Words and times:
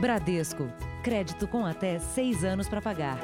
Bradesco. 0.00 0.72
Crédito 1.02 1.48
com 1.48 1.66
até 1.66 1.98
seis 1.98 2.44
anos 2.44 2.68
para 2.68 2.80
pagar. 2.80 3.18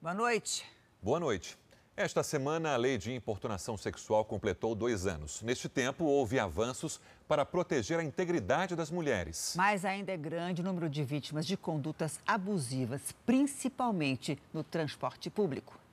Boa 0.00 0.14
noite. 0.14 0.64
Boa 1.02 1.18
noite. 1.18 1.58
Esta 1.96 2.22
semana, 2.22 2.74
a 2.74 2.76
lei 2.76 2.96
de 2.96 3.12
importunação 3.12 3.76
sexual 3.76 4.24
completou 4.24 4.76
dois 4.76 5.06
anos. 5.06 5.42
Neste 5.42 5.68
tempo, 5.68 6.04
houve 6.04 6.38
avanços 6.38 7.00
para 7.26 7.44
proteger 7.44 7.98
a 7.98 8.04
integridade 8.04 8.76
das 8.76 8.90
mulheres. 8.90 9.54
Mas 9.56 9.84
ainda 9.84 10.12
é 10.12 10.16
grande 10.16 10.60
o 10.60 10.64
número 10.64 10.88
de 10.88 11.02
vítimas 11.02 11.44
de 11.44 11.56
condutas 11.56 12.20
abusivas, 12.24 13.00
principalmente 13.26 14.38
no 14.52 14.62
transporte 14.62 15.28
público. 15.28 15.83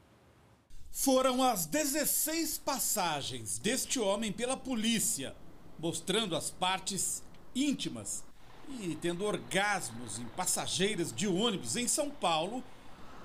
Foram 0.94 1.42
as 1.42 1.66
16 1.66 2.58
passagens 2.58 3.58
deste 3.58 3.98
homem 3.98 4.30
pela 4.30 4.58
polícia, 4.58 5.34
mostrando 5.80 6.36
as 6.36 6.52
partes 6.52 7.23
íntimas 7.55 8.23
e 8.82 8.94
tendo 8.96 9.23
orgasmos 9.23 10.20
em 10.20 10.26
passageiras 10.26 11.13
de 11.13 11.27
ônibus 11.27 11.77
em 11.77 11.88
São 11.88 12.09
Paulo, 12.09 12.62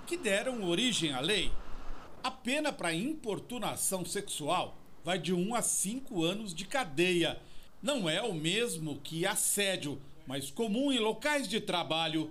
que 0.07 0.17
deram 0.17 0.63
origem 0.63 1.13
à 1.13 1.19
lei. 1.19 1.51
A 2.23 2.31
pena 2.31 2.73
para 2.73 2.95
importunação 2.95 4.05
sexual 4.05 4.77
vai 5.05 5.19
de 5.19 5.35
1 5.35 5.55
a 5.55 5.61
5 5.61 6.23
anos 6.23 6.55
de 6.55 6.65
cadeia. 6.67 7.43
Não 7.83 8.09
é 8.09 8.23
o 8.23 8.33
mesmo 8.33 9.01
que 9.01 9.27
assédio, 9.27 10.01
mas 10.25 10.51
comum 10.53 10.93
em 10.93 11.01
locais 11.01 11.49
de 11.49 11.61
trabalho 11.61 12.31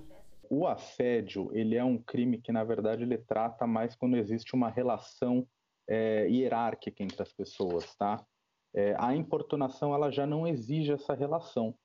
o 0.57 0.67
assédio, 0.67 1.49
ele 1.53 1.75
é 1.75 1.83
um 1.83 1.97
crime 1.97 2.41
que, 2.41 2.51
na 2.51 2.63
verdade, 2.63 3.03
ele 3.03 3.17
trata 3.17 3.67
mais 3.67 3.95
quando 3.95 4.15
existe 4.15 4.53
uma 4.53 4.69
relação 4.69 5.45
é, 5.87 6.27
hierárquica 6.29 7.03
entre 7.03 7.21
as 7.21 7.33
pessoas, 7.33 7.95
tá? 7.95 8.25
É, 8.73 8.95
a 8.97 9.15
importunação, 9.15 9.93
ela 9.93 10.09
já 10.09 10.25
não 10.25 10.47
exige 10.47 10.93
essa 10.93 11.13
relação. 11.13 11.75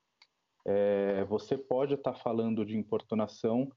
É, 0.67 1.25
você 1.25 1.57
pode 1.59 1.95
estar 1.95 2.13
tá 2.13 2.19
falando 2.19 2.65
de 2.65 2.77
importunação 2.77 3.71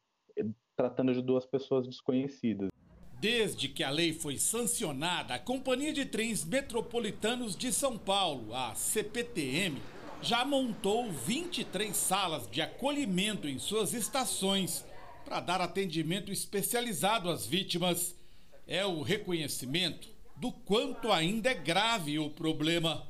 tratando 0.76 1.14
de 1.14 1.22
duas 1.22 1.46
pessoas 1.46 1.88
desconhecidas. 1.88 2.70
Desde 3.20 3.70
que 3.70 3.84
a 3.84 3.90
lei 3.90 4.12
foi 4.12 4.38
sancionada, 4.38 5.36
a 5.36 5.40
Companhia 5.40 5.94
de 5.94 6.06
Trens 6.06 6.44
Metropolitanos 6.44 7.56
de 7.56 7.72
São 7.72 7.98
Paulo, 7.98 8.54
a 8.54 8.76
CPTM, 8.76 9.82
já 10.24 10.46
montou 10.46 11.12
23 11.12 11.96
salas 11.96 12.50
de 12.50 12.62
acolhimento 12.62 13.46
em 13.46 13.60
suas 13.60 13.94
estações 13.94 14.86
para 15.26 15.42
dar 15.42 15.60
atendimento 15.60 16.32
especializado 16.32 17.30
às 17.30 17.46
vítimas. 17.46 18.16
É 18.66 18.86
o 18.86 19.02
reconhecimento 19.02 20.08
do 20.38 20.50
quanto 20.50 21.12
ainda 21.12 21.50
é 21.50 21.54
grave 21.54 22.18
o 22.20 22.30
problema. 22.30 23.06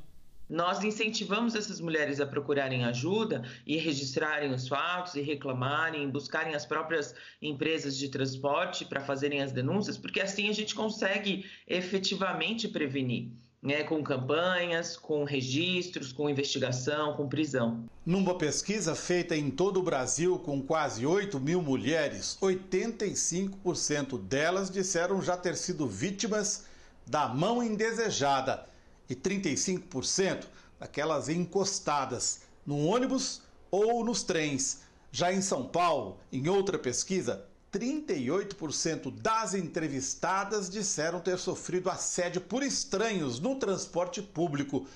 Nós 0.48 0.82
incentivamos 0.82 1.54
essas 1.54 1.80
mulheres 1.80 2.20
a 2.20 2.26
procurarem 2.26 2.84
ajuda 2.84 3.44
e 3.64 3.76
registrarem 3.76 4.52
os 4.52 4.66
fatos 4.66 5.14
e 5.14 5.22
reclamarem, 5.22 6.10
buscarem 6.10 6.54
as 6.54 6.66
próprias 6.66 7.14
empresas 7.40 7.96
de 7.96 8.08
transporte 8.08 8.84
para 8.84 9.00
fazerem 9.00 9.40
as 9.40 9.52
denúncias, 9.52 9.96
porque 9.96 10.20
assim 10.20 10.48
a 10.48 10.52
gente 10.52 10.74
consegue 10.74 11.46
efetivamente 11.66 12.68
prevenir 12.68 13.30
né, 13.64 13.82
com 13.82 14.04
campanhas, 14.04 14.94
com 14.94 15.24
registros, 15.24 16.12
com 16.12 16.28
investigação, 16.28 17.14
com 17.14 17.26
prisão. 17.26 17.82
Numa 18.04 18.36
pesquisa 18.36 18.94
feita 18.94 19.34
em 19.34 19.50
todo 19.50 19.80
o 19.80 19.82
Brasil 19.82 20.38
com 20.38 20.60
quase 20.60 21.06
8 21.06 21.40
mil 21.40 21.62
mulheres, 21.62 22.36
85% 22.42 24.18
delas 24.18 24.70
disseram 24.70 25.22
já 25.22 25.34
ter 25.34 25.56
sido 25.56 25.88
vítimas 25.88 26.66
da 27.06 27.26
mão 27.26 27.62
indesejada 27.62 28.66
e 29.08 29.14
35% 29.14 30.44
daquelas 30.78 31.30
encostadas 31.30 32.42
no 32.66 32.84
ônibus 32.86 33.40
ou 33.70 34.04
nos 34.04 34.22
trens. 34.22 34.82
Já 35.10 35.32
em 35.32 35.40
São 35.40 35.66
Paulo, 35.66 36.18
em 36.30 36.48
outra 36.48 36.78
pesquisa, 36.78 37.46
38% 37.74 39.10
das 39.10 39.52
entrevistadas 39.52 40.70
disseram 40.70 41.18
ter 41.18 41.38
sofrido 41.38 41.90
assédio 41.90 42.40
por 42.40 42.62
estranhos 42.62 43.40
no 43.40 43.56
transporte 43.56 44.22
público, 44.22 44.86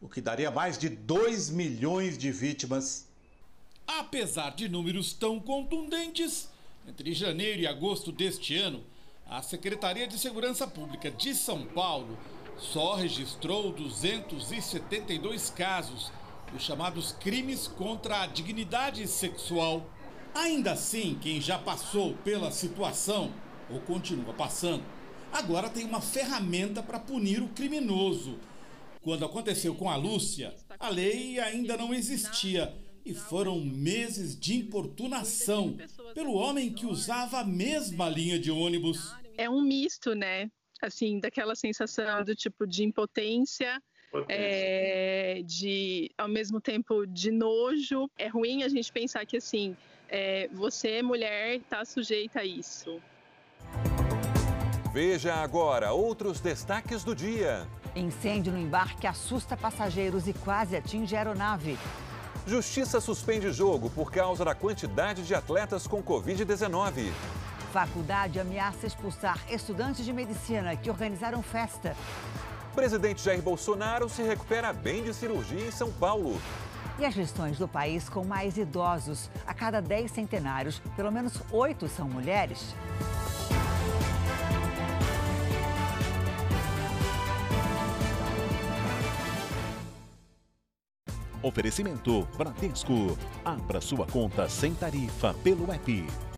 o 0.00 0.08
que 0.08 0.20
daria 0.20 0.48
mais 0.48 0.78
de 0.78 0.88
2 0.88 1.50
milhões 1.50 2.16
de 2.16 2.30
vítimas. 2.30 3.08
Apesar 3.84 4.50
de 4.50 4.68
números 4.68 5.12
tão 5.12 5.40
contundentes, 5.40 6.48
entre 6.86 7.12
janeiro 7.12 7.60
e 7.62 7.66
agosto 7.66 8.12
deste 8.12 8.56
ano, 8.56 8.84
a 9.26 9.42
Secretaria 9.42 10.06
de 10.06 10.16
Segurança 10.16 10.66
Pública 10.66 11.10
de 11.10 11.34
São 11.34 11.66
Paulo 11.66 12.16
só 12.56 12.94
registrou 12.94 13.72
272 13.72 15.50
casos 15.50 16.12
dos 16.52 16.62
chamados 16.62 17.12
crimes 17.12 17.66
contra 17.66 18.22
a 18.22 18.26
dignidade 18.26 19.06
sexual. 19.08 19.84
Ainda 20.38 20.70
assim, 20.70 21.18
quem 21.20 21.40
já 21.40 21.58
passou 21.58 22.14
pela 22.18 22.52
situação, 22.52 23.34
ou 23.68 23.80
continua 23.80 24.32
passando, 24.32 24.84
agora 25.32 25.68
tem 25.68 25.84
uma 25.84 26.00
ferramenta 26.00 26.80
para 26.80 27.00
punir 27.00 27.42
o 27.42 27.48
criminoso. 27.48 28.38
Quando 29.02 29.24
aconteceu 29.24 29.74
com 29.74 29.90
a 29.90 29.96
Lúcia, 29.96 30.54
a 30.78 30.90
lei 30.90 31.40
ainda 31.40 31.76
não 31.76 31.92
existia 31.92 32.72
e 33.04 33.12
foram 33.12 33.58
meses 33.58 34.38
de 34.38 34.56
importunação 34.56 35.76
pelo 36.14 36.34
homem 36.34 36.72
que 36.72 36.86
usava 36.86 37.40
a 37.40 37.44
mesma 37.44 38.08
linha 38.08 38.38
de 38.38 38.52
ônibus. 38.52 39.12
É 39.36 39.50
um 39.50 39.60
misto, 39.60 40.14
né? 40.14 40.48
Assim, 40.80 41.18
daquela 41.18 41.56
sensação 41.56 42.22
do 42.22 42.36
tipo 42.36 42.64
de 42.64 42.84
impotência 42.84 43.82
é, 44.28 45.42
de 45.44 46.12
ao 46.16 46.28
mesmo 46.28 46.60
tempo 46.60 47.04
de 47.06 47.32
nojo. 47.32 48.08
É 48.16 48.28
ruim 48.28 48.62
a 48.62 48.68
gente 48.68 48.92
pensar 48.92 49.26
que 49.26 49.36
assim 49.36 49.76
é, 50.08 50.48
você, 50.52 51.02
mulher, 51.02 51.56
está 51.56 51.84
sujeita 51.84 52.40
a 52.40 52.44
isso. 52.44 53.00
Veja 54.92 55.34
agora 55.34 55.92
outros 55.92 56.40
destaques 56.40 57.04
do 57.04 57.14
dia. 57.14 57.66
Incêndio 57.94 58.52
no 58.52 58.58
embarque 58.58 59.06
assusta 59.06 59.56
passageiros 59.56 60.26
e 60.26 60.32
quase 60.32 60.76
atinge 60.76 61.14
a 61.14 61.18
aeronave. 61.18 61.78
Justiça 62.46 63.00
suspende 63.00 63.52
jogo 63.52 63.90
por 63.90 64.10
causa 64.10 64.44
da 64.44 64.54
quantidade 64.54 65.26
de 65.26 65.34
atletas 65.34 65.86
com 65.86 66.02
Covid-19. 66.02 67.12
Faculdade 67.72 68.40
ameaça 68.40 68.86
expulsar 68.86 69.38
estudantes 69.50 70.04
de 70.04 70.12
medicina 70.12 70.74
que 70.74 70.88
organizaram 70.88 71.42
festa. 71.42 71.94
Presidente 72.74 73.22
Jair 73.22 73.42
Bolsonaro 73.42 74.08
se 74.08 74.22
recupera 74.22 74.72
bem 74.72 75.02
de 75.02 75.12
cirurgia 75.12 75.66
em 75.66 75.70
São 75.70 75.92
Paulo. 75.92 76.40
E 76.98 77.06
as 77.06 77.14
gestões 77.14 77.58
do 77.58 77.68
país 77.68 78.08
com 78.08 78.24
mais 78.24 78.56
idosos. 78.56 79.30
A 79.46 79.54
cada 79.54 79.80
10 79.80 80.10
centenários, 80.10 80.80
pelo 80.96 81.12
menos 81.12 81.40
oito 81.52 81.88
são 81.88 82.08
mulheres. 82.08 82.74
Oferecimento 91.40 92.26
Bradesco. 92.36 93.16
Abra 93.44 93.80
sua 93.80 94.06
conta 94.06 94.48
sem 94.48 94.74
tarifa 94.74 95.32
pelo 95.44 95.72
app. 95.72 96.37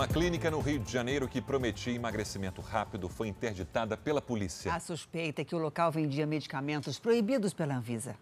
Uma 0.00 0.08
clínica 0.08 0.50
no 0.50 0.60
Rio 0.60 0.78
de 0.78 0.90
Janeiro 0.90 1.28
que 1.28 1.42
prometia 1.42 1.92
emagrecimento 1.92 2.62
rápido 2.62 3.06
foi 3.06 3.28
interditada 3.28 3.98
pela 3.98 4.22
polícia. 4.22 4.72
A 4.72 4.80
suspeita 4.80 5.42
é 5.42 5.44
que 5.44 5.54
o 5.54 5.58
local 5.58 5.92
vendia 5.92 6.26
medicamentos 6.26 6.98
proibidos 6.98 7.52
pela 7.52 7.76
Anvisa. 7.76 8.16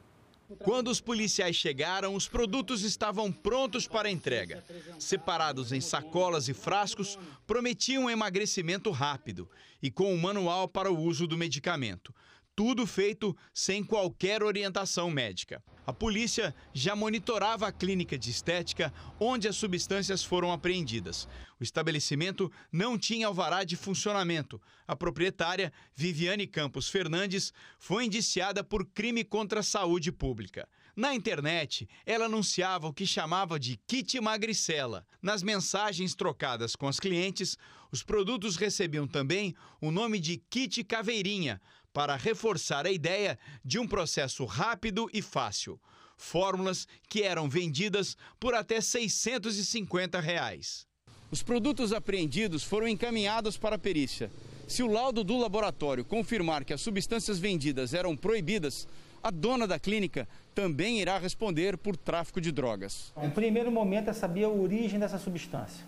Quando 0.59 0.89
os 0.89 1.01
policiais 1.01 1.55
chegaram, 1.55 2.17
os 2.17 2.27
produtos 2.27 2.83
estavam 2.83 3.31
prontos 3.31 3.87
para 3.87 4.11
entrega. 4.11 4.65
Separados 4.99 5.71
em 5.71 5.81
sacolas 5.81 6.49
e 6.49 6.53
frascos, 6.53 7.17
prometiam 7.47 8.07
um 8.07 8.11
emagrecimento 8.11 8.91
rápido 8.91 9.49
e 9.81 9.89
com 9.89 10.13
um 10.13 10.19
manual 10.19 10.67
para 10.67 10.91
o 10.91 10.99
uso 10.99 11.29
do 11.29 11.39
medicamento. 11.39 12.13
Tudo 12.59 12.89
feito 12.89 13.37
sem 13.55 13.85
qualquer 13.85 14.43
orientação 14.43 15.09
médica. 15.13 15.63
A 15.87 15.93
polícia 15.93 16.53
já 16.75 16.97
monitorava 16.97 17.69
a 17.69 17.73
clínica 17.73 18.19
de 18.19 18.33
estética 18.33 18.93
onde 19.21 19.47
as 19.47 19.55
substâncias 19.55 20.25
foram 20.25 20.51
apreendidas. 20.51 21.29
O 21.61 21.63
estabelecimento 21.63 22.51
não 22.73 22.99
tinha 22.99 23.29
alvará 23.29 23.63
de 23.63 23.77
funcionamento. 23.77 24.61
A 24.89 24.97
proprietária, 24.97 25.73
Viviane 25.95 26.49
Campos 26.49 26.89
Fernandes, 26.89 27.53
foi 27.79 28.07
indiciada 28.07 28.65
por 28.65 28.85
crime 28.87 29.23
contra 29.23 29.61
a 29.61 29.63
saúde 29.63 30.11
pública. 30.11 30.69
Na 30.97 31.15
internet, 31.15 31.89
ela 32.05 32.25
anunciava 32.25 32.89
o 32.89 32.93
que 32.93 33.07
chamava 33.07 33.57
de 33.57 33.77
kit 33.87 34.21
magricela. 34.21 35.07
Nas 35.23 35.45
mensagens 35.45 36.13
trocadas 36.13 36.75
com 36.75 36.89
as 36.89 36.99
clientes, 36.99 37.57
os 37.93 38.03
produtos 38.03 38.57
recebiam 38.57 39.07
também 39.07 39.55
o 39.81 39.93
nome 39.93 40.19
de 40.19 40.39
kit 40.51 40.83
caveirinha, 40.83 41.61
para 41.93 42.17
reforçar 42.17 42.87
a 42.87 42.91
ideia 42.91 43.39
de 43.65 43.79
um 43.79 43.87
processo 43.87 44.45
rápido 44.45 45.09
e 45.13 45.23
fácil. 45.23 45.81
fórmulas 46.21 46.89
que 47.09 47.23
eram 47.23 47.49
vendidas 47.49 48.17
por 48.41 48.53
até 48.53 48.81
650 48.81 50.19
reais. 50.21 50.85
Os 51.31 51.45
produtos 51.45 51.93
apreendidos 51.93 52.65
foram 52.65 52.89
encaminhados 52.89 53.57
para 53.57 53.77
a 53.77 53.79
perícia. 53.79 54.29
Se 54.67 54.83
o 54.83 54.87
laudo 54.89 55.23
do 55.23 55.39
laboratório 55.39 56.05
confirmar 56.05 56.65
que 56.65 56.73
as 56.73 56.81
substâncias 56.81 57.39
vendidas 57.39 57.95
eram 57.95 58.17
proibidas, 58.17 58.89
a 59.23 59.31
dona 59.31 59.67
da 59.67 59.79
clínica 59.79 60.29
também 60.55 61.01
irá 61.01 61.19
responder 61.19 61.77
por 61.79 61.97
tráfico 61.97 62.41
de 62.41 62.51
drogas. 62.51 63.13
Em 63.23 63.31
primeiro 63.31 63.71
momento 63.71 64.11
é 64.11 64.13
saber 64.13 64.45
a 64.45 64.49
origem 64.49 64.99
dessa 64.99 65.19
substância. 65.19 65.85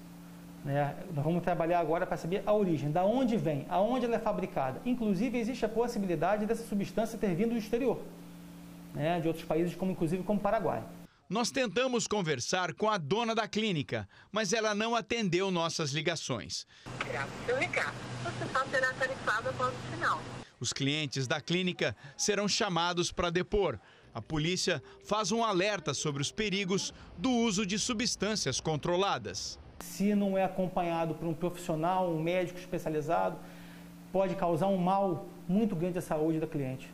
Né? 0.64 0.94
Nós 1.14 1.24
vamos 1.24 1.42
trabalhar 1.42 1.80
agora 1.80 2.06
para 2.06 2.16
saber 2.16 2.42
a 2.44 2.52
origem, 2.52 2.90
da 2.90 3.04
onde 3.04 3.36
vem, 3.36 3.66
aonde 3.68 4.04
ela 4.06 4.16
é 4.16 4.18
fabricada. 4.18 4.80
Inclusive 4.84 5.38
existe 5.38 5.64
a 5.64 5.68
possibilidade 5.68 6.46
dessa 6.46 6.66
substância 6.66 7.18
ter 7.18 7.34
vindo 7.34 7.50
do 7.50 7.58
exterior, 7.58 8.00
né? 8.94 9.20
de 9.20 9.28
outros 9.28 9.44
países, 9.44 9.74
como 9.74 9.92
inclusive 9.92 10.22
como 10.22 10.38
Paraguai. 10.38 10.82
Nós 11.28 11.52
tentamos 11.52 12.08
conversar 12.08 12.74
com 12.74 12.90
a 12.90 12.98
dona 12.98 13.36
da 13.36 13.46
clínica, 13.46 14.08
mas 14.32 14.52
ela 14.52 14.74
não 14.74 14.96
atendeu 14.96 15.48
nossas 15.48 15.92
ligações. 15.92 16.66
Se 17.46 17.52
eu 17.52 17.56
ligar, 17.56 17.94
você 18.24 18.52
só 18.52 18.64
será 18.66 18.92
tarifado 18.94 19.48
após 19.48 19.72
o 19.72 19.94
final. 19.94 20.20
Os 20.58 20.72
clientes 20.72 21.28
da 21.28 21.40
clínica 21.40 21.96
serão 22.16 22.48
chamados 22.48 23.12
para 23.12 23.30
depor. 23.30 23.78
A 24.12 24.20
polícia 24.20 24.82
faz 25.04 25.30
um 25.30 25.44
alerta 25.44 25.94
sobre 25.94 26.20
os 26.20 26.32
perigos 26.32 26.92
do 27.16 27.30
uso 27.30 27.64
de 27.64 27.78
substâncias 27.78 28.60
controladas. 28.60 29.56
Se 29.82 30.14
não 30.14 30.38
é 30.38 30.44
acompanhado 30.44 31.14
por 31.14 31.26
um 31.26 31.34
profissional, 31.34 32.10
um 32.10 32.22
médico 32.22 32.58
especializado, 32.58 33.36
pode 34.12 34.34
causar 34.34 34.68
um 34.68 34.76
mal 34.76 35.26
muito 35.48 35.76
grande 35.76 35.98
à 35.98 36.02
saúde 36.02 36.40
da 36.40 36.46
cliente. 36.46 36.90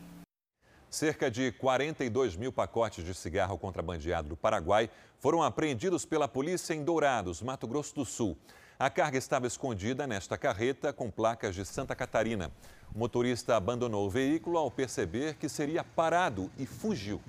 Cerca 0.91 1.31
de 1.31 1.53
42 1.53 2.37
mil 2.37 2.53
pacotes 2.53 3.05
de 3.05 3.15
cigarro 3.15 3.59
contrabandeado 3.59 4.29
do 4.29 4.37
Paraguai 4.37 4.89
foram 5.19 5.43
apreendidos 5.43 6.05
pela 6.05 6.27
polícia 6.27 6.75
em 6.75 6.83
Dourados, 6.83 7.43
Mato 7.43 7.67
Grosso 7.67 7.95
do 7.95 8.05
Sul. 8.05 8.37
A 8.79 8.91
carga 8.91 9.19
estava 9.19 9.47
escondida 9.47 10.07
nesta 10.07 10.37
carreta 10.37 10.93
com 10.93 11.11
placas 11.11 11.55
de 11.55 11.65
Santa 11.65 11.95
Catarina. 11.95 12.51
O 12.95 12.99
motorista 12.99 13.57
abandonou 13.57 14.07
o 14.07 14.11
veículo 14.11 14.59
ao 14.59 14.71
perceber 14.71 15.35
que 15.35 15.49
seria 15.49 15.83
parado 15.83 16.51
e 16.59 16.67
fugiu. 16.67 17.21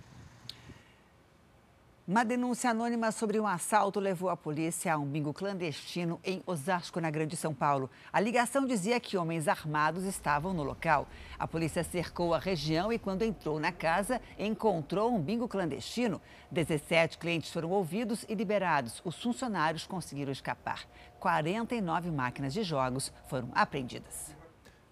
Uma 2.08 2.24
denúncia 2.24 2.70
anônima 2.70 3.12
sobre 3.12 3.38
um 3.38 3.46
assalto 3.46 4.00
levou 4.00 4.30
a 4.30 4.38
polícia 4.38 4.94
a 4.94 4.98
um 4.98 5.06
bingo 5.06 5.34
clandestino 5.34 6.22
em 6.24 6.42
Osasco, 6.46 7.02
na 7.02 7.12
Grande 7.12 7.36
São 7.36 7.54
Paulo. 7.54 7.90
A 8.14 8.22
ligação 8.22 8.66
dizia 8.66 8.98
que 8.98 9.18
homens 9.18 9.46
armados 9.46 10.06
estavam 10.06 10.54
no 10.54 10.64
local. 10.64 11.06
A 11.38 11.46
polícia 11.46 11.84
cercou 11.84 12.34
a 12.34 12.40
região 12.40 12.94
e, 12.94 12.98
quando 12.98 13.24
entrou 13.24 13.60
na 13.60 13.74
casa, 13.74 14.22
encontrou 14.40 15.14
um 15.14 15.22
bingo 15.22 15.50
clandestino. 15.50 16.22
17 16.50 17.18
clientes 17.18 17.52
foram 17.52 17.72
ouvidos 17.72 18.24
e 18.30 18.36
liberados. 18.36 19.02
Os 19.04 19.22
funcionários 19.22 19.86
conseguiram 19.86 20.32
escapar. 20.32 20.88
49 21.20 22.10
máquinas 22.10 22.54
de 22.54 22.64
jogos 22.64 23.12
foram 23.28 23.52
apreendidas. 23.54 24.34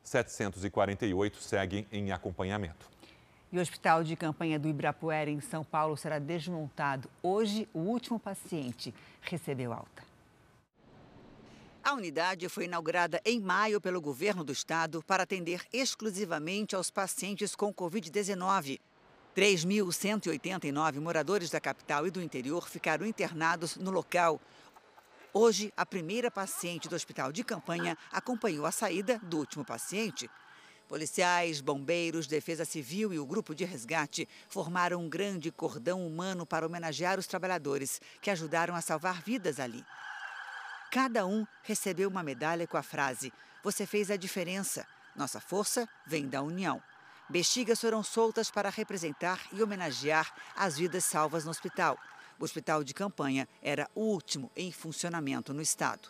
525.748 0.09 1.35
seguem 1.39 1.88
em 1.91 2.11
acompanhamento. 2.11 2.89
E 3.51 3.57
o 3.57 3.61
hospital 3.61 4.03
de 4.03 4.15
campanha 4.15 4.59
do 4.59 4.67
Ibirapuera, 4.67 5.29
em 5.29 5.41
São 5.41 5.63
Paulo, 5.63 5.97
será 5.97 6.19
desmontado. 6.19 7.09
Hoje, 7.21 7.67
o 7.73 7.79
último 7.79 8.19
paciente 8.19 8.94
recebeu 9.21 9.73
alta. 9.73 10.03
A 11.83 11.94
unidade 11.94 12.47
foi 12.50 12.65
inaugurada 12.65 13.19
em 13.25 13.39
maio 13.39 13.81
pelo 13.81 14.01
governo 14.01 14.44
do 14.44 14.51
estado 14.51 15.01
para 15.01 15.23
atender 15.23 15.63
exclusivamente 15.73 16.75
aos 16.75 16.91
pacientes 16.91 17.56
com 17.56 17.73
Covid-19. 17.73 18.79
3.189 19.35 21.00
moradores 21.00 21.50
da 21.50 21.59
capital 21.59 22.06
e 22.06 22.11
do 22.11 22.21
interior 22.21 22.67
ficaram 22.67 23.06
internados 23.06 23.77
no 23.77 23.89
local. 23.89 24.39
Hoje, 25.31 25.72
a 25.78 25.86
primeira 25.86 26.31
paciente 26.31 26.90
do 26.90 26.96
hospital 26.96 27.31
de 27.31 27.44
campanha 27.44 27.96
acompanhou 28.12 28.66
a 28.66 28.72
saída 28.72 29.20
do 29.20 29.38
último 29.38 29.64
paciente. 29.64 30.28
Policiais, 30.88 31.62
bombeiros, 31.62 32.26
defesa 32.26 32.66
civil 32.66 33.14
e 33.14 33.20
o 33.20 33.28
grupo 33.28 33.54
de 33.54 33.64
resgate 33.64 34.28
formaram 34.48 35.00
um 35.00 35.08
grande 35.08 35.52
cordão 35.52 36.06
humano 36.06 36.48
para 36.48 36.66
homenagear 36.66 37.20
os 37.20 37.28
trabalhadores 37.28 38.02
que 38.20 38.31
ajudaram 38.31 38.74
a 38.74 38.81
salvar 38.81 39.22
vidas 39.22 39.60
ali. 39.60 39.86
Cada 40.92 41.28
um 41.28 41.46
recebeu 41.62 42.10
uma 42.10 42.24
medalha 42.24 42.66
com 42.66 42.78
a 42.78 42.81
frase: 42.81 43.31
Você 43.64 43.86
fez 43.86 44.10
a 44.10 44.16
diferença. 44.16 44.88
Nossa 45.16 45.40
força 45.40 45.88
vem 46.08 46.28
da 46.28 46.42
união. 46.42 46.81
Bexigas 47.30 47.80
foram 47.80 48.02
soltas 48.02 48.50
para 48.50 48.72
representar 48.72 49.40
e 49.54 49.62
homenagear 49.62 50.34
as 50.56 50.76
vidas 50.80 51.06
salvas 51.06 51.46
no 51.46 51.52
hospital. 51.52 52.00
O 52.39 52.44
hospital 52.45 52.83
de 52.83 52.94
campanha 52.94 53.47
era 53.62 53.89
o 53.94 54.01
último 54.01 54.50
em 54.56 54.71
funcionamento 54.71 55.53
no 55.53 55.62
estado. 55.62 56.09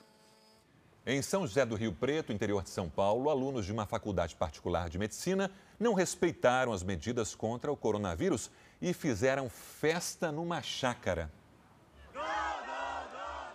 Em 1.06 1.22
São 1.24 1.48
José 1.48 1.66
do 1.66 1.76
Rio 1.76 1.92
Preto, 1.92 2.32
interior 2.32 2.62
de 2.62 2.70
São 2.70 2.88
Paulo, 2.88 3.32
alunos 3.32 3.66
de 3.66 3.72
uma 3.72 3.88
faculdade 3.88 4.36
particular 4.36 4.90
de 4.90 5.00
medicina 5.00 5.50
não 5.80 5.96
respeitaram 5.96 6.72
as 6.72 6.84
medidas 6.84 7.34
contra 7.34 7.72
o 7.72 7.76
coronavírus 7.76 8.52
e 8.80 8.94
fizeram 8.94 9.50
festa 9.50 10.32
numa 10.32 10.62
chácara. 10.62 11.32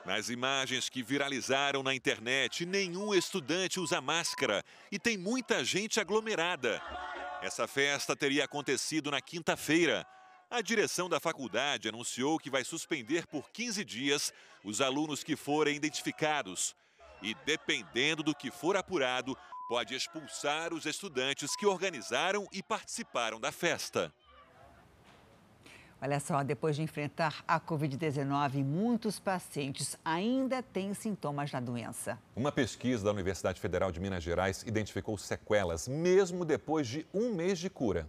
Nas 0.05 0.29
imagens 0.29 0.89
que 0.89 1.03
viralizaram 1.03 1.83
na 1.83 1.95
internet, 1.95 2.67
nenhum 2.67 3.15
estudante 3.15 3.79
usa 3.79 4.01
máscara 4.01 4.63
e 4.91 4.99
tem 4.99 5.17
muita 5.17 5.65
gente 5.65 6.01
aglomerada. 6.01 6.83
Essa 7.41 7.67
festa 7.67 8.17
teria 8.17 8.45
acontecido 8.45 9.11
na 9.11 9.21
quinta-feira. 9.21 10.05
A 10.51 10.61
direção 10.61 11.09
da 11.09 11.19
faculdade 11.19 11.89
anunciou 11.89 12.39
que 12.39 12.51
vai 12.51 12.65
suspender 12.65 13.27
por 13.27 13.51
15 13.51 13.85
dias 13.85 14.33
os 14.63 14.81
alunos 14.81 15.25
que 15.25 15.37
forem 15.37 15.75
identificados. 15.75 16.77
E, 17.23 17.35
dependendo 17.47 18.23
do 18.23 18.35
que 18.35 18.51
for 18.51 18.77
apurado, 18.77 19.37
pode 19.69 19.95
expulsar 19.95 20.73
os 20.73 20.87
estudantes 20.87 21.57
que 21.57 21.67
organizaram 21.67 22.47
e 22.53 22.63
participaram 22.63 23.41
da 23.41 23.51
festa. 23.51 24.13
Olha 26.01 26.21
só, 26.21 26.43
depois 26.45 26.77
de 26.77 26.83
enfrentar 26.83 27.43
a 27.49 27.59
Covid-19, 27.59 28.63
muitos 28.63 29.19
pacientes 29.19 29.97
ainda 30.05 30.63
têm 30.63 30.93
sintomas 30.93 31.51
da 31.51 31.61
doença. 31.61 32.19
Uma 32.37 32.53
pesquisa 32.53 33.05
da 33.05 33.11
Universidade 33.11 33.59
Federal 33.59 33.91
de 33.91 34.01
Minas 34.01 34.23
Gerais 34.23 34.63
identificou 34.67 35.17
sequelas, 35.17 35.89
mesmo 35.89 36.45
depois 36.45 36.87
de 36.87 37.07
um 37.15 37.35
mês 37.35 37.59
de 37.59 37.71
cura. 37.71 38.07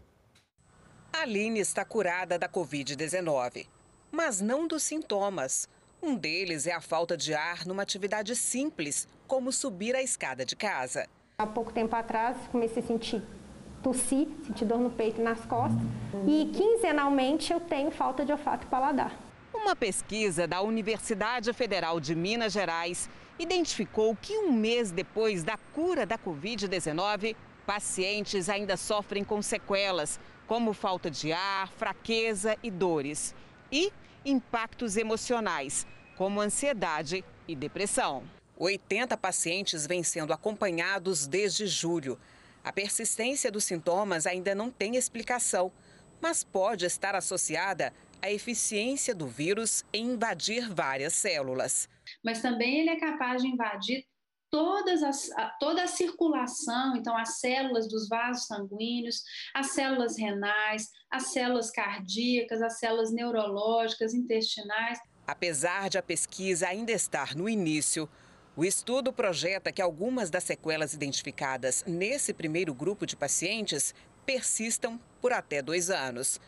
Aline 1.21 1.61
está 1.61 1.85
curada 1.85 2.37
da 2.37 2.47
Covid-19, 2.47 3.67
mas 4.11 4.41
não 4.41 4.67
dos 4.67 4.83
sintomas. 4.83 5.67
Um 6.03 6.13
deles 6.13 6.67
é 6.67 6.73
a 6.73 6.81
falta 6.81 7.15
de 7.15 7.33
ar 7.33 7.65
numa 7.65 7.83
atividade 7.83 8.35
simples, 8.35 9.07
como 9.25 9.51
subir 9.51 9.95
a 9.95 10.03
escada 10.03 10.45
de 10.45 10.57
casa. 10.57 11.07
Há 11.37 11.47
pouco 11.47 11.71
tempo 11.71 11.95
atrás, 11.95 12.35
comecei 12.51 12.83
a 12.83 12.85
sentir 12.85 13.23
tossir, 13.81 14.27
sentir 14.45 14.65
dor 14.65 14.77
no 14.77 14.89
peito 14.89 15.21
e 15.21 15.23
nas 15.23 15.45
costas. 15.45 15.81
E 16.27 16.51
quinzenalmente 16.53 17.53
eu 17.53 17.61
tenho 17.61 17.91
falta 17.91 18.25
de 18.25 18.31
olfato 18.33 18.67
e 18.67 18.69
paladar. 18.69 19.17
Uma 19.53 19.75
pesquisa 19.75 20.45
da 20.45 20.61
Universidade 20.61 21.51
Federal 21.53 21.99
de 21.99 22.13
Minas 22.13 22.51
Gerais 22.51 23.09
identificou 23.39 24.17
que 24.21 24.37
um 24.37 24.51
mês 24.51 24.91
depois 24.91 25.43
da 25.43 25.57
cura 25.73 26.05
da 26.05 26.17
Covid-19, 26.17 27.35
pacientes 27.65 28.49
ainda 28.49 28.77
sofrem 28.77 29.23
com 29.23 29.41
sequelas, 29.41 30.19
como 30.47 30.73
falta 30.73 31.09
de 31.09 31.31
ar, 31.31 31.71
fraqueza 31.73 32.57
e 32.61 32.69
dores. 32.69 33.35
E 33.71 33.91
impactos 34.23 34.97
emocionais, 34.97 35.85
como 36.15 36.41
ansiedade 36.41 37.23
e 37.47 37.55
depressão. 37.55 38.23
80 38.57 39.17
pacientes 39.17 39.85
vêm 39.85 40.03
sendo 40.03 40.33
acompanhados 40.33 41.27
desde 41.27 41.67
julho. 41.67 42.17
A 42.63 42.71
persistência 42.71 43.51
dos 43.51 43.63
sintomas 43.63 44.25
ainda 44.25 44.55
não 44.55 44.71
tem 44.71 44.95
explicação, 44.95 45.71
mas 46.21 46.43
pode 46.43 46.85
estar 46.85 47.15
associada 47.15 47.93
à 48.21 48.31
eficiência 48.31 49.13
do 49.13 49.27
vírus 49.27 49.83
em 49.93 50.11
invadir 50.13 50.73
várias 50.73 51.13
células. 51.13 51.87
Mas 52.23 52.41
também 52.41 52.79
ele 52.79 52.89
é 52.89 52.99
capaz 52.99 53.41
de 53.41 53.47
invadir 53.49 54.05
todas 54.55 55.03
as, 55.03 55.29
toda 55.59 55.83
a 55.83 55.87
circulação, 55.87 56.95
então 56.95 57.17
as 57.17 57.39
células 57.39 57.89
dos 57.89 58.07
vasos 58.07 58.45
sanguíneos, 58.47 59.21
as 59.53 59.71
células 59.71 60.17
renais, 60.17 60.89
as 61.11 61.33
células 61.33 61.69
cardíacas, 61.71 62.61
as 62.61 62.79
células 62.79 63.11
neurológicas, 63.11 64.13
intestinais. 64.13 64.97
Apesar 65.27 65.89
de 65.89 65.97
a 65.97 66.01
pesquisa 66.01 66.69
ainda 66.69 66.93
estar 66.93 67.35
no 67.35 67.49
início, 67.49 68.09
o 68.55 68.63
estudo 68.63 69.11
projeta 69.11 69.73
que 69.73 69.81
algumas 69.81 70.29
das 70.29 70.45
sequelas 70.45 70.93
identificadas 70.93 71.83
nesse 71.85 72.33
primeiro 72.33 72.73
grupo 72.73 73.05
de 73.05 73.17
pacientes 73.17 73.93
persistam 74.25 74.97
por 75.19 75.33
até 75.33 75.61
dois 75.61 75.89
anos. 75.89 76.39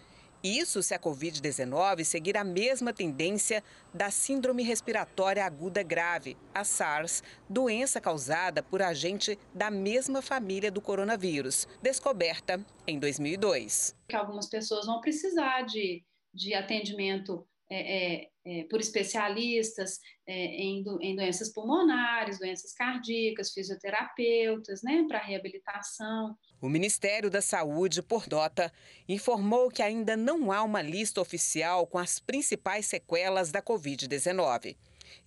Isso 0.48 0.82
se 0.82 0.94
a 0.94 1.00
Covid-19 1.00 2.06
seguir 2.06 2.38
a 2.38 2.44
mesma 2.44 2.94
tendência 2.94 3.62
da 3.94 4.10
Síndrome 4.10 4.64
Respiratória 4.64 5.44
Aguda 5.44 5.84
Grave, 5.84 6.38
a 6.54 6.64
SARS, 6.64 7.22
doença 7.50 8.00
causada 8.00 8.64
por 8.64 8.82
agente 8.82 9.38
da 9.54 9.70
mesma 9.70 10.22
família 10.22 10.72
do 10.72 10.80
coronavírus, 10.80 11.68
descoberta 11.82 12.66
em 12.88 12.98
2002. 12.98 13.94
Que 14.08 14.16
algumas 14.16 14.48
pessoas 14.48 14.86
vão 14.86 15.02
precisar 15.02 15.64
de, 15.64 16.02
de 16.34 16.54
atendimento 16.54 17.46
é, 17.70 18.22
é, 18.22 18.30
é, 18.46 18.64
por 18.70 18.80
especialistas 18.80 20.00
é, 20.26 20.34
em, 20.34 20.82
do, 20.82 20.98
em, 21.02 21.14
doenças 21.14 21.52
pulmonares, 21.52 22.40
doenças 22.40 22.74
cardíacas, 22.74 23.52
fisioterapeutas, 23.52 24.82
né, 24.82 25.04
para 25.10 25.20
reabilitação. 25.20 26.38
O 26.60 26.70
Ministério 26.70 27.30
da 27.30 27.40
Saúde, 27.40 28.02
por 28.02 28.28
nota, 28.28 28.74
informou 29.08 29.70
que 29.70 29.84
ainda 29.84 30.18
não 30.18 30.52
há 30.52 30.64
uma 30.64 30.82
lista 30.82 31.22
oficial 31.22 31.86
com 31.86 32.00
as 32.00 32.20
principais 32.20 32.88
sequelas 32.88 33.52
da 33.52 33.62
Covid-19. 33.62 34.76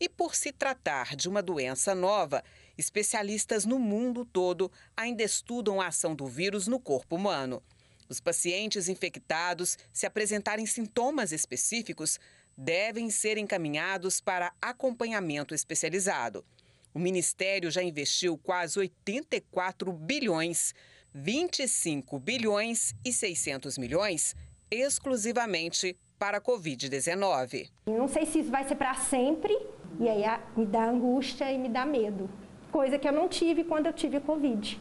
E 0.00 0.08
por 0.08 0.34
se 0.34 0.50
tratar 0.50 1.14
de 1.14 1.28
uma 1.28 1.40
doença 1.40 1.94
nova, 1.94 2.42
especialistas 2.76 3.64
no 3.64 3.78
mundo 3.78 4.24
todo 4.24 4.72
ainda 4.96 5.22
estudam 5.22 5.80
a 5.80 5.86
ação 5.86 6.16
do 6.16 6.26
vírus 6.26 6.66
no 6.66 6.80
corpo 6.80 7.14
humano. 7.14 7.62
Os 8.08 8.18
pacientes 8.18 8.88
infectados, 8.88 9.78
se 9.92 10.06
apresentarem 10.06 10.66
sintomas 10.66 11.30
específicos, 11.30 12.18
devem 12.56 13.08
ser 13.08 13.38
encaminhados 13.38 14.20
para 14.20 14.52
acompanhamento 14.60 15.54
especializado. 15.54 16.44
O 16.92 16.98
Ministério 16.98 17.70
já 17.70 17.84
investiu 17.84 18.36
quase 18.36 18.80
84 18.80 19.92
bilhões, 19.92 20.74
25 21.14 22.18
bilhões 22.18 22.94
e 23.04 23.12
600 23.12 23.76
milhões 23.78 24.34
exclusivamente 24.70 25.96
para 26.18 26.38
a 26.38 26.40
Covid-19. 26.40 27.70
Não 27.86 28.06
sei 28.06 28.26
se 28.26 28.40
isso 28.40 28.50
vai 28.50 28.66
ser 28.68 28.76
para 28.76 28.94
sempre, 28.94 29.56
e 29.98 30.08
aí 30.08 30.22
me 30.56 30.66
dá 30.66 30.84
angústia 30.84 31.50
e 31.50 31.58
me 31.58 31.68
dá 31.68 31.84
medo. 31.84 32.30
Coisa 32.70 32.98
que 32.98 33.08
eu 33.08 33.12
não 33.12 33.28
tive 33.28 33.64
quando 33.64 33.86
eu 33.86 33.92
tive 33.92 34.20
Covid. 34.20 34.80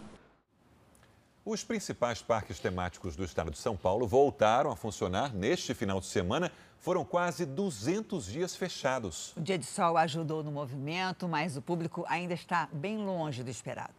Os 1.46 1.64
principais 1.64 2.22
parques 2.22 2.60
temáticos 2.60 3.16
do 3.16 3.24
estado 3.24 3.50
de 3.50 3.58
São 3.58 3.76
Paulo 3.76 4.06
voltaram 4.06 4.72
a 4.72 4.76
funcionar 4.76 5.34
neste 5.34 5.74
final 5.74 6.00
de 6.00 6.06
semana. 6.06 6.52
Foram 6.78 7.04
quase 7.04 7.46
200 7.46 8.28
dias 8.28 8.56
fechados. 8.56 9.34
O 9.36 9.42
dia 9.42 9.58
de 9.58 9.66
sol 9.66 9.98
ajudou 9.98 10.44
no 10.44 10.52
movimento, 10.52 11.28
mas 11.28 11.58
o 11.58 11.62
público 11.62 12.06
ainda 12.08 12.34
está 12.34 12.70
bem 12.72 12.98
longe 12.98 13.42
do 13.42 13.50
esperado. 13.50 13.96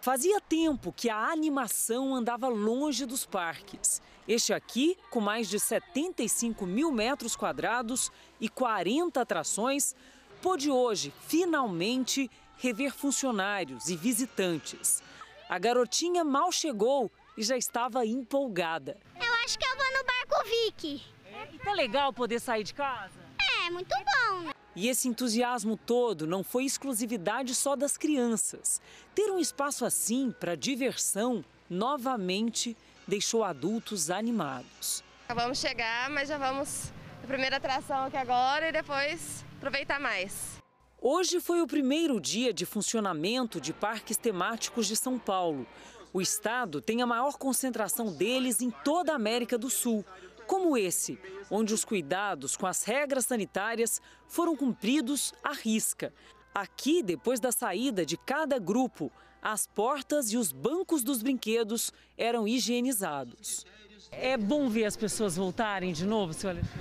Fazia 0.00 0.40
tempo 0.40 0.90
que 0.90 1.10
a 1.10 1.30
animação 1.30 2.14
andava 2.14 2.48
longe 2.48 3.04
dos 3.04 3.26
parques. 3.26 4.00
Este 4.26 4.50
aqui, 4.50 4.96
com 5.10 5.20
mais 5.20 5.46
de 5.46 5.60
75 5.60 6.64
mil 6.64 6.90
metros 6.90 7.36
quadrados 7.36 8.10
e 8.40 8.48
40 8.48 9.20
atrações, 9.20 9.94
pôde 10.40 10.70
hoje, 10.70 11.12
finalmente, 11.28 12.30
rever 12.56 12.94
funcionários 12.94 13.90
e 13.90 13.96
visitantes. 13.96 15.02
A 15.46 15.58
garotinha 15.58 16.24
mal 16.24 16.50
chegou 16.50 17.10
e 17.36 17.42
já 17.42 17.58
estava 17.58 18.06
empolgada. 18.06 18.96
Eu 19.20 19.34
acho 19.44 19.58
que 19.58 19.66
eu 19.66 19.76
vou 19.76 19.98
no 19.98 20.04
barco 20.04 20.48
Vicky. 20.48 21.02
É, 21.26 21.54
e 21.54 21.58
tá 21.58 21.74
legal 21.74 22.10
poder 22.10 22.40
sair 22.40 22.64
de 22.64 22.72
casa? 22.72 23.20
É, 23.66 23.70
muito 23.70 23.94
bom, 23.94 24.40
né? 24.40 24.52
E 24.74 24.88
esse 24.88 25.08
entusiasmo 25.08 25.76
todo 25.76 26.26
não 26.26 26.44
foi 26.44 26.64
exclusividade 26.64 27.54
só 27.54 27.74
das 27.74 27.96
crianças. 27.96 28.80
Ter 29.14 29.30
um 29.30 29.38
espaço 29.38 29.84
assim 29.84 30.30
para 30.38 30.54
diversão 30.56 31.44
novamente 31.68 32.76
deixou 33.06 33.42
adultos 33.42 34.10
animados. 34.10 35.02
Vamos 35.34 35.58
chegar, 35.58 36.08
mas 36.10 36.28
já 36.28 36.38
vamos 36.38 36.92
na 37.20 37.26
primeira 37.26 37.56
atração 37.56 38.04
aqui 38.04 38.16
agora 38.16 38.68
e 38.68 38.72
depois 38.72 39.44
aproveitar 39.56 40.00
mais. 40.00 40.60
Hoje 41.00 41.40
foi 41.40 41.62
o 41.62 41.66
primeiro 41.66 42.20
dia 42.20 42.52
de 42.52 42.66
funcionamento 42.66 43.60
de 43.60 43.72
parques 43.72 44.16
temáticos 44.16 44.86
de 44.86 44.94
São 44.94 45.18
Paulo. 45.18 45.66
O 46.12 46.20
estado 46.20 46.80
tem 46.80 47.02
a 47.02 47.06
maior 47.06 47.38
concentração 47.38 48.12
deles 48.12 48.60
em 48.60 48.70
toda 48.70 49.12
a 49.12 49.16
América 49.16 49.56
do 49.56 49.70
Sul, 49.70 50.04
como 50.50 50.76
esse, 50.76 51.16
onde 51.48 51.72
os 51.72 51.84
cuidados 51.84 52.56
com 52.56 52.66
as 52.66 52.82
regras 52.82 53.24
sanitárias 53.24 54.02
foram 54.26 54.56
cumpridos 54.56 55.32
à 55.44 55.52
risca. 55.52 56.12
Aqui, 56.52 57.04
depois 57.04 57.38
da 57.38 57.52
saída 57.52 58.04
de 58.04 58.16
cada 58.16 58.58
grupo, 58.58 59.12
as 59.40 59.68
portas 59.68 60.32
e 60.32 60.36
os 60.36 60.50
bancos 60.50 61.04
dos 61.04 61.22
brinquedos 61.22 61.92
eram 62.18 62.48
higienizados. 62.48 63.64
É 64.10 64.36
bom 64.36 64.68
ver 64.68 64.86
as 64.86 64.96
pessoas 64.96 65.36
voltarem 65.36 65.92
de 65.92 66.04
novo, 66.04 66.32
seu 66.32 66.50
Alexandre? 66.50 66.80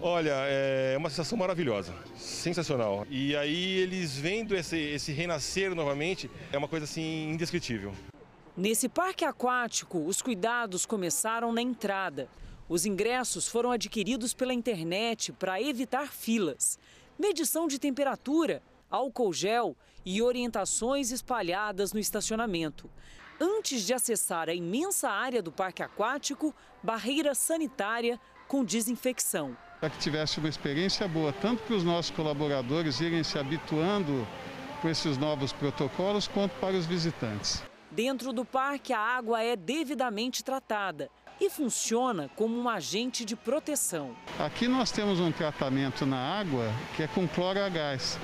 Olha, 0.00 0.32
é 0.46 0.96
uma 0.96 1.10
sensação 1.10 1.36
maravilhosa, 1.36 1.92
sensacional. 2.16 3.06
E 3.10 3.36
aí 3.36 3.74
eles 3.74 4.16
vendo 4.16 4.56
esse, 4.56 4.78
esse 4.78 5.12
renascer 5.12 5.74
novamente 5.74 6.30
é 6.50 6.56
uma 6.56 6.66
coisa 6.66 6.84
assim 6.84 7.28
indescritível. 7.28 7.92
Nesse 8.56 8.88
parque 8.88 9.22
aquático, 9.22 9.98
os 9.98 10.22
cuidados 10.22 10.86
começaram 10.86 11.52
na 11.52 11.60
entrada. 11.60 12.26
Os 12.70 12.86
ingressos 12.86 13.48
foram 13.48 13.72
adquiridos 13.72 14.32
pela 14.32 14.54
internet 14.54 15.32
para 15.32 15.60
evitar 15.60 16.06
filas. 16.06 16.78
Medição 17.18 17.66
de 17.66 17.80
temperatura, 17.80 18.62
álcool 18.88 19.32
gel 19.32 19.76
e 20.06 20.22
orientações 20.22 21.10
espalhadas 21.10 21.92
no 21.92 21.98
estacionamento. 21.98 22.88
Antes 23.40 23.84
de 23.84 23.92
acessar 23.92 24.48
a 24.48 24.54
imensa 24.54 25.10
área 25.10 25.42
do 25.42 25.50
parque 25.50 25.82
aquático, 25.82 26.54
barreira 26.80 27.34
sanitária 27.34 28.20
com 28.46 28.64
desinfecção 28.64 29.56
para 29.80 29.88
que 29.88 29.98
tivesse 29.98 30.38
uma 30.38 30.48
experiência 30.48 31.08
boa, 31.08 31.32
tanto 31.32 31.62
para 31.62 31.74
os 31.74 31.82
nossos 31.82 32.10
colaboradores 32.10 33.00
irem 33.00 33.24
se 33.24 33.38
habituando 33.38 34.26
com 34.82 34.90
esses 34.90 35.16
novos 35.16 35.54
protocolos, 35.54 36.28
quanto 36.28 36.52
para 36.60 36.76
os 36.76 36.84
visitantes. 36.84 37.62
Dentro 37.90 38.30
do 38.30 38.44
parque, 38.44 38.92
a 38.92 38.98
água 39.00 39.42
é 39.42 39.56
devidamente 39.56 40.44
tratada 40.44 41.10
e 41.40 41.48
funciona 41.48 42.30
como 42.36 42.56
um 42.56 42.68
agente 42.68 43.24
de 43.24 43.34
proteção. 43.34 44.14
Aqui 44.38 44.68
nós 44.68 44.90
temos 44.90 45.18
um 45.18 45.32
tratamento 45.32 46.04
na 46.04 46.18
água 46.18 46.70
que 46.96 47.02
é 47.02 47.06
com 47.06 47.26
cloro 47.26 47.60
a 47.60 47.68
gás 47.68 48.18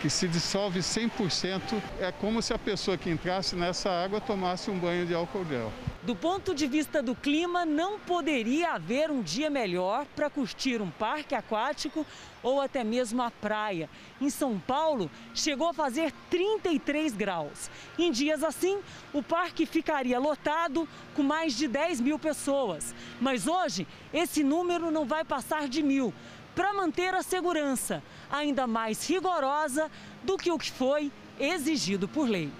que 0.00 0.08
se 0.08 0.28
dissolve 0.28 0.80
100%. 0.80 1.60
É 2.00 2.12
como 2.12 2.40
se 2.40 2.52
a 2.52 2.58
pessoa 2.58 2.96
que 2.96 3.10
entrasse 3.10 3.56
nessa 3.56 3.90
água 3.90 4.20
tomasse 4.20 4.70
um 4.70 4.78
banho 4.78 5.06
de 5.06 5.14
álcool 5.14 5.44
gel. 5.44 5.72
Do 6.02 6.14
ponto 6.14 6.54
de 6.54 6.66
vista 6.66 7.02
do 7.02 7.14
clima, 7.14 7.66
não 7.66 7.98
poderia 7.98 8.72
haver 8.72 9.10
um 9.10 9.20
dia 9.20 9.50
melhor 9.50 10.06
para 10.16 10.30
curtir 10.30 10.80
um 10.80 10.90
parque 10.90 11.34
aquático 11.34 12.06
ou 12.42 12.60
até 12.60 12.84
mesmo 12.84 13.20
a 13.20 13.30
praia. 13.30 13.90
Em 14.20 14.30
São 14.30 14.58
Paulo, 14.58 15.10
chegou 15.34 15.68
a 15.68 15.74
fazer 15.74 16.12
33 16.30 17.14
graus. 17.14 17.68
Em 17.98 18.10
dias 18.12 18.42
assim, 18.44 18.78
o 19.12 19.22
parque 19.22 19.66
ficaria 19.66 20.18
lotado 20.18 20.88
com 21.14 21.22
mais 21.22 21.56
de 21.56 21.66
10 21.66 22.00
mil 22.00 22.18
pessoas. 22.18 22.94
Mas 23.20 23.46
hoje, 23.46 23.86
esse 24.14 24.44
número 24.44 24.90
não 24.90 25.04
vai 25.04 25.24
passar 25.24 25.68
de 25.68 25.82
mil 25.82 26.14
para 26.58 26.74
manter 26.74 27.14
a 27.14 27.22
segurança 27.22 28.02
ainda 28.28 28.66
mais 28.66 29.08
rigorosa 29.08 29.88
do 30.24 30.36
que 30.36 30.50
o 30.50 30.58
que 30.58 30.72
foi 30.72 31.12
exigido 31.38 32.08
por 32.08 32.28
lei. 32.28 32.50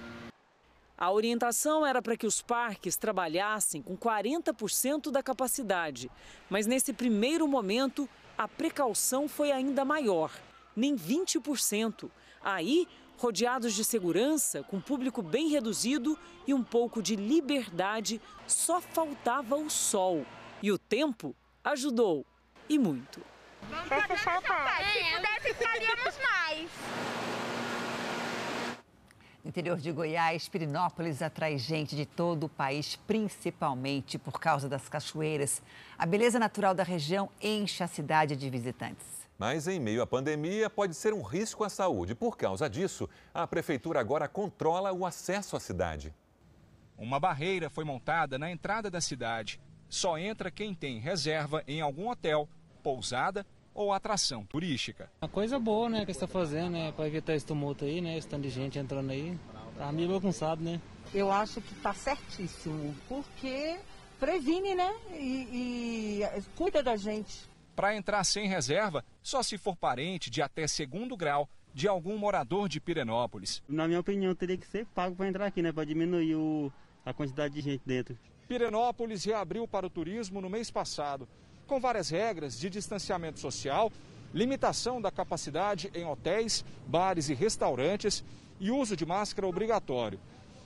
A 0.97 1.11
orientação 1.11 1.85
era 1.85 2.01
para 2.01 2.15
que 2.15 2.25
os 2.25 2.41
parques 2.41 2.95
trabalhassem 2.95 3.81
com 3.81 3.97
40% 3.97 5.11
da 5.11 5.21
capacidade, 5.21 6.09
mas 6.49 6.65
nesse 6.65 6.93
primeiro 6.93 7.45
momento 7.45 8.07
a 8.37 8.47
precaução 8.47 9.27
foi 9.27 9.51
ainda 9.51 9.83
maior, 9.83 10.31
nem 10.73 10.95
20%. 10.95 12.09
Aí, 12.41 12.87
rodeados 13.17 13.73
de 13.73 13.83
segurança, 13.83 14.63
com 14.63 14.79
público 14.79 15.21
bem 15.21 15.49
reduzido 15.49 16.17
e 16.47 16.53
um 16.53 16.63
pouco 16.63 17.03
de 17.03 17.17
liberdade, 17.17 18.21
só 18.47 18.79
faltava 18.79 19.57
o 19.57 19.69
sol. 19.69 20.25
E 20.63 20.71
o 20.71 20.77
tempo 20.77 21.35
ajudou, 21.65 22.25
e 22.69 22.79
muito. 22.79 23.21
Vamos 23.67 23.87
fazer 23.87 24.13
essa 24.13 24.41
parte. 24.41 24.93
Se 24.93 25.15
pudesse, 25.15 25.53
ficaríamos 25.53 26.17
mais. 26.17 26.71
No 29.43 29.49
interior 29.49 29.77
de 29.77 29.91
Goiás, 29.91 30.47
Pirinópolis 30.47 31.21
atrai 31.21 31.57
gente 31.57 31.95
de 31.95 32.05
todo 32.05 32.45
o 32.45 32.49
país, 32.49 32.95
principalmente 32.95 34.17
por 34.19 34.39
causa 34.39 34.69
das 34.69 34.87
cachoeiras. 34.87 35.61
A 35.97 36.05
beleza 36.05 36.37
natural 36.37 36.75
da 36.75 36.83
região 36.83 37.29
enche 37.41 37.81
a 37.81 37.87
cidade 37.87 38.35
de 38.35 38.49
visitantes. 38.49 39.05
Mas 39.37 39.67
em 39.67 39.79
meio 39.79 40.01
à 40.01 40.07
pandemia 40.07 40.69
pode 40.69 40.93
ser 40.93 41.13
um 41.13 41.21
risco 41.21 41.63
à 41.63 41.69
saúde. 41.69 42.13
Por 42.13 42.35
causa 42.35 42.69
disso, 42.69 43.09
a 43.33 43.47
prefeitura 43.47 43.99
agora 43.99 44.27
controla 44.27 44.91
o 44.91 45.05
acesso 45.05 45.55
à 45.55 45.59
cidade. 45.59 46.13
Uma 46.97 47.17
barreira 47.17 47.69
foi 47.69 47.85
montada 47.85 48.37
na 48.37 48.51
entrada 48.51 48.91
da 48.91 48.99
cidade. 48.99 49.57
Só 49.87 50.17
entra 50.17 50.51
quem 50.51 50.75
tem 50.75 50.99
reserva 50.99 51.63
em 51.65 51.79
algum 51.79 52.09
hotel, 52.09 52.49
pousada 52.79 53.45
ou 53.73 53.93
atração 53.93 54.43
turística. 54.45 55.09
Uma 55.21 55.29
coisa 55.29 55.59
boa, 55.59 55.89
né, 55.89 56.05
que 56.05 56.11
está 56.11 56.27
fazendo, 56.27 56.71
né, 56.71 56.91
para 56.91 57.07
evitar 57.07 57.33
esse 57.33 57.45
tumulto 57.45 57.85
aí, 57.85 58.01
né, 58.01 58.17
esse 58.17 58.27
tanto 58.27 58.43
de 58.43 58.49
gente 58.49 58.77
entrando 58.77 59.11
aí. 59.11 59.37
Tá 59.77 59.91
meio 59.91 60.09
bagunçado, 60.09 60.61
né? 60.61 60.81
Eu 61.13 61.31
acho 61.31 61.61
que 61.61 61.73
está 61.73 61.93
certíssimo, 61.93 62.93
porque 63.07 63.79
previne, 64.19 64.75
né, 64.75 64.93
e, 65.13 66.21
e 66.21 66.41
cuida 66.55 66.83
da 66.83 66.97
gente. 66.97 67.49
Para 67.75 67.95
entrar 67.95 68.23
sem 68.25 68.47
reserva, 68.47 69.05
só 69.23 69.41
se 69.41 69.57
for 69.57 69.75
parente 69.77 70.29
de 70.29 70.41
até 70.41 70.67
segundo 70.67 71.15
grau 71.15 71.49
de 71.73 71.87
algum 71.87 72.17
morador 72.17 72.67
de 72.67 72.81
Pirenópolis. 72.81 73.63
Na 73.69 73.87
minha 73.87 74.01
opinião, 74.01 74.35
teria 74.35 74.57
que 74.57 74.67
ser 74.67 74.85
pago 74.87 75.15
para 75.15 75.29
entrar 75.29 75.45
aqui, 75.45 75.61
né, 75.61 75.71
para 75.71 75.85
diminuir 75.85 76.35
o, 76.35 76.73
a 77.05 77.13
quantidade 77.13 77.53
de 77.53 77.61
gente 77.61 77.81
dentro. 77.85 78.17
Pirenópolis 78.47 79.23
reabriu 79.23 79.67
para 79.67 79.85
o 79.85 79.89
turismo 79.89 80.41
no 80.41 80.49
mês 80.49 80.69
passado, 80.69 81.29
com 81.69 81.79
várias 81.79 82.09
regras 82.09 82.59
de 82.59 82.67
distanciamento 82.67 83.39
social, 83.39 83.91
limitação 84.33 84.99
da 84.99 85.11
capacidade 85.11 85.91
em 85.93 86.03
hotéis, 86.03 86.65
bares 86.87 87.29
e 87.29 87.35
restaurantes 87.35 88.23
e 88.59 88.71
uso 88.71 88.97
de 88.97 89.05
máscara 89.05 89.47
obrigatório. 89.47 90.19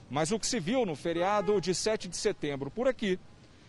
Mas 0.10 0.32
o 0.32 0.40
que 0.40 0.48
se 0.48 0.62
viu 0.62 0.86
no 0.86 0.96
feriado 0.96 1.60
de 1.60 1.76
7 1.76 2.08
de 2.08 2.16
setembro 2.16 2.72
por 2.72 2.88
aqui 2.88 3.20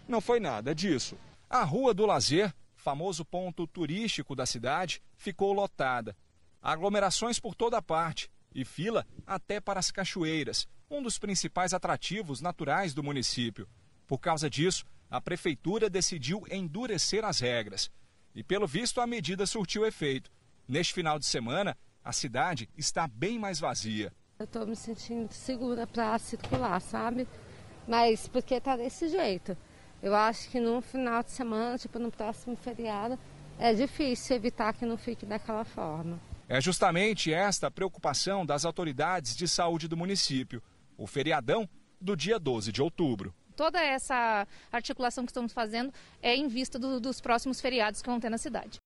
não 0.06 0.20
foi 0.20 0.38
nada 0.38 0.72
disso. 0.72 1.16
A 1.50 1.64
Rua 1.64 1.92
do 1.92 2.06
Lazer, 2.06 2.54
famoso 2.76 3.24
ponto 3.24 3.66
turístico 3.66 4.36
da 4.36 4.46
cidade, 4.46 5.02
ficou 5.16 5.52
lotada. 5.52 6.16
Aglomerações 6.62 7.40
por 7.40 7.56
toda 7.56 7.82
parte 7.82 8.30
e 8.54 8.64
fila 8.64 9.04
até 9.26 9.60
para 9.60 9.80
as 9.80 9.90
cachoeiras, 9.90 10.68
um 10.88 11.02
dos 11.02 11.18
principais 11.18 11.74
atrativos 11.74 12.40
naturais 12.40 12.94
do 12.94 13.02
município. 13.02 13.68
Por 14.06 14.18
causa 14.18 14.48
disso, 14.48 14.84
a 15.14 15.20
prefeitura 15.20 15.88
decidiu 15.88 16.42
endurecer 16.50 17.24
as 17.24 17.38
regras. 17.38 17.88
E 18.34 18.42
pelo 18.42 18.66
visto 18.66 19.00
a 19.00 19.06
medida 19.06 19.46
surtiu 19.46 19.86
efeito. 19.86 20.28
Neste 20.66 20.92
final 20.92 21.20
de 21.20 21.24
semana, 21.24 21.76
a 22.02 22.12
cidade 22.12 22.68
está 22.76 23.06
bem 23.06 23.38
mais 23.38 23.60
vazia. 23.60 24.12
Eu 24.40 24.44
estou 24.44 24.66
me 24.66 24.74
sentindo 24.74 25.32
segura 25.32 25.86
para 25.86 26.18
circular, 26.18 26.80
sabe? 26.80 27.28
Mas 27.86 28.26
porque 28.26 28.54
está 28.54 28.76
desse 28.76 29.08
jeito. 29.08 29.56
Eu 30.02 30.16
acho 30.16 30.50
que 30.50 30.58
no 30.58 30.80
final 30.82 31.22
de 31.22 31.30
semana, 31.30 31.78
tipo 31.78 32.00
no 32.00 32.10
próximo 32.10 32.56
feriado, 32.56 33.16
é 33.56 33.72
difícil 33.72 34.34
evitar 34.34 34.74
que 34.74 34.84
não 34.84 34.98
fique 34.98 35.24
daquela 35.24 35.64
forma. 35.64 36.18
É 36.48 36.60
justamente 36.60 37.32
esta 37.32 37.68
a 37.68 37.70
preocupação 37.70 38.44
das 38.44 38.64
autoridades 38.64 39.36
de 39.36 39.46
saúde 39.46 39.86
do 39.86 39.96
município. 39.96 40.60
O 40.98 41.06
feriadão 41.06 41.68
do 42.00 42.16
dia 42.16 42.36
12 42.36 42.72
de 42.72 42.82
outubro 42.82 43.32
toda 43.54 43.82
essa 43.82 44.46
articulação 44.70 45.24
que 45.24 45.30
estamos 45.30 45.52
fazendo 45.52 45.92
é 46.22 46.34
em 46.34 46.48
vista 46.48 46.78
do, 46.78 47.00
dos 47.00 47.20
próximos 47.20 47.60
feriados 47.60 48.02
que 48.02 48.08
vão 48.08 48.20
ter 48.20 48.30
na 48.30 48.38
cidade. 48.38 48.78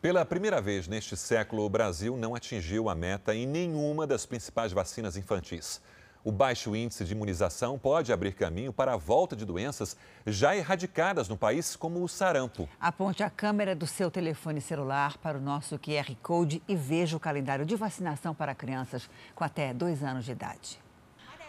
Pela 0.00 0.24
primeira 0.24 0.60
vez 0.60 0.86
neste 0.86 1.16
século, 1.16 1.64
o 1.64 1.68
Brasil 1.68 2.16
não 2.16 2.34
atingiu 2.34 2.88
a 2.88 2.94
meta 2.94 3.34
em 3.34 3.46
nenhuma 3.46 4.06
das 4.06 4.24
principais 4.24 4.72
vacinas 4.72 5.16
infantis. 5.16 5.80
O 6.24 6.30
baixo 6.30 6.76
índice 6.76 7.04
de 7.04 7.12
imunização 7.12 7.78
pode 7.78 8.12
abrir 8.12 8.34
caminho 8.34 8.72
para 8.72 8.92
a 8.92 8.96
volta 8.96 9.34
de 9.34 9.44
doenças 9.44 9.96
já 10.26 10.54
erradicadas 10.54 11.28
no 11.28 11.36
país, 11.36 11.74
como 11.74 12.02
o 12.02 12.08
sarampo. 12.08 12.68
Aponte 12.80 13.22
a 13.22 13.30
câmera 13.30 13.74
do 13.74 13.86
seu 13.86 14.10
telefone 14.10 14.60
celular 14.60 15.16
para 15.18 15.38
o 15.38 15.40
nosso 15.40 15.78
QR 15.78 16.14
Code 16.22 16.62
e 16.68 16.76
veja 16.76 17.16
o 17.16 17.20
calendário 17.20 17.64
de 17.64 17.74
vacinação 17.74 18.34
para 18.34 18.54
crianças 18.54 19.08
com 19.34 19.42
até 19.42 19.72
dois 19.72 20.04
anos 20.04 20.24
de 20.24 20.32
idade. 20.32 20.78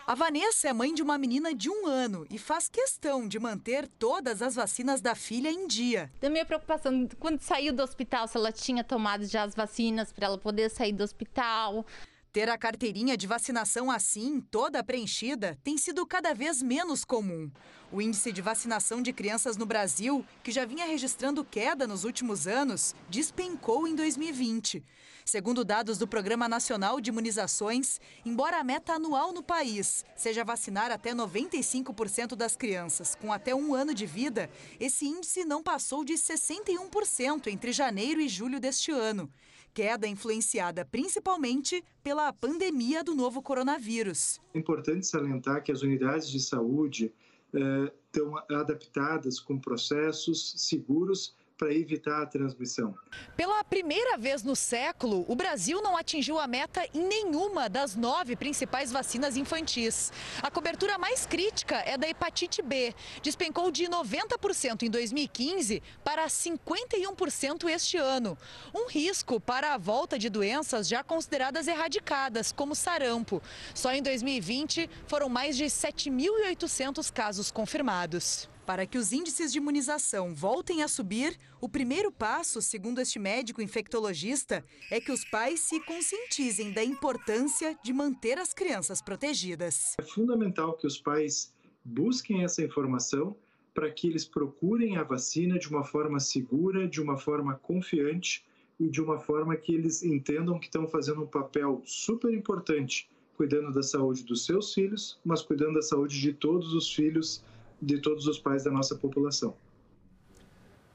A 0.09 0.15
Vanessa 0.15 0.67
é 0.67 0.73
mãe 0.73 0.91
de 0.91 1.03
uma 1.03 1.19
menina 1.19 1.53
de 1.53 1.69
um 1.69 1.85
ano 1.85 2.25
e 2.31 2.39
faz 2.39 2.67
questão 2.67 3.27
de 3.27 3.37
manter 3.37 3.87
todas 3.87 4.41
as 4.41 4.55
vacinas 4.55 5.01
da 5.01 5.13
filha 5.13 5.51
em 5.51 5.67
dia. 5.67 6.11
Da 6.19 6.31
minha 6.31 6.43
preocupação, 6.43 7.07
quando 7.19 7.39
saiu 7.41 7.71
do 7.71 7.83
hospital, 7.83 8.27
se 8.27 8.35
ela 8.35 8.51
tinha 8.51 8.83
tomado 8.83 9.23
já 9.27 9.43
as 9.43 9.53
vacinas 9.53 10.11
para 10.11 10.25
ela 10.25 10.37
poder 10.39 10.67
sair 10.71 10.93
do 10.93 11.03
hospital. 11.03 11.85
Ter 12.33 12.49
a 12.49 12.57
carteirinha 12.57 13.15
de 13.15 13.27
vacinação 13.27 13.91
assim, 13.91 14.41
toda 14.49 14.83
preenchida, 14.83 15.59
tem 15.63 15.77
sido 15.77 16.03
cada 16.07 16.33
vez 16.33 16.59
menos 16.59 17.05
comum. 17.05 17.51
O 17.91 18.01
índice 18.01 18.31
de 18.31 18.41
vacinação 18.41 19.03
de 19.03 19.13
crianças 19.13 19.57
no 19.57 19.65
Brasil, 19.67 20.25
que 20.43 20.51
já 20.51 20.65
vinha 20.65 20.87
registrando 20.87 21.45
queda 21.45 21.85
nos 21.85 22.03
últimos 22.03 22.47
anos, 22.47 22.95
despencou 23.11 23.87
em 23.87 23.93
2020. 23.93 24.83
Segundo 25.29 25.63
dados 25.63 25.99
do 25.99 26.07
Programa 26.07 26.49
Nacional 26.49 26.99
de 26.99 27.11
Imunizações, 27.11 28.01
embora 28.25 28.59
a 28.59 28.63
meta 28.63 28.93
anual 28.93 29.31
no 29.31 29.43
país 29.43 30.03
seja 30.15 30.43
vacinar 30.43 30.89
até 30.89 31.13
95% 31.13 32.35
das 32.35 32.55
crianças 32.55 33.13
com 33.13 33.31
até 33.31 33.53
um 33.53 33.75
ano 33.75 33.93
de 33.93 34.07
vida, 34.07 34.49
esse 34.79 35.05
índice 35.05 35.45
não 35.45 35.61
passou 35.61 36.03
de 36.03 36.13
61% 36.13 37.45
entre 37.45 37.71
janeiro 37.71 38.19
e 38.19 38.27
julho 38.27 38.59
deste 38.59 38.89
ano. 38.89 39.29
Queda 39.71 40.07
influenciada 40.07 40.83
principalmente 40.83 41.83
pela 42.01 42.33
pandemia 42.33 43.03
do 43.03 43.13
novo 43.13 43.39
coronavírus. 43.39 44.41
É 44.51 44.57
importante 44.57 45.05
salientar 45.05 45.61
que 45.61 45.71
as 45.71 45.83
unidades 45.83 46.27
de 46.27 46.39
saúde 46.39 47.13
eh, 47.53 47.93
estão 48.07 48.35
adaptadas 48.49 49.39
com 49.39 49.59
processos 49.59 50.55
seguros 50.57 51.35
para 51.59 51.73
evitar 51.73 52.23
a 52.23 52.25
transmissão. 52.25 52.95
Pela 53.35 53.61
primeira 53.65 54.17
vez 54.17 54.43
no 54.43 54.55
século, 54.55 55.25
o 55.27 55.35
Brasil 55.35 55.81
não 55.81 55.97
atingiu 55.97 56.39
a 56.39 56.47
meta 56.47 56.87
em 56.93 57.05
nenhuma 57.05 57.67
das 57.67 57.97
nove 57.97 58.37
principais 58.37 58.93
vacinas 58.93 59.35
infantis. 59.35 60.11
A 60.41 60.49
cobertura 60.49 60.97
mais 60.97 61.25
crítica 61.25 61.75
é 61.75 61.97
da 61.97 62.07
hepatite 62.07 62.61
B. 62.61 62.95
Despencou 63.21 63.69
de 63.69 63.83
90% 63.89 64.83
em 64.83 64.89
2015 64.89 65.83
para 66.01 66.25
51% 66.27 67.69
este 67.69 67.97
ano. 67.97 68.37
Um 68.73 68.87
risco 68.87 69.37
para 69.37 69.73
a 69.73 69.77
volta 69.77 70.17
de 70.17 70.29
doenças 70.29 70.87
já 70.87 71.03
consideradas 71.03 71.67
erradicadas, 71.67 72.53
como 72.53 72.73
sarampo. 72.73 73.41
Só 73.75 73.93
em 73.93 74.01
2020 74.01 74.89
foram 75.07 75.27
mais 75.27 75.57
de 75.57 75.65
7.800 75.65 77.11
casos 77.11 77.51
confirmados. 77.51 78.47
Para 78.69 78.85
que 78.85 78.99
os 78.99 79.11
índices 79.11 79.51
de 79.51 79.57
imunização 79.57 80.35
voltem 80.35 80.83
a 80.83 80.87
subir, 80.87 81.35
o 81.59 81.67
primeiro 81.67 82.11
passo, 82.11 82.61
segundo 82.61 83.01
este 83.01 83.17
médico 83.17 83.63
infectologista, 83.63 84.63
é 84.91 85.01
que 85.01 85.11
os 85.11 85.25
pais 85.25 85.61
se 85.61 85.79
conscientizem 85.79 86.71
da 86.71 86.83
importância 86.83 87.75
de 87.83 87.91
manter 87.91 88.37
as 88.37 88.53
crianças 88.53 89.01
protegidas. 89.01 89.95
É 89.97 90.03
fundamental 90.03 90.77
que 90.77 90.85
os 90.85 90.99
pais 90.99 91.51
busquem 91.83 92.43
essa 92.43 92.63
informação 92.63 93.35
para 93.73 93.89
que 93.89 94.05
eles 94.05 94.25
procurem 94.25 94.97
a 94.97 95.03
vacina 95.03 95.57
de 95.57 95.67
uma 95.67 95.83
forma 95.83 96.19
segura, 96.19 96.87
de 96.87 97.01
uma 97.01 97.17
forma 97.17 97.55
confiante 97.55 98.45
e 98.79 98.87
de 98.87 99.01
uma 99.01 99.17
forma 99.17 99.55
que 99.55 99.73
eles 99.73 100.03
entendam 100.03 100.59
que 100.59 100.67
estão 100.67 100.87
fazendo 100.87 101.23
um 101.23 101.27
papel 101.27 101.81
super 101.85 102.31
importante, 102.31 103.09
cuidando 103.35 103.73
da 103.73 103.81
saúde 103.81 104.23
dos 104.23 104.45
seus 104.45 104.75
filhos, 104.75 105.19
mas 105.25 105.41
cuidando 105.41 105.73
da 105.73 105.81
saúde 105.81 106.21
de 106.21 106.33
todos 106.33 106.71
os 106.71 106.93
filhos 106.93 107.43
de 107.81 107.99
todos 107.99 108.27
os 108.27 108.39
pais 108.39 108.63
da 108.63 108.71
nossa 108.71 108.95
população. 108.95 109.53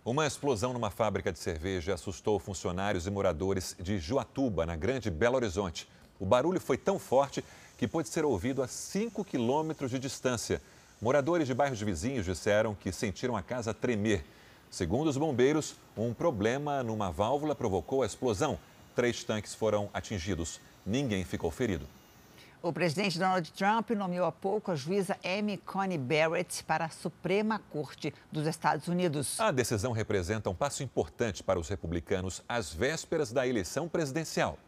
Uma 0.05 0.27
explosão 0.27 0.75
numa 0.75 0.91
fábrica 0.91 1.33
de 1.33 1.39
cerveja 1.39 1.95
assustou 1.95 2.39
funcionários 2.39 3.07
e 3.07 3.11
moradores 3.11 3.75
de 3.81 3.99
Juatuba, 3.99 4.67
na 4.67 4.77
Grande 4.77 5.11
Belo 5.11 5.37
Horizonte. 5.37 5.89
O 6.21 6.27
barulho 6.27 6.61
foi 6.61 6.77
tão 6.77 6.99
forte 6.99 7.43
que 7.79 7.89
pôde 7.89 8.09
ser 8.09 8.25
ouvido 8.25 8.63
a 8.63 8.69
5 8.69 9.25
quilômetros 9.25 9.91
de 9.91 9.99
distância. 9.99 10.61
Moradores 11.01 11.47
de 11.47 11.55
bairros 11.55 11.81
vizinhos 11.81 12.27
disseram 12.27 12.75
que 12.75 12.93
sentiram 12.93 13.35
a 13.35 13.43
casa 13.43 13.73
tremer. 13.73 14.25
Segundo 14.71 15.09
os 15.09 15.17
bombeiros, 15.17 15.75
um 15.97 16.13
problema 16.13 16.83
numa 16.83 17.11
válvula 17.11 17.55
provocou 17.55 18.03
a 18.03 18.07
explosão. 18.07 18.59
Três 18.95 19.25
tanques 19.25 19.55
foram 19.55 19.89
atingidos. 19.95 20.61
Ninguém 20.85 21.25
ficou 21.25 21.51
ferido. 21.51 21.87
O 22.65 22.73
presidente 22.73 23.19
Donald 23.19 23.53
Trump 23.53 23.91
nomeou 23.91 24.25
há 24.25 24.33
pouco 24.33 24.71
a 24.71 24.75
juíza 24.75 25.19
Amy 25.23 25.59
Coney 25.59 25.99
Barrett 25.99 26.65
para 26.65 26.87
a 26.87 26.89
Suprema 26.89 27.59
Corte 27.59 28.11
dos 28.33 28.47
Estados 28.47 28.89
Unidos. 28.89 29.39
A 29.39 29.51
decisão 29.51 29.93
representa 29.93 30.49
um 30.49 30.55
passo 30.55 30.83
importante 30.83 31.43
para 31.43 31.61
os 31.61 31.69
republicanos 31.69 32.43
às 32.49 32.73
vésperas 32.73 33.31
da 33.31 33.47
eleição 33.47 33.87
presidencial. 33.87 34.59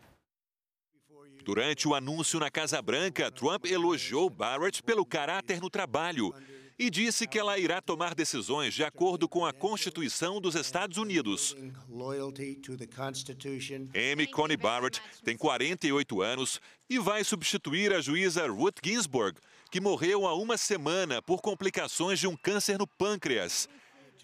Durante 1.42 1.88
o 1.88 1.94
anúncio 1.94 2.38
na 2.38 2.50
Casa 2.50 2.82
Branca, 2.82 3.30
Trump 3.30 3.64
elogiou 3.64 4.28
Barrett 4.28 4.82
pelo 4.82 5.06
caráter 5.06 5.58
no 5.58 5.70
trabalho 5.70 6.34
e 6.78 6.90
disse 6.90 7.26
que 7.26 7.38
ela 7.38 7.58
irá 7.58 7.80
tomar 7.80 8.14
decisões 8.14 8.74
de 8.74 8.84
acordo 8.84 9.28
com 9.28 9.46
a 9.46 9.52
Constituição 9.52 10.40
dos 10.40 10.54
Estados 10.54 10.98
Unidos. 10.98 11.56
Amy 14.12 14.26
Coney 14.26 14.56
Barrett 14.56 15.00
tem 15.24 15.36
48 15.36 16.20
anos 16.20 16.60
e 16.88 16.98
vai 16.98 17.24
substituir 17.24 17.92
a 17.92 18.00
juíza 18.00 18.46
Ruth 18.46 18.78
Ginsburg, 18.84 19.38
que 19.70 19.80
morreu 19.80 20.26
há 20.26 20.34
uma 20.34 20.58
semana 20.58 21.22
por 21.22 21.40
complicações 21.40 22.20
de 22.20 22.26
um 22.26 22.36
câncer 22.36 22.78
no 22.78 22.86
pâncreas. 22.86 23.68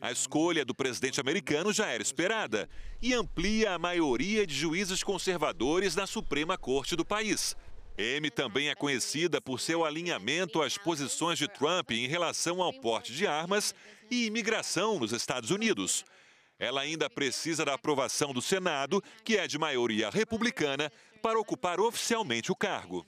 A 0.00 0.10
escolha 0.10 0.64
do 0.64 0.74
presidente 0.74 1.20
americano 1.20 1.72
já 1.72 1.86
era 1.86 2.02
esperada 2.02 2.68
e 3.00 3.14
amplia 3.14 3.72
a 3.72 3.78
maioria 3.78 4.46
de 4.46 4.54
juízes 4.54 5.02
conservadores 5.02 5.94
na 5.94 6.06
Suprema 6.06 6.58
Corte 6.58 6.96
do 6.96 7.04
país. 7.04 7.56
Amy 7.98 8.30
também 8.30 8.68
é 8.68 8.74
conhecida 8.74 9.40
por 9.40 9.60
seu 9.60 9.84
alinhamento 9.84 10.62
às 10.62 10.78
posições 10.78 11.38
de 11.38 11.46
Trump 11.46 11.90
em 11.90 12.06
relação 12.06 12.62
ao 12.62 12.72
porte 12.72 13.12
de 13.12 13.26
armas 13.26 13.74
e 14.10 14.26
imigração 14.26 14.98
nos 14.98 15.12
Estados 15.12 15.50
Unidos. 15.50 16.04
Ela 16.58 16.82
ainda 16.82 17.10
precisa 17.10 17.64
da 17.64 17.74
aprovação 17.74 18.32
do 18.32 18.40
Senado, 18.40 19.02
que 19.24 19.36
é 19.36 19.46
de 19.46 19.58
maioria 19.58 20.08
republicana, 20.08 20.90
para 21.20 21.38
ocupar 21.38 21.80
oficialmente 21.80 22.50
o 22.50 22.56
cargo. 22.56 23.04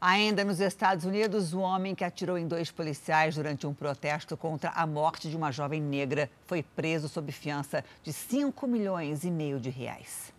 Ainda 0.00 0.44
nos 0.44 0.60
Estados 0.60 1.04
Unidos, 1.04 1.54
o 1.54 1.60
homem 1.60 1.94
que 1.94 2.04
atirou 2.04 2.36
em 2.36 2.46
dois 2.46 2.70
policiais 2.70 3.36
durante 3.36 3.66
um 3.66 3.72
protesto 3.72 4.36
contra 4.36 4.70
a 4.70 4.86
morte 4.86 5.30
de 5.30 5.36
uma 5.36 5.50
jovem 5.50 5.80
negra 5.80 6.30
foi 6.46 6.62
preso 6.62 7.08
sob 7.08 7.32
fiança 7.32 7.84
de 8.02 8.12
5 8.12 8.66
milhões 8.66 9.24
e 9.24 9.30
meio 9.30 9.58
de 9.58 9.70
reais. 9.70 10.35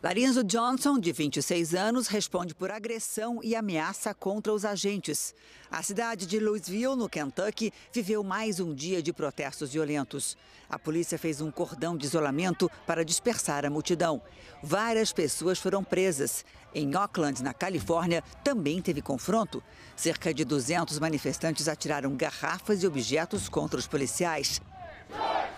Larinzo 0.00 0.44
Johnson, 0.44 0.96
de 0.96 1.10
26 1.10 1.74
anos, 1.74 2.06
responde 2.06 2.54
por 2.54 2.70
agressão 2.70 3.40
e 3.42 3.56
ameaça 3.56 4.14
contra 4.14 4.52
os 4.52 4.64
agentes. 4.64 5.34
A 5.68 5.82
cidade 5.82 6.24
de 6.24 6.38
Louisville, 6.38 6.94
no 6.94 7.08
Kentucky, 7.08 7.72
viveu 7.92 8.22
mais 8.22 8.60
um 8.60 8.72
dia 8.72 9.02
de 9.02 9.12
protestos 9.12 9.72
violentos. 9.72 10.36
A 10.70 10.78
polícia 10.78 11.18
fez 11.18 11.40
um 11.40 11.50
cordão 11.50 11.96
de 11.96 12.06
isolamento 12.06 12.70
para 12.86 13.04
dispersar 13.04 13.66
a 13.66 13.70
multidão. 13.70 14.22
Várias 14.62 15.12
pessoas 15.12 15.58
foram 15.58 15.82
presas. 15.82 16.44
Em 16.72 16.94
Oakland, 16.94 17.42
na 17.42 17.52
Califórnia, 17.52 18.22
também 18.44 18.80
teve 18.80 19.02
confronto. 19.02 19.60
Cerca 19.96 20.32
de 20.32 20.44
200 20.44 21.00
manifestantes 21.00 21.66
atiraram 21.66 22.16
garrafas 22.16 22.84
e 22.84 22.86
objetos 22.86 23.48
contra 23.48 23.80
os 23.80 23.88
policiais. 23.88 24.62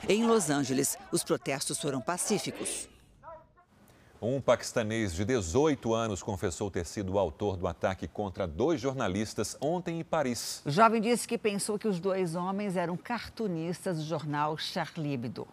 Em 0.09 0.25
Los 0.25 0.49
Angeles, 0.49 0.97
os 1.13 1.23
protestos 1.23 1.79
foram 1.79 2.01
pacíficos. 2.01 2.89
Um 4.23 4.39
paquistanês 4.39 5.15
de 5.15 5.25
18 5.25 5.95
anos 5.95 6.23
confessou 6.23 6.71
ter 6.71 6.85
sido 6.85 7.15
o 7.15 7.19
autor 7.19 7.57
do 7.57 7.67
ataque 7.67 8.07
contra 8.07 8.47
dois 8.47 8.79
jornalistas 8.79 9.57
ontem 9.63 10.01
em 10.01 10.05
Paris. 10.05 10.61
O 10.67 10.71
jovem 10.71 11.01
disse 11.01 11.27
que 11.27 11.39
pensou 11.39 11.79
que 11.79 11.89
os 11.89 11.99
dois 11.99 12.35
homens 12.35 12.77
eram 12.77 12.99
cartunistas 12.99 13.97
do 13.97 14.05
jornal 14.05 14.59
Charlie 14.59 15.15
Hebdo. 15.15 15.49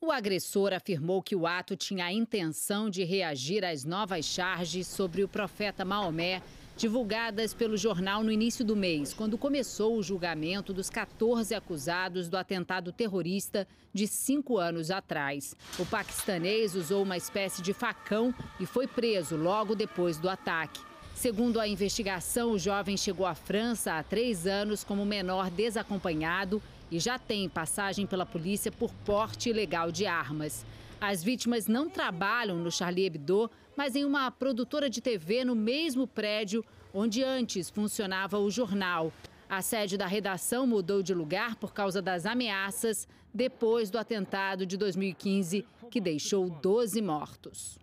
O 0.00 0.12
agressor 0.12 0.72
afirmou 0.72 1.20
que 1.20 1.34
o 1.34 1.44
ato 1.44 1.74
tinha 1.74 2.04
a 2.04 2.12
intenção 2.12 2.88
de 2.88 3.02
reagir 3.02 3.64
às 3.64 3.84
novas 3.84 4.24
charges 4.24 4.86
sobre 4.86 5.24
o 5.24 5.28
profeta 5.28 5.84
Maomé 5.84 6.40
divulgadas 6.78 7.52
pelo 7.52 7.76
jornal 7.76 8.22
no 8.22 8.30
início 8.30 8.64
do 8.64 8.76
mês, 8.76 9.12
quando 9.12 9.36
começou 9.36 9.96
o 9.96 10.02
julgamento 10.02 10.72
dos 10.72 10.88
14 10.88 11.52
acusados 11.52 12.28
do 12.28 12.36
atentado 12.36 12.92
terrorista 12.92 13.66
de 13.92 14.06
cinco 14.06 14.58
anos 14.58 14.88
atrás. 14.88 15.56
O 15.76 15.84
paquistanês 15.84 16.76
usou 16.76 17.02
uma 17.02 17.16
espécie 17.16 17.62
de 17.62 17.72
facão 17.72 18.32
e 18.60 18.64
foi 18.64 18.86
preso 18.86 19.36
logo 19.36 19.74
depois 19.74 20.18
do 20.18 20.28
ataque. 20.28 20.80
Segundo 21.16 21.58
a 21.58 21.66
investigação, 21.66 22.52
o 22.52 22.58
jovem 22.60 22.96
chegou 22.96 23.26
à 23.26 23.34
França 23.34 23.94
há 23.94 24.02
três 24.04 24.46
anos 24.46 24.84
como 24.84 25.04
menor 25.04 25.50
desacompanhado 25.50 26.62
e 26.92 27.00
já 27.00 27.18
tem 27.18 27.48
passagem 27.48 28.06
pela 28.06 28.24
polícia 28.24 28.70
por 28.70 28.94
porte 29.04 29.50
ilegal 29.50 29.90
de 29.90 30.06
armas. 30.06 30.64
As 31.00 31.24
vítimas 31.24 31.66
não 31.66 31.90
trabalham 31.90 32.56
no 32.56 32.70
Charlie 32.70 33.06
Hebdo, 33.06 33.50
mas 33.78 33.94
em 33.94 34.04
uma 34.04 34.28
produtora 34.28 34.90
de 34.90 35.00
TV 35.00 35.44
no 35.44 35.54
mesmo 35.54 36.04
prédio 36.04 36.64
onde 36.92 37.22
antes 37.22 37.70
funcionava 37.70 38.36
o 38.36 38.50
jornal. 38.50 39.12
A 39.48 39.62
sede 39.62 39.96
da 39.96 40.04
redação 40.04 40.66
mudou 40.66 41.00
de 41.00 41.14
lugar 41.14 41.54
por 41.54 41.72
causa 41.72 42.02
das 42.02 42.26
ameaças 42.26 43.06
depois 43.32 43.88
do 43.88 43.96
atentado 43.96 44.66
de 44.66 44.76
2015, 44.76 45.64
que 45.92 46.00
deixou 46.00 46.50
12 46.50 47.00
mortos. 47.00 47.78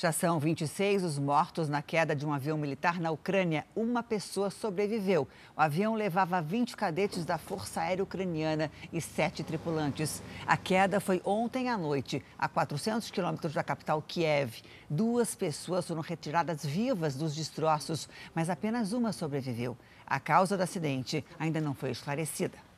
Já 0.00 0.12
são 0.12 0.38
26 0.38 1.04
os 1.04 1.18
mortos 1.18 1.68
na 1.68 1.82
queda 1.82 2.16
de 2.16 2.24
um 2.24 2.32
avião 2.32 2.56
militar 2.56 2.98
na 2.98 3.10
Ucrânia. 3.10 3.66
Uma 3.76 4.02
pessoa 4.02 4.48
sobreviveu. 4.48 5.28
O 5.54 5.60
avião 5.60 5.92
levava 5.92 6.40
20 6.40 6.74
cadetes 6.74 7.22
da 7.22 7.36
Força 7.36 7.82
Aérea 7.82 8.02
Ucraniana 8.02 8.72
e 8.90 8.98
sete 8.98 9.44
tripulantes. 9.44 10.22
A 10.46 10.56
queda 10.56 11.00
foi 11.00 11.20
ontem 11.22 11.68
à 11.68 11.76
noite, 11.76 12.24
a 12.38 12.48
400 12.48 13.10
quilômetros 13.10 13.52
da 13.52 13.62
capital 13.62 14.00
Kiev. 14.00 14.62
Duas 14.88 15.34
pessoas 15.34 15.86
foram 15.86 16.00
retiradas 16.00 16.64
vivas 16.64 17.14
dos 17.14 17.34
destroços, 17.34 18.08
mas 18.34 18.48
apenas 18.48 18.94
uma 18.94 19.12
sobreviveu. 19.12 19.76
A 20.06 20.18
causa 20.18 20.56
do 20.56 20.62
acidente 20.62 21.22
ainda 21.38 21.60
não 21.60 21.74
foi 21.74 21.90
esclarecida. 21.90 22.69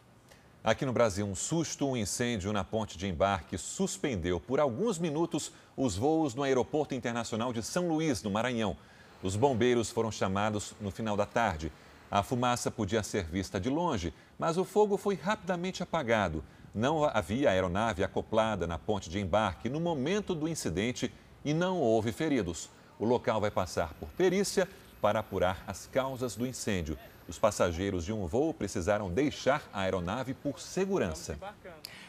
Aqui 0.64 0.86
no 0.86 0.92
Brasil, 0.92 1.26
um 1.26 1.34
susto, 1.34 1.88
um 1.88 1.96
incêndio 1.96 2.52
na 2.52 2.62
ponte 2.62 2.96
de 2.96 3.08
embarque 3.08 3.58
suspendeu 3.58 4.38
por 4.38 4.60
alguns 4.60 4.96
minutos 4.96 5.50
os 5.76 5.96
voos 5.96 6.36
no 6.36 6.44
Aeroporto 6.44 6.94
Internacional 6.94 7.52
de 7.52 7.64
São 7.64 7.88
Luís, 7.88 8.22
no 8.22 8.30
Maranhão. 8.30 8.76
Os 9.24 9.34
bombeiros 9.34 9.90
foram 9.90 10.12
chamados 10.12 10.72
no 10.80 10.92
final 10.92 11.16
da 11.16 11.26
tarde. 11.26 11.72
A 12.08 12.22
fumaça 12.22 12.70
podia 12.70 13.02
ser 13.02 13.24
vista 13.24 13.58
de 13.58 13.68
longe, 13.68 14.14
mas 14.38 14.56
o 14.56 14.64
fogo 14.64 14.96
foi 14.96 15.16
rapidamente 15.16 15.82
apagado. 15.82 16.44
Não 16.72 17.02
havia 17.02 17.50
aeronave 17.50 18.04
acoplada 18.04 18.64
na 18.64 18.78
ponte 18.78 19.10
de 19.10 19.18
embarque 19.18 19.68
no 19.68 19.80
momento 19.80 20.32
do 20.32 20.46
incidente 20.46 21.12
e 21.44 21.52
não 21.52 21.80
houve 21.80 22.12
feridos. 22.12 22.70
O 23.00 23.04
local 23.04 23.40
vai 23.40 23.50
passar 23.50 23.94
por 23.94 24.08
perícia 24.10 24.68
para 25.02 25.18
apurar 25.18 25.64
as 25.66 25.88
causas 25.88 26.36
do 26.36 26.46
incêndio. 26.46 26.96
Os 27.28 27.36
passageiros 27.38 28.04
de 28.04 28.12
um 28.12 28.26
voo 28.26 28.54
precisaram 28.54 29.10
deixar 29.10 29.68
a 29.72 29.80
aeronave 29.80 30.32
por 30.32 30.60
segurança. 30.60 31.36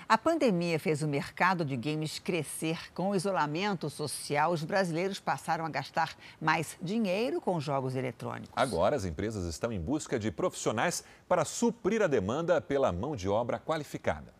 A 0.07 0.17
pandemia 0.17 0.79
fez 0.79 1.01
o 1.01 1.07
mercado 1.07 1.65
de 1.65 1.75
games 1.75 2.19
crescer. 2.19 2.93
Com 2.93 3.09
o 3.09 3.15
isolamento 3.15 3.89
social, 3.89 4.51
os 4.51 4.63
brasileiros 4.63 5.19
passaram 5.19 5.65
a 5.65 5.69
gastar 5.69 6.15
mais 6.39 6.77
dinheiro 6.81 7.41
com 7.41 7.59
jogos 7.59 7.95
eletrônicos. 7.95 8.51
Agora, 8.55 8.95
as 8.95 9.05
empresas 9.05 9.45
estão 9.45 9.71
em 9.71 9.79
busca 9.79 10.19
de 10.19 10.29
profissionais 10.29 11.03
para 11.27 11.45
suprir 11.45 12.01
a 12.01 12.07
demanda 12.07 12.61
pela 12.61 12.91
mão 12.91 13.15
de 13.15 13.27
obra 13.27 13.57
qualificada. 13.57 14.33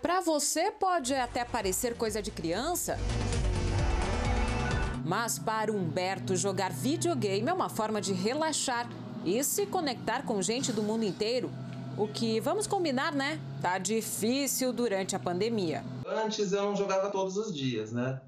Para 0.00 0.20
você 0.20 0.70
pode 0.70 1.14
até 1.14 1.44
parecer 1.44 1.96
coisa 1.96 2.20
de 2.20 2.30
criança. 2.30 2.98
Mas 5.04 5.38
para 5.38 5.70
Humberto, 5.70 6.34
jogar 6.34 6.72
videogame 6.72 7.48
é 7.48 7.52
uma 7.52 7.68
forma 7.68 8.00
de 8.00 8.14
relaxar 8.14 8.88
e 9.22 9.44
se 9.44 9.66
conectar 9.66 10.24
com 10.24 10.40
gente 10.40 10.72
do 10.72 10.82
mundo 10.82 11.04
inteiro. 11.04 11.50
O 11.96 12.08
que, 12.08 12.40
vamos 12.40 12.66
combinar, 12.66 13.12
né? 13.12 13.38
Tá 13.60 13.76
difícil 13.76 14.72
durante 14.72 15.14
a 15.14 15.18
pandemia. 15.18 15.84
Antes 16.06 16.52
eu 16.52 16.62
não 16.62 16.74
jogava 16.74 17.10
todos 17.10 17.36
os 17.36 17.54
dias, 17.54 17.92
né? 17.92 18.20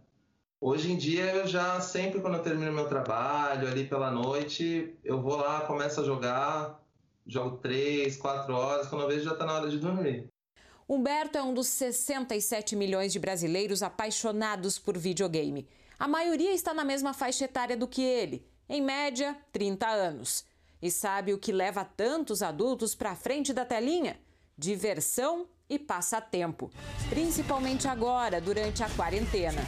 Hoje 0.60 0.92
em 0.92 0.98
dia 0.98 1.24
eu 1.34 1.46
já 1.46 1.80
sempre 1.80 2.20
quando 2.20 2.34
eu 2.36 2.42
termino 2.42 2.70
meu 2.72 2.88
trabalho 2.88 3.66
ali 3.68 3.84
pela 3.86 4.10
noite, 4.10 4.94
eu 5.02 5.20
vou 5.20 5.36
lá, 5.36 5.62
começo 5.62 6.00
a 6.00 6.04
jogar, 6.04 6.78
jogo 7.26 7.56
três, 7.56 8.16
quatro 8.16 8.54
horas, 8.54 8.86
quando 8.86 9.02
eu 9.02 9.08
vejo 9.08 9.24
já 9.24 9.32
está 9.32 9.46
na 9.46 9.54
hora 9.54 9.70
de 9.70 9.78
dormir. 9.78 10.28
Humberto 10.88 11.36
é 11.36 11.42
um 11.42 11.52
dos 11.52 11.66
67 11.68 12.76
milhões 12.76 13.12
de 13.12 13.18
brasileiros 13.18 13.82
apaixonados 13.82 14.78
por 14.78 14.96
videogame. 14.96 15.66
A 15.98 16.06
maioria 16.06 16.52
está 16.52 16.74
na 16.74 16.84
mesma 16.84 17.14
faixa 17.14 17.46
etária 17.46 17.74
do 17.74 17.88
que 17.88 18.02
ele, 18.02 18.46
em 18.68 18.82
média, 18.82 19.34
30 19.50 19.86
anos. 19.88 20.44
E 20.82 20.90
sabe 20.90 21.32
o 21.32 21.40
que 21.40 21.50
leva 21.50 21.86
tantos 21.86 22.42
adultos 22.42 22.94
para 22.94 23.16
frente 23.16 23.54
da 23.54 23.64
telinha? 23.64 24.18
Diversão 24.58 25.48
e 25.70 25.78
passatempo, 25.78 26.70
principalmente 27.08 27.88
agora, 27.88 28.42
durante 28.42 28.82
a 28.82 28.90
quarentena. 28.90 29.62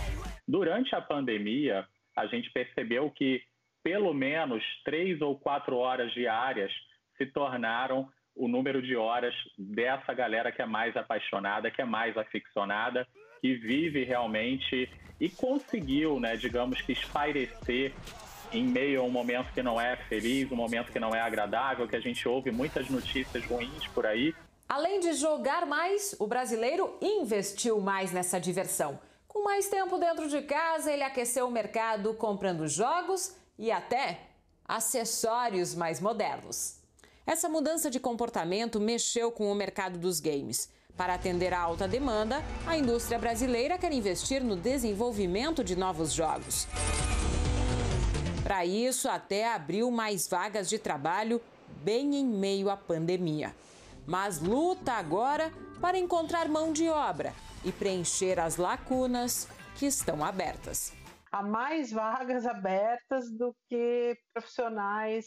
Durante 0.47 0.95
a 0.95 1.01
pandemia, 1.01 1.89
a 2.15 2.27
gente 2.27 2.51
percebeu 2.53 3.11
que 3.11 3.43
pelo 3.83 4.13
menos 4.13 4.63
três 4.85 5.23
ou 5.23 5.39
quatro 5.39 5.79
horas 5.79 6.13
diárias 6.13 6.71
se 7.17 7.25
tornaram 7.25 8.07
o 8.37 8.47
número 8.47 8.83
de 8.83 8.95
horas 8.95 9.35
dessa 9.57 10.13
galera 10.13 10.53
que 10.53 10.61
é 10.61 10.67
mais 10.67 10.95
apaixonada, 10.95 11.71
que 11.71 11.81
é 11.81 11.87
mais 11.87 12.15
aficionada, 12.19 13.09
que 13.41 13.55
vive 13.55 14.05
realmente 14.05 14.89
e 15.21 15.29
conseguiu, 15.29 16.21
né, 16.21 16.37
digamos 16.37 16.81
que 16.81 16.93
espairecer 16.93 17.93
em 18.53 18.65
meio 18.65 19.01
a 19.01 19.05
um 19.05 19.11
momento 19.11 19.53
que 19.53 19.63
não 19.63 19.81
é 19.81 19.97
feliz, 19.97 20.51
um 20.51 20.57
momento 20.57 20.91
que 20.93 20.99
não 20.99 21.15
é 21.15 21.21
agradável, 21.21 21.87
que 21.87 21.97
a 21.97 22.01
gente 22.01 22.27
ouve 22.29 22.51
muitas 22.51 22.89
notícias 22.89 23.45
ruins 23.45 23.87
por 23.89 24.07
aí. 24.07 24.35
Além 24.69 25.01
de 25.01 25.13
jogar 25.15 25.67
mais, 25.67 26.15
o 26.19 26.27
brasileiro 26.27 26.97
investiu 27.01 27.81
mais 27.81 28.13
nessa 28.13 28.39
diversão. 28.39 28.99
Com 29.27 29.45
mais 29.45 29.69
tempo 29.69 29.99
dentro 29.99 30.29
de 30.29 30.43
casa, 30.43 30.93
ele 30.93 31.03
aqueceu 31.03 31.47
o 31.47 31.51
mercado 31.51 32.15
comprando 32.15 32.67
jogos 32.67 33.37
e 33.59 33.71
até 33.71 34.21
acessórios 34.67 35.75
mais 35.75 36.01
modernos. 36.01 36.79
Essa 37.27 37.49
mudança 37.49 37.91
de 37.91 38.01
comportamento 38.01 38.81
mexeu 38.81 39.31
com 39.31 39.51
o 39.51 39.55
mercado 39.55 39.99
dos 39.99 40.21
games. 40.21 40.71
Para 40.99 41.15
atender 41.15 41.55
à 41.55 41.61
alta 41.61 41.89
demanda, 41.89 42.43
a 42.67 42.77
indústria 42.77 43.19
brasileira 43.19 43.79
quer 43.79 43.93
investir 43.93 44.43
no 44.43 44.57
desenvolvimento 44.57 45.65
de 45.65 45.77
novos 45.77 46.13
jogos. 46.13 46.67
Para 48.43 48.67
isso, 48.67 49.09
até 49.09 49.55
abriu 49.55 49.91
mais 49.91 50.29
vagas 50.29 50.69
de 50.69 50.79
trabalho 50.79 51.41
bem 51.83 52.17
em 52.17 52.27
meio 52.27 52.69
à 52.69 52.77
pandemia. 52.77 53.55
mas 54.09 54.41
luta 54.41 54.95
agora 54.95 55.53
para 55.83 55.99
encontrar 55.99 56.49
mão 56.49 56.73
de 56.73 56.89
obra 56.89 57.35
e 57.63 57.71
preencher 57.71 58.41
as 58.41 58.57
lacunas 58.57 59.47
que 59.77 59.85
estão 59.85 60.25
abertas. 60.25 60.95
Há 61.31 61.43
mais 61.43 61.93
vagas 61.93 62.47
abertas 62.47 63.31
do 63.31 63.55
que 63.69 64.17
profissionais 64.33 65.27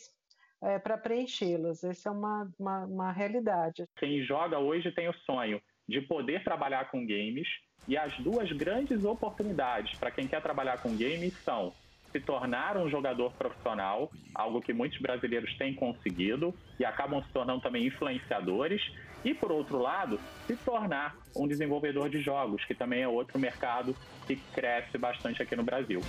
é, 0.62 0.80
para 0.80 0.97
preenchê-las. 0.97 1.84
Essa 1.84 2.10
é 2.10 2.12
uma, 2.12 2.52
uma, 2.60 2.86
uma 2.86 3.12
realidade. 3.12 3.86
Quem 3.97 4.24
joga 4.24 4.60
hoje 4.60 4.91
tem 4.91 5.10
o 5.10 5.13
sonho 5.26 5.62
de 5.88 6.02
poder 6.02 6.43
trabalhar 6.43 6.89
com 6.89 7.06
games 7.06 7.47
e 7.88 7.97
as 7.97 8.15
duas 8.19 8.52
grandes 8.52 9.04
oportunidades 9.04 9.97
para 9.97 10.12
quem 10.12 10.28
quer 10.28 10.41
trabalhar 10.41 10.78
com 10.78 10.95
games 10.95 11.34
são 11.43 11.74
se 12.12 12.19
tornar 12.19 12.78
um 12.78 12.89
jogador 12.89 13.32
profissional, 13.34 14.12
algo 14.36 14.62
que 14.62 14.74
muitos 14.74 15.00
brasileiros 15.00 15.58
têm 15.58 15.74
conseguido 15.74 16.54
e 16.78 16.86
acabam 16.86 17.24
se 17.24 17.30
tornando 17.32 17.62
também 17.62 17.88
influenciadores, 17.88 18.82
e 19.24 19.34
por 19.34 19.52
outro 19.52 19.78
lado, 19.78 20.19
se 20.45 20.56
tornar 20.58 21.15
um 21.36 21.47
desenvolvedor 21.47 22.10
de 22.10 22.19
jogos, 22.19 22.65
que 22.65 22.74
também 22.74 23.02
é 23.02 23.08
outro 23.08 23.39
mercado 23.39 23.95
que 24.28 24.36
cresce 24.36 24.97
bastante 24.97 25.41
aqui 25.41 25.56
no 25.56 25.63
Brasil. 25.63 26.02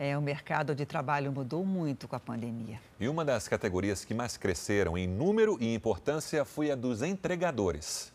É, 0.00 0.16
o 0.16 0.22
mercado 0.22 0.76
de 0.76 0.86
trabalho 0.86 1.32
mudou 1.32 1.64
muito 1.66 2.06
com 2.06 2.14
a 2.14 2.20
pandemia. 2.20 2.80
E 3.00 3.08
uma 3.08 3.24
das 3.24 3.48
categorias 3.48 4.04
que 4.04 4.14
mais 4.14 4.36
cresceram 4.36 4.96
em 4.96 5.08
número 5.08 5.58
e 5.60 5.74
importância 5.74 6.44
foi 6.44 6.70
a 6.70 6.76
dos 6.76 7.02
entregadores. 7.02 8.12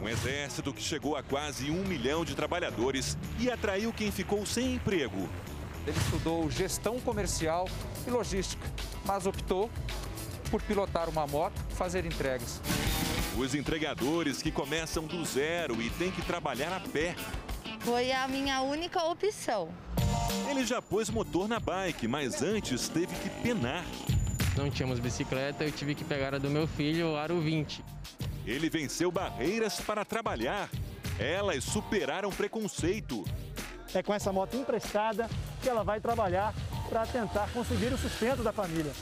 Um 0.00 0.08
exército 0.08 0.72
que 0.72 0.80
chegou 0.80 1.16
a 1.16 1.22
quase 1.22 1.68
um 1.68 1.84
milhão 1.84 2.24
de 2.24 2.36
trabalhadores 2.36 3.18
e 3.40 3.50
atraiu 3.50 3.92
quem 3.92 4.12
ficou 4.12 4.46
sem 4.46 4.76
emprego. 4.76 5.28
Ele 5.84 5.98
estudou 5.98 6.48
gestão 6.48 7.00
comercial 7.00 7.68
e 8.06 8.10
logística, 8.10 8.64
mas 9.04 9.26
optou 9.26 9.68
por 10.48 10.62
pilotar 10.62 11.08
uma 11.08 11.26
moto 11.26 11.60
e 11.70 11.74
fazer 11.74 12.06
entregas. 12.06 12.60
Os 13.36 13.52
entregadores 13.52 14.40
que 14.40 14.52
começam 14.52 15.06
do 15.06 15.24
zero 15.24 15.82
e 15.82 15.90
têm 15.90 16.12
que 16.12 16.22
trabalhar 16.22 16.72
a 16.72 16.78
pé 16.78 17.16
foi 17.84 18.12
a 18.12 18.28
minha 18.28 18.60
única 18.62 19.02
opção. 19.04 19.68
Ele 20.48 20.64
já 20.64 20.80
pôs 20.80 21.10
motor 21.10 21.48
na 21.48 21.58
bike, 21.58 22.06
mas 22.06 22.42
antes 22.42 22.88
teve 22.88 23.14
que 23.16 23.28
penar. 23.42 23.84
Não 24.56 24.70
tínhamos 24.70 24.98
bicicleta, 24.98 25.64
eu 25.64 25.72
tive 25.72 25.94
que 25.94 26.04
pegar 26.04 26.34
a 26.34 26.38
do 26.38 26.48
meu 26.48 26.66
filho, 26.66 27.12
o 27.12 27.16
Aro 27.16 27.40
20. 27.40 27.84
Ele 28.46 28.68
venceu 28.68 29.10
barreiras 29.10 29.80
para 29.80 30.04
trabalhar. 30.04 30.68
Elas 31.18 31.64
superaram 31.64 32.30
preconceito. 32.30 33.24
É 33.94 34.02
com 34.02 34.14
essa 34.14 34.32
moto 34.32 34.56
emprestada 34.56 35.28
que 35.62 35.68
ela 35.68 35.82
vai 35.82 36.00
trabalhar 36.00 36.54
para 36.88 37.06
tentar 37.06 37.50
conseguir 37.52 37.92
o 37.92 37.98
sustento 37.98 38.42
da 38.42 38.52
família. 38.52 38.92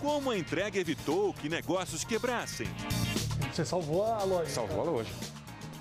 Como 0.00 0.30
a 0.30 0.38
entrega 0.38 0.78
evitou 0.78 1.32
que 1.34 1.48
negócios 1.48 2.04
quebrassem? 2.04 2.66
Você 3.58 3.64
salvou 3.64 4.04
a 4.04 4.22
loja. 4.22 4.50
Salvou 4.50 4.80
a 4.82 4.84
loja. 4.84 5.10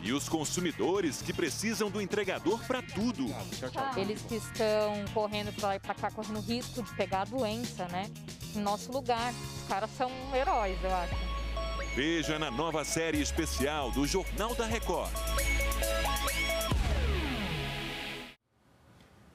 E 0.02 0.12
os 0.12 0.28
consumidores 0.28 1.22
que 1.22 1.32
precisam 1.32 1.92
do 1.92 2.02
entregador 2.02 2.60
para 2.66 2.82
tudo. 2.82 3.28
Eles 3.96 4.20
que 4.24 4.34
estão 4.34 5.06
correndo 5.14 5.54
para 5.54 5.68
lá 5.68 5.76
e 5.76 5.80
para 5.80 5.94
cá, 5.94 6.10
correndo 6.10 6.40
risco 6.40 6.82
de 6.82 6.92
pegar 6.96 7.22
a 7.22 7.26
doença, 7.26 7.88
né? 7.90 8.10
Em 8.56 8.62
nosso 8.62 8.92
lugar. 8.92 9.32
Os 9.32 9.68
caras 9.68 9.92
são 9.96 10.10
heróis, 10.36 10.76
eu 10.84 10.96
acho. 10.96 11.14
Veja 11.96 12.40
na 12.40 12.50
nova 12.50 12.84
série 12.84 13.22
especial 13.22 13.92
do 13.92 14.08
Jornal 14.08 14.56
da 14.56 14.66
Record. 14.66 15.12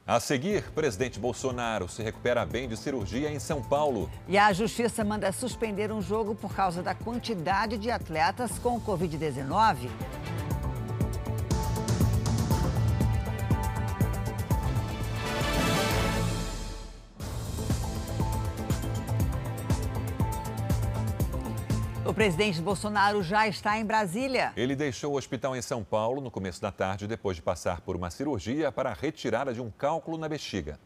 A 0.05 0.19
seguir, 0.19 0.65
presidente 0.73 1.21
Bolsonaro 1.21 1.89
se 1.89 2.03
recupera 2.03 2.45
bem 2.45 2.69
de 2.69 2.77
cirurgia 2.77 3.31
em 3.31 3.39
São 3.39 3.63
Paulo. 3.63 4.11
E 4.27 4.37
a 4.37 4.53
justiça 4.53 5.05
manda 5.05 5.31
suspender 5.31 5.93
um 5.93 6.03
jogo 6.03 6.35
por 6.35 6.53
causa 6.53 6.83
da 6.83 6.93
quantidade 6.93 7.79
de 7.79 7.89
atletas 7.89 8.59
com 8.59 8.81
Covid-19. 8.81 9.89
O 22.13 22.15
presidente 22.15 22.61
Bolsonaro 22.61 23.23
já 23.23 23.49
está 23.49 23.79
em 23.79 23.87
Brasília. 23.87 24.53
Ele 24.55 24.77
deixou 24.77 25.15
o 25.15 25.17
hospital 25.17 25.57
em 25.57 25.63
São 25.63 25.83
Paulo 25.83 26.21
no 26.21 26.31
começo 26.31 26.61
da 26.61 26.71
tarde, 26.71 27.07
depois 27.07 27.37
de 27.37 27.43
passar 27.43 27.81
por 27.81 27.97
uma 27.97 28.11
cirurgia 28.11 28.71
para 28.71 28.91
a 28.91 28.93
retirada 28.93 29.55
de 29.55 29.63
um 29.63 29.71
cálculo 29.71 30.19
na 30.19 30.29
bexiga. 30.29 30.79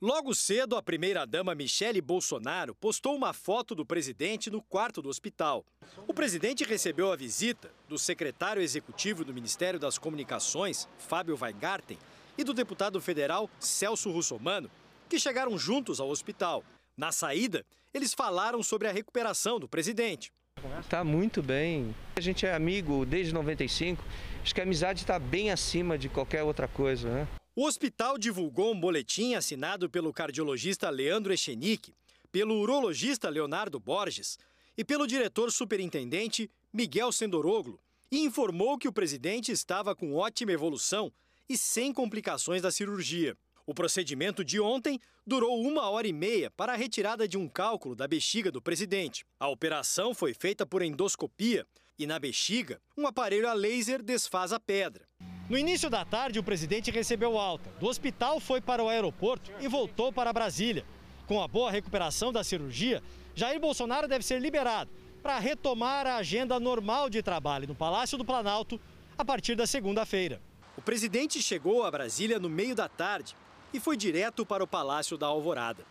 Logo 0.00 0.34
cedo, 0.34 0.74
a 0.74 0.82
primeira-dama 0.82 1.54
Michele 1.54 2.00
Bolsonaro 2.00 2.74
postou 2.74 3.14
uma 3.14 3.34
foto 3.34 3.74
do 3.74 3.84
presidente 3.84 4.50
no 4.50 4.62
quarto 4.62 5.02
do 5.02 5.10
hospital. 5.10 5.66
O 6.08 6.14
presidente 6.14 6.64
recebeu 6.64 7.12
a 7.12 7.16
visita 7.16 7.70
do 7.86 7.98
secretário 7.98 8.62
executivo 8.62 9.26
do 9.26 9.34
Ministério 9.34 9.78
das 9.78 9.98
Comunicações, 9.98 10.88
Fábio 10.96 11.36
Weingarten, 11.38 11.98
e 12.38 12.42
do 12.42 12.54
deputado 12.54 12.98
federal 13.02 13.50
Celso 13.60 14.10
Russomano, 14.10 14.70
que 15.10 15.20
chegaram 15.20 15.58
juntos 15.58 16.00
ao 16.00 16.08
hospital. 16.08 16.64
Na 16.96 17.10
saída, 17.10 17.64
eles 17.92 18.12
falaram 18.12 18.62
sobre 18.62 18.88
a 18.88 18.92
recuperação 18.92 19.58
do 19.58 19.68
presidente. 19.68 20.32
Está 20.80 21.02
muito 21.02 21.42
bem. 21.42 21.94
A 22.14 22.20
gente 22.20 22.44
é 22.44 22.54
amigo 22.54 23.06
desde 23.06 23.32
95. 23.32 24.04
Acho 24.42 24.54
que 24.54 24.60
a 24.60 24.64
amizade 24.64 25.00
está 25.00 25.18
bem 25.18 25.50
acima 25.50 25.96
de 25.96 26.08
qualquer 26.08 26.42
outra 26.42 26.68
coisa, 26.68 27.08
né? 27.08 27.28
O 27.54 27.66
hospital 27.66 28.16
divulgou 28.16 28.72
um 28.72 28.80
boletim 28.80 29.34
assinado 29.34 29.88
pelo 29.88 30.12
cardiologista 30.12 30.88
Leandro 30.88 31.32
Echenique, 31.32 31.94
pelo 32.30 32.58
urologista 32.60 33.28
Leonardo 33.28 33.78
Borges 33.78 34.38
e 34.76 34.84
pelo 34.84 35.06
diretor 35.06 35.50
superintendente 35.52 36.50
Miguel 36.72 37.12
Sendoroglo 37.12 37.78
e 38.10 38.20
informou 38.20 38.78
que 38.78 38.88
o 38.88 38.92
presidente 38.92 39.52
estava 39.52 39.94
com 39.94 40.14
ótima 40.14 40.52
evolução 40.52 41.12
e 41.48 41.56
sem 41.58 41.92
complicações 41.92 42.62
da 42.62 42.70
cirurgia. 42.70 43.36
O 43.64 43.72
procedimento 43.72 44.44
de 44.44 44.60
ontem 44.60 44.98
durou 45.24 45.60
uma 45.60 45.88
hora 45.88 46.08
e 46.08 46.12
meia 46.12 46.50
para 46.50 46.72
a 46.72 46.76
retirada 46.76 47.28
de 47.28 47.38
um 47.38 47.48
cálculo 47.48 47.94
da 47.94 48.08
bexiga 48.08 48.50
do 48.50 48.60
presidente. 48.60 49.24
A 49.38 49.48
operação 49.48 50.12
foi 50.12 50.34
feita 50.34 50.66
por 50.66 50.82
endoscopia 50.82 51.64
e, 51.96 52.04
na 52.04 52.18
bexiga, 52.18 52.80
um 52.98 53.06
aparelho 53.06 53.48
a 53.48 53.52
laser 53.52 54.02
desfaz 54.02 54.52
a 54.52 54.58
pedra. 54.58 55.06
No 55.48 55.56
início 55.56 55.88
da 55.88 56.04
tarde, 56.04 56.40
o 56.40 56.42
presidente 56.42 56.90
recebeu 56.90 57.38
alta. 57.38 57.70
Do 57.78 57.86
hospital, 57.86 58.40
foi 58.40 58.60
para 58.60 58.82
o 58.82 58.88
aeroporto 58.88 59.52
e 59.60 59.68
voltou 59.68 60.12
para 60.12 60.32
Brasília. 60.32 60.84
Com 61.26 61.40
a 61.40 61.46
boa 61.46 61.70
recuperação 61.70 62.32
da 62.32 62.42
cirurgia, 62.42 63.00
Jair 63.32 63.60
Bolsonaro 63.60 64.08
deve 64.08 64.24
ser 64.24 64.40
liberado 64.40 64.90
para 65.22 65.38
retomar 65.38 66.04
a 66.04 66.16
agenda 66.16 66.58
normal 66.58 67.08
de 67.08 67.22
trabalho 67.22 67.68
no 67.68 67.76
Palácio 67.76 68.18
do 68.18 68.24
Planalto 68.24 68.80
a 69.16 69.24
partir 69.24 69.54
da 69.54 69.68
segunda-feira. 69.68 70.42
O 70.76 70.82
presidente 70.82 71.40
chegou 71.40 71.84
a 71.84 71.90
Brasília 71.90 72.40
no 72.40 72.48
meio 72.48 72.74
da 72.74 72.88
tarde 72.88 73.36
e 73.72 73.80
foi 73.80 73.96
direto 73.96 74.44
para 74.44 74.62
o 74.62 74.66
Palácio 74.66 75.16
da 75.16 75.26
Alvorada. 75.26 75.84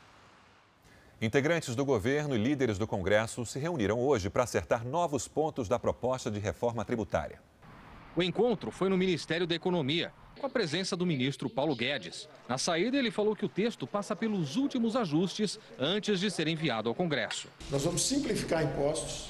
Integrantes 1.22 1.76
do 1.76 1.86
governo 1.86 2.36
e 2.36 2.38
líderes 2.40 2.78
do 2.78 2.88
Congresso 2.88 3.46
se 3.46 3.60
reuniram 3.60 4.00
hoje 4.00 4.30
para 4.30 4.44
acertar 4.44 4.84
novos 4.84 5.28
pontos 5.28 5.68
da 5.68 5.78
proposta 5.78 6.32
de 6.32 6.40
reforma 6.40 6.84
tributária. 6.84 7.40
O 8.16 8.24
encontro 8.24 8.72
foi 8.72 8.90
no 8.90 8.98
Ministério 8.98 9.46
da 9.46 9.54
Economia, 9.54 10.12
com 10.40 10.48
a 10.48 10.50
presença 10.50 10.98
do 10.98 11.06
ministro 11.06 11.48
Paulo 11.48 11.76
Guedes. 11.76 12.28
Na 12.50 12.58
saída, 12.58 12.98
ele 12.98 13.12
falou 13.12 13.36
que 13.36 13.46
o 13.46 13.50
texto 13.50 13.86
passa 13.86 14.16
pelos 14.16 14.56
últimos 14.56 14.96
ajustes 14.96 15.60
antes 15.78 16.20
de 16.20 16.32
ser 16.32 16.48
enviado 16.48 16.90
ao 16.90 16.96
Congresso. 16.96 17.48
Nós 17.70 17.84
vamos 17.84 18.02
simplificar 18.02 18.64
impostos, 18.64 19.30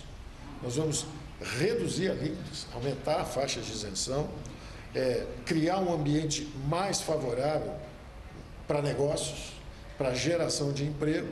nós 0.63 0.77
vamos 0.77 1.05
reduzir 1.41 2.09
alíquotas, 2.09 2.67
aumentar 2.73 3.25
faixas 3.25 3.65
de 3.65 3.73
isenção, 3.73 4.29
é, 4.95 5.27
criar 5.45 5.79
um 5.79 5.93
ambiente 5.93 6.49
mais 6.67 7.01
favorável 7.01 7.75
para 8.71 8.81
negócios, 8.81 9.51
para 9.97 10.13
geração 10.13 10.71
de 10.71 10.85
emprego, 10.85 11.27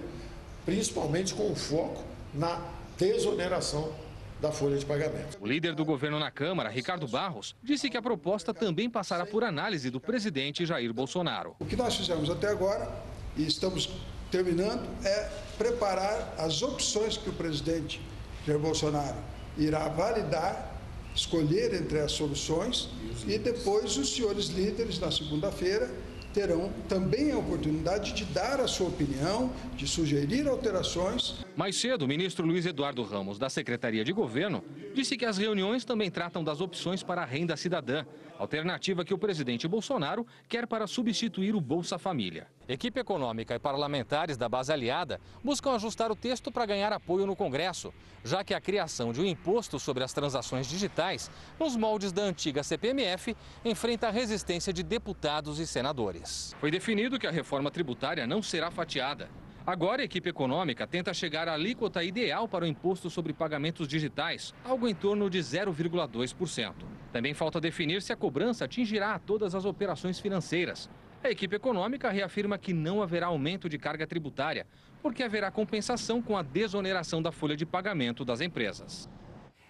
principalmente 0.65 1.33
com 1.33 1.55
foco 1.55 2.03
na 2.33 2.61
desoneração 2.97 3.93
da 4.41 4.51
folha 4.51 4.77
de 4.77 4.85
pagamento. 4.85 5.37
O 5.39 5.47
líder 5.47 5.73
do 5.73 5.85
governo 5.85 6.19
na 6.19 6.29
Câmara, 6.29 6.67
Ricardo 6.67 7.07
Barros, 7.07 7.55
disse 7.63 7.89
que 7.89 7.95
a 7.95 8.01
proposta 8.01 8.53
também 8.53 8.89
passará 8.89 9.25
por 9.25 9.45
análise 9.45 9.89
do 9.89 10.01
presidente 10.01 10.65
Jair 10.65 10.93
Bolsonaro. 10.93 11.55
O 11.59 11.65
que 11.65 11.77
nós 11.77 11.95
fizemos 11.95 12.29
até 12.29 12.49
agora, 12.49 12.91
e 13.37 13.47
estamos 13.47 13.89
terminando, 14.29 14.85
é 15.05 15.29
preparar 15.57 16.35
as 16.37 16.61
opções 16.61 17.15
que 17.15 17.29
o 17.29 17.33
presidente 17.33 18.01
Jair 18.45 18.59
Bolsonaro 18.59 19.15
irá 19.57 19.87
validar, 19.87 20.77
escolher 21.15 21.73
entre 21.73 21.99
as 21.99 22.11
soluções, 22.11 22.89
e 23.25 23.37
depois 23.37 23.95
os 23.95 24.13
senhores 24.13 24.47
líderes, 24.47 24.99
na 24.99 25.09
segunda-feira, 25.09 25.89
terão 26.33 26.71
também 26.87 27.31
a 27.31 27.37
oportunidade 27.37 28.13
de 28.13 28.25
dar 28.25 28.59
a 28.59 28.67
sua 28.67 28.87
opinião, 28.87 29.51
de 29.75 29.87
sugerir 29.87 30.47
alterações. 30.47 31.45
Mais 31.55 31.75
cedo, 31.75 32.03
o 32.03 32.07
ministro 32.07 32.45
Luiz 32.45 32.65
Eduardo 32.65 33.03
Ramos, 33.03 33.39
da 33.39 33.49
Secretaria 33.49 34.03
de 34.03 34.13
Governo, 34.13 34.63
disse 34.93 35.17
que 35.17 35.25
as 35.25 35.37
reuniões 35.37 35.83
também 35.83 36.09
tratam 36.11 36.43
das 36.43 36.61
opções 36.61 37.03
para 37.03 37.21
a 37.21 37.25
renda 37.25 37.57
cidadã, 37.57 38.05
alternativa 38.39 39.03
que 39.03 39.13
o 39.13 39.17
presidente 39.17 39.67
Bolsonaro 39.67 40.25
quer 40.47 40.65
para 40.65 40.87
substituir 40.87 41.53
o 41.53 41.61
Bolsa 41.61 41.99
Família. 41.99 42.47
Equipe 42.67 42.99
econômica 42.99 43.53
e 43.53 43.59
parlamentares 43.59 44.37
da 44.37 44.47
base 44.47 44.71
aliada 44.71 45.19
buscam 45.43 45.75
ajustar 45.75 46.09
o 46.11 46.15
texto 46.15 46.51
para 46.51 46.65
ganhar 46.65 46.93
apoio 46.93 47.27
no 47.27 47.35
Congresso, 47.35 47.93
já 48.23 48.43
que 48.43 48.53
a 48.53 48.61
criação 48.61 49.11
de 49.11 49.19
um 49.19 49.25
imposto 49.25 49.77
sobre 49.77 50.03
as 50.03 50.13
transações 50.13 50.67
digitais, 50.67 51.29
nos 51.59 51.75
moldes 51.75 52.11
da 52.13 52.23
antiga 52.23 52.63
CPMF, 52.63 53.35
enfrenta 53.65 54.07
a 54.07 54.11
resistência 54.11 54.71
de 54.71 54.83
deputados 54.83 55.59
e 55.59 55.67
senadores. 55.67 56.55
Foi 56.59 56.71
definido 56.71 57.19
que 57.19 57.27
a 57.27 57.31
reforma 57.31 57.69
tributária 57.69 58.25
não 58.25 58.41
será 58.41 58.71
fatiada. 58.71 59.29
Agora, 59.65 60.01
a 60.01 60.05
equipe 60.05 60.29
econômica 60.29 60.87
tenta 60.87 61.13
chegar 61.13 61.47
à 61.47 61.53
alíquota 61.53 62.03
ideal 62.03 62.47
para 62.47 62.65
o 62.65 62.67
imposto 62.67 63.09
sobre 63.09 63.33
pagamentos 63.33 63.87
digitais, 63.87 64.53
algo 64.63 64.87
em 64.87 64.95
torno 64.95 65.29
de 65.29 65.37
0,2%. 65.39 66.73
Também 67.11 67.33
falta 67.33 67.59
definir 67.59 68.01
se 68.01 68.13
a 68.13 68.15
cobrança 68.15 68.65
atingirá 68.65 69.17
todas 69.19 69.55
as 69.55 69.65
operações 69.65 70.19
financeiras. 70.19 70.89
A 71.23 71.29
equipe 71.29 71.55
econômica 71.55 72.09
reafirma 72.09 72.57
que 72.57 72.73
não 72.73 73.01
haverá 73.01 73.27
aumento 73.27 73.67
de 73.67 73.77
carga 73.77 74.07
tributária, 74.07 74.65
porque 75.01 75.23
haverá 75.23 75.51
compensação 75.51 76.21
com 76.21 76.37
a 76.37 76.41
desoneração 76.41 77.21
da 77.21 77.31
folha 77.31 77.57
de 77.57 77.65
pagamento 77.65 78.23
das 78.23 78.41
empresas. 78.41 79.09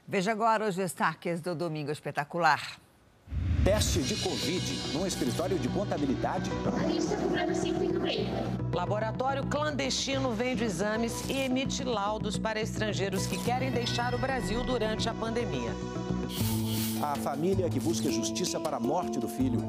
Veja 0.07 0.31
agora 0.31 0.67
os 0.67 0.75
destaques 0.75 1.39
do 1.39 1.55
Domingo 1.55 1.91
Espetacular. 1.91 2.79
Teste 3.63 4.01
de 4.01 4.15
Covid 4.15 4.93
num 4.93 5.05
escritório 5.05 5.59
de 5.59 5.67
contabilidade. 5.69 6.49
Laboratório 8.73 9.45
clandestino 9.45 10.31
vende 10.31 10.63
exames 10.63 11.29
e 11.29 11.33
emite 11.33 11.83
laudos 11.83 12.37
para 12.37 12.59
estrangeiros 12.59 13.27
que 13.27 13.37
querem 13.43 13.69
deixar 13.69 14.15
o 14.15 14.17
Brasil 14.17 14.63
durante 14.63 15.07
a 15.09 15.13
pandemia. 15.13 15.71
A 17.01 17.15
família 17.15 17.69
que 17.69 17.79
busca 17.79 18.11
justiça 18.11 18.59
para 18.59 18.75
a 18.75 18.79
morte 18.79 19.19
do 19.19 19.27
filho. 19.27 19.59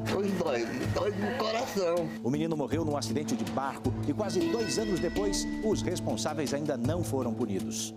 Dois 0.93 1.15
no 1.17 1.37
coração. 1.37 2.09
O 2.21 2.29
menino 2.29 2.57
morreu 2.57 2.83
num 2.83 2.97
acidente 2.97 3.37
de 3.37 3.49
barco 3.51 3.93
e 4.05 4.13
quase 4.13 4.41
dois 4.51 4.77
anos 4.77 4.99
depois, 4.99 5.47
os 5.63 5.81
responsáveis 5.81 6.53
ainda 6.53 6.75
não 6.75 7.03
foram 7.03 7.33
punidos. 7.33 7.93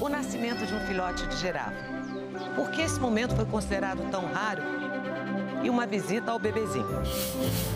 O 0.00 0.08
nascimento 0.08 0.64
de 0.64 0.72
um 0.72 0.80
filhote 0.86 1.26
de 1.26 1.36
girafa. 1.36 1.74
Por 2.54 2.70
que 2.70 2.82
esse 2.82 3.00
momento 3.00 3.34
foi 3.34 3.44
considerado 3.44 4.08
tão 4.10 4.24
raro? 4.26 4.62
E 5.64 5.70
uma 5.70 5.86
visita 5.86 6.30
ao 6.30 6.38
bebezinho. 6.38 6.86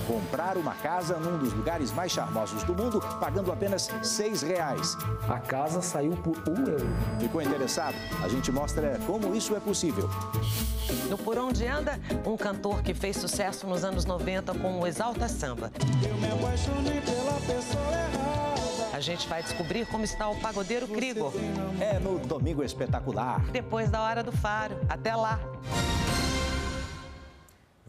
Comprar 0.06 0.58
uma 0.58 0.74
casa 0.74 1.16
num 1.16 1.38
dos 1.38 1.54
lugares 1.54 1.90
mais 1.90 2.12
charmosos 2.12 2.62
do 2.62 2.74
mundo, 2.74 3.00
pagando 3.18 3.50
apenas 3.50 3.88
seis 4.02 4.42
reais. 4.42 4.94
A 5.26 5.40
casa 5.40 5.80
saiu 5.80 6.12
por 6.12 6.36
um 6.48 6.66
euro. 6.66 6.86
Ficou 7.18 7.40
interessado? 7.40 7.94
A 8.22 8.28
gente 8.28 8.52
mostra 8.52 9.00
como 9.06 9.34
isso 9.34 9.56
é 9.56 9.60
possível. 9.60 10.08
No 11.08 11.16
Por 11.16 11.38
Onde 11.38 11.66
Anda, 11.66 11.98
um 12.26 12.36
cantor 12.36 12.82
que 12.82 12.92
fez 12.92 13.16
sucesso 13.16 13.66
nos 13.66 13.82
anos 13.82 14.04
90 14.04 14.54
com 14.54 14.80
o 14.80 14.86
Exalta 14.86 15.26
Samba. 15.26 15.72
Eu 16.06 16.14
me 16.18 16.30
apaixonei 16.30 17.00
pela 17.00 17.32
pessoa 17.40 17.90
errada. 17.92 18.88
A 18.92 19.00
gente 19.00 19.26
vai 19.28 19.42
descobrir 19.42 19.86
como 19.86 20.04
está 20.04 20.28
o 20.28 20.36
pagodeiro 20.40 20.86
Krigor. 20.88 21.32
É 21.80 21.98
no 21.98 22.18
Domingo 22.18 22.62
Espetacular. 22.62 23.40
Depois 23.50 23.88
da 23.90 24.02
Hora 24.02 24.22
do 24.22 24.32
Faro. 24.32 24.76
Até 24.88 25.14
lá. 25.16 25.40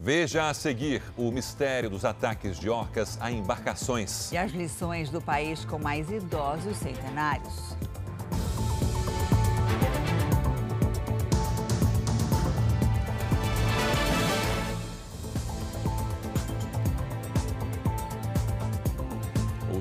Veja 0.02 0.48
a 0.48 0.54
seguir 0.54 1.02
o 1.14 1.30
mistério 1.30 1.90
dos 1.90 2.06
ataques 2.06 2.58
de 2.58 2.70
orcas 2.70 3.18
a 3.20 3.30
embarcações. 3.30 4.32
E 4.32 4.38
as 4.38 4.50
lições 4.50 5.10
do 5.10 5.20
país 5.20 5.62
com 5.66 5.78
mais 5.78 6.10
idosos 6.10 6.74
centenários. 6.78 7.76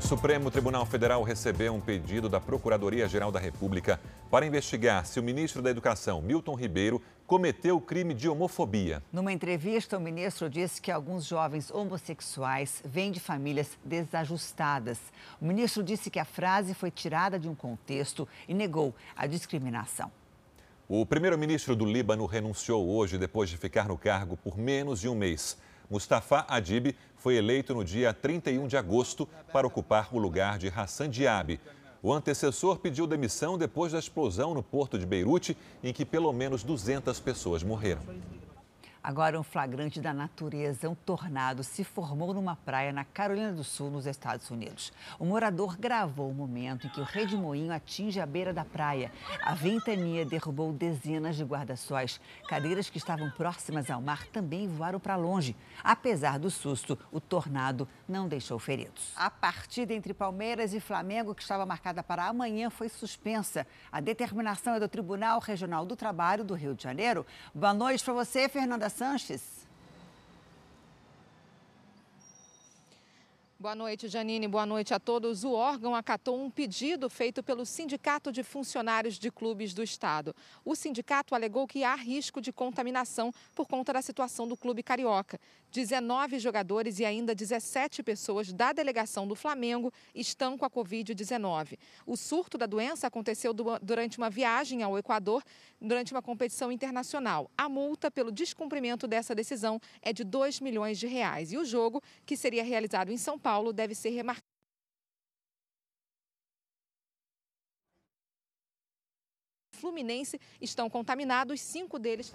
Supremo 0.09 0.49
Tribunal 0.49 0.87
Federal 0.87 1.21
recebeu 1.21 1.71
um 1.71 1.79
pedido 1.79 2.27
da 2.27 2.41
Procuradoria-Geral 2.41 3.31
da 3.31 3.39
República 3.39 3.99
para 4.31 4.43
investigar 4.43 5.05
se 5.05 5.19
o 5.19 5.23
ministro 5.23 5.61
da 5.61 5.69
Educação, 5.69 6.19
Milton 6.19 6.55
Ribeiro, 6.55 6.99
cometeu 7.27 7.79
crime 7.79 8.15
de 8.15 8.27
homofobia. 8.27 9.03
Numa 9.13 9.31
entrevista, 9.31 9.99
o 9.99 10.01
ministro 10.01 10.49
disse 10.49 10.81
que 10.81 10.91
alguns 10.91 11.27
jovens 11.27 11.69
homossexuais 11.69 12.81
vêm 12.83 13.11
de 13.11 13.19
famílias 13.19 13.77
desajustadas. 13.85 14.97
O 15.39 15.45
ministro 15.45 15.83
disse 15.83 16.09
que 16.09 16.17
a 16.17 16.25
frase 16.25 16.73
foi 16.73 16.89
tirada 16.89 17.37
de 17.37 17.47
um 17.47 17.53
contexto 17.53 18.27
e 18.47 18.53
negou 18.55 18.95
a 19.15 19.27
discriminação. 19.27 20.11
O 20.87 21.05
primeiro-ministro 21.05 21.75
do 21.75 21.85
Líbano 21.85 22.25
renunciou 22.25 22.89
hoje 22.89 23.15
depois 23.15 23.47
de 23.47 23.57
ficar 23.57 23.87
no 23.87 23.95
cargo 23.95 24.35
por 24.37 24.57
menos 24.57 24.99
de 25.01 25.07
um 25.07 25.13
mês. 25.13 25.55
Mustafa 25.89 26.45
Adib 26.47 26.95
foi 27.15 27.35
eleito 27.35 27.73
no 27.73 27.83
dia 27.83 28.13
31 28.13 28.67
de 28.67 28.77
agosto 28.77 29.27
para 29.51 29.65
ocupar 29.65 30.09
o 30.13 30.19
lugar 30.19 30.59
de 30.59 30.67
Hassan 30.67 31.09
Diab. 31.09 31.59
O 32.01 32.13
antecessor 32.13 32.77
pediu 32.77 33.07
demissão 33.07 33.57
depois 33.57 33.91
da 33.91 33.99
explosão 33.99 34.53
no 34.53 34.61
porto 34.63 34.97
de 34.97 35.05
Beirute, 35.05 35.57
em 35.83 35.91
que 35.91 36.05
pelo 36.05 36.31
menos 36.31 36.63
200 36.63 37.19
pessoas 37.19 37.63
morreram. 37.63 38.01
Agora, 39.01 39.39
um 39.39 39.43
flagrante 39.43 40.01
da 40.01 40.13
natureza, 40.13 40.89
um 40.89 40.93
tornado 40.93 41.63
se 41.63 41.85
formou 41.85 42.33
numa 42.33 42.57
praia 42.57 42.91
na 42.91 43.05
Carolina 43.05 43.53
do 43.53 43.63
Sul, 43.63 43.89
nos 43.89 44.05
Estados 44.05 44.51
Unidos. 44.51 44.91
O 45.17 45.23
morador 45.23 45.77
gravou 45.77 46.29
o 46.29 46.33
momento 46.33 46.85
em 46.85 46.89
que 46.89 46.99
o 46.99 47.05
redemoinho 47.05 47.71
atinge 47.71 48.19
a 48.19 48.25
beira 48.25 48.53
da 48.53 48.65
praia. 48.65 49.09
A 49.41 49.53
ventania 49.53 50.25
derrubou 50.25 50.73
dezenas 50.73 51.37
de 51.37 51.45
guarda-sóis. 51.45 52.19
Cadeiras 52.49 52.89
que 52.89 52.97
estavam 52.97 53.31
próximas 53.31 53.89
ao 53.89 54.01
mar 54.01 54.27
também 54.27 54.67
voaram 54.67 54.99
para 54.99 55.15
longe. 55.15 55.55
Apesar 55.81 56.37
do 56.37 56.51
susto, 56.51 56.99
o 57.09 57.21
tornado 57.21 57.87
não 58.05 58.27
deixou 58.27 58.59
feridos. 58.59 59.13
A 59.15 59.29
partida 59.29 59.93
entre 59.93 60.13
Palmeiras 60.13 60.73
e 60.73 60.79
Flamengo, 60.81 61.33
que 61.33 61.41
estava 61.41 61.65
marcada 61.65 62.03
para 62.03 62.25
amanhã, 62.25 62.69
foi 62.69 62.89
suspensa. 62.89 63.65
A 63.89 64.01
determinação 64.01 64.73
é 64.73 64.79
do 64.79 64.89
Tribunal 64.89 65.39
Regional 65.39 65.85
do 65.85 65.95
Trabalho 65.95 66.43
do 66.43 66.53
Rio 66.53 66.75
de 66.75 66.83
Janeiro. 66.83 67.25
Boa 67.55 67.73
noite 67.73 68.03
para 68.03 68.13
você, 68.13 68.49
Fernanda 68.49 68.88
Sanches. 68.89 69.58
Boa 73.61 73.75
noite, 73.75 74.07
Janine. 74.07 74.47
Boa 74.47 74.65
noite 74.65 74.93
a 74.93 74.99
todos. 75.01 75.43
O 75.43 75.51
órgão 75.51 75.93
acatou 75.93 76.41
um 76.41 76.49
pedido 76.49 77.09
feito 77.09 77.43
pelo 77.43 77.65
Sindicato 77.65 78.31
de 78.31 78.41
Funcionários 78.41 79.19
de 79.19 79.29
Clubes 79.29 79.73
do 79.73 79.83
Estado. 79.83 80.33
O 80.63 80.77
sindicato 80.77 81.35
alegou 81.35 81.67
que 81.67 81.83
há 81.83 81.93
risco 81.93 82.39
de 82.39 82.53
contaminação 82.53 83.33
por 83.53 83.67
conta 83.67 83.91
da 83.91 84.01
situação 84.01 84.47
do 84.47 84.55
clube 84.55 84.81
carioca. 84.81 85.37
19 85.73 86.39
jogadores 86.39 86.99
e 86.99 87.05
ainda 87.05 87.35
17 87.35 88.01
pessoas 88.01 88.53
da 88.53 88.71
delegação 88.71 89.27
do 89.27 89.35
Flamengo 89.35 89.91
estão 90.15 90.57
com 90.57 90.63
a 90.63 90.69
Covid-19. 90.69 91.77
O 92.05 92.15
surto 92.15 92.57
da 92.57 92.65
doença 92.65 93.07
aconteceu 93.07 93.53
durante 93.53 94.17
uma 94.17 94.29
viagem 94.29 94.83
ao 94.83 94.97
Equador, 94.97 95.43
durante 95.81 96.13
uma 96.13 96.21
competição 96.21 96.71
internacional. 96.71 97.51
A 97.57 97.67
multa 97.67 98.09
pelo 98.09 98.31
descumprimento 98.31 99.05
dessa 99.05 99.35
decisão 99.35 99.81
é 100.01 100.13
de 100.13 100.23
2 100.23 100.61
milhões 100.61 100.97
de 100.97 101.07
reais. 101.07 101.51
E 101.51 101.57
o 101.57 101.65
jogo, 101.65 102.01
que 102.25 102.37
seria 102.37 102.63
realizado 102.63 103.11
em 103.11 103.17
São 103.17 103.37
Paulo, 103.37 103.48
deve 103.73 103.95
ser 103.95 104.09
remarcado. 104.09 104.43
Fluminense 109.79 110.39
estão 110.59 110.89
contaminados, 110.89 111.61
cinco 111.61 111.97
deles. 111.97 112.33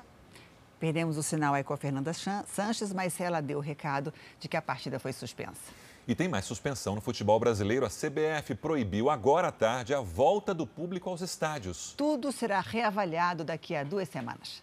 Perdemos 0.80 1.16
o 1.16 1.22
sinal 1.22 1.54
aí 1.54 1.62
com 1.62 1.72
a 1.72 1.76
Fernanda 1.76 2.12
Sanches, 2.12 2.92
mas 2.92 3.20
ela 3.20 3.40
deu 3.40 3.58
o 3.58 3.60
recado 3.60 4.12
de 4.40 4.48
que 4.48 4.56
a 4.56 4.62
partida 4.62 4.98
foi 4.98 5.12
suspensa. 5.12 5.72
E 6.06 6.14
tem 6.14 6.28
mais 6.28 6.44
suspensão 6.44 6.94
no 6.94 7.00
futebol 7.00 7.38
brasileiro. 7.40 7.86
A 7.86 7.88
CBF 7.88 8.54
proibiu 8.56 9.08
agora 9.08 9.48
à 9.48 9.52
tarde 9.52 9.94
a 9.94 10.00
volta 10.00 10.52
do 10.52 10.66
público 10.66 11.08
aos 11.08 11.22
estádios. 11.22 11.94
Tudo 11.96 12.30
será 12.30 12.60
reavaliado 12.60 13.44
daqui 13.44 13.74
a 13.74 13.84
duas 13.84 14.08
semanas. 14.08 14.62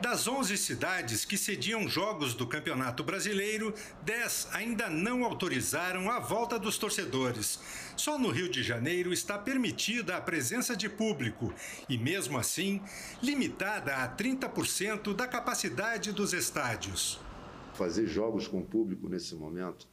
Das 0.00 0.26
11 0.26 0.56
cidades 0.56 1.26
que 1.26 1.36
cediam 1.36 1.86
jogos 1.86 2.32
do 2.32 2.46
Campeonato 2.46 3.04
Brasileiro, 3.04 3.74
10 4.02 4.48
ainda 4.52 4.88
não 4.88 5.24
autorizaram 5.24 6.10
a 6.10 6.18
volta 6.18 6.58
dos 6.58 6.78
torcedores. 6.78 7.60
Só 7.96 8.18
no 8.18 8.30
Rio 8.30 8.48
de 8.48 8.62
Janeiro 8.62 9.12
está 9.12 9.38
permitida 9.38 10.16
a 10.16 10.20
presença 10.20 10.74
de 10.74 10.88
público 10.88 11.52
e, 11.86 11.98
mesmo 11.98 12.38
assim, 12.38 12.80
limitada 13.22 13.96
a 13.96 14.08
30% 14.08 15.14
da 15.14 15.26
capacidade 15.28 16.12
dos 16.12 16.32
estádios. 16.32 17.20
Fazer 17.74 18.06
jogos 18.06 18.48
com 18.48 18.62
público 18.62 19.06
nesse 19.06 19.34
momento 19.34 19.86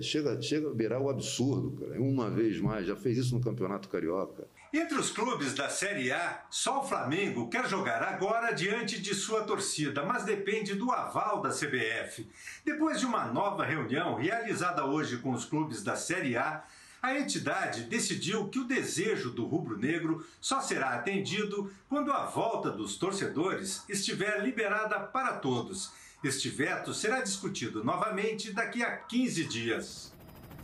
chega, 0.00 0.40
chega 0.40 0.70
a 0.70 0.74
beirar 0.74 1.00
o 1.00 1.10
absurdo, 1.10 1.72
cara. 1.72 2.00
Uma 2.00 2.30
vez 2.30 2.60
mais, 2.60 2.86
já 2.86 2.94
fez 2.94 3.18
isso 3.18 3.34
no 3.34 3.40
Campeonato 3.40 3.88
Carioca. 3.88 4.46
Entre 4.70 4.98
os 4.98 5.10
clubes 5.10 5.54
da 5.54 5.70
Série 5.70 6.12
A, 6.12 6.42
só 6.50 6.80
o 6.80 6.86
Flamengo 6.86 7.48
quer 7.48 7.66
jogar 7.66 8.02
agora 8.02 8.52
diante 8.52 9.00
de 9.00 9.14
sua 9.14 9.42
torcida, 9.44 10.04
mas 10.04 10.24
depende 10.24 10.74
do 10.74 10.92
aval 10.92 11.40
da 11.40 11.48
CBF. 11.48 12.28
Depois 12.66 13.00
de 13.00 13.06
uma 13.06 13.24
nova 13.24 13.64
reunião 13.64 14.14
realizada 14.14 14.84
hoje 14.84 15.16
com 15.16 15.30
os 15.30 15.46
clubes 15.46 15.82
da 15.82 15.96
Série 15.96 16.36
A, 16.36 16.62
a 17.00 17.14
entidade 17.16 17.84
decidiu 17.84 18.48
que 18.48 18.58
o 18.58 18.66
desejo 18.66 19.30
do 19.30 19.46
rubro-negro 19.46 20.26
só 20.38 20.60
será 20.60 20.90
atendido 20.90 21.72
quando 21.88 22.12
a 22.12 22.26
volta 22.26 22.70
dos 22.70 22.98
torcedores 22.98 23.84
estiver 23.88 24.42
liberada 24.42 25.00
para 25.00 25.38
todos. 25.38 25.90
Este 26.22 26.50
veto 26.50 26.92
será 26.92 27.22
discutido 27.22 27.82
novamente 27.82 28.52
daqui 28.52 28.82
a 28.82 28.98
15 28.98 29.44
dias. 29.44 30.17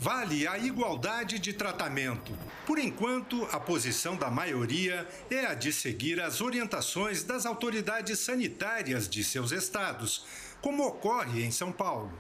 Vale 0.05 0.47
a 0.47 0.59
igualdade 0.59 1.39
de 1.39 1.55
tratamento. 1.55 2.31
Por 2.67 2.79
enquanto, 2.79 3.49
a 3.51 3.59
posição 3.59 4.17
da 4.17 4.31
maioria 4.31 5.09
é 5.31 5.47
a 5.47 5.55
de 5.55 5.73
seguir 5.73 6.21
as 6.21 6.43
orientações 6.43 7.25
das 7.25 7.47
autoridades 7.47 8.19
sanitárias 8.19 9.09
de 9.09 9.25
seus 9.25 9.51
estados, 9.51 10.27
como 10.61 10.87
ocorre 10.87 11.43
em 11.43 11.51
São 11.51 11.73
Paulo. 11.73 12.13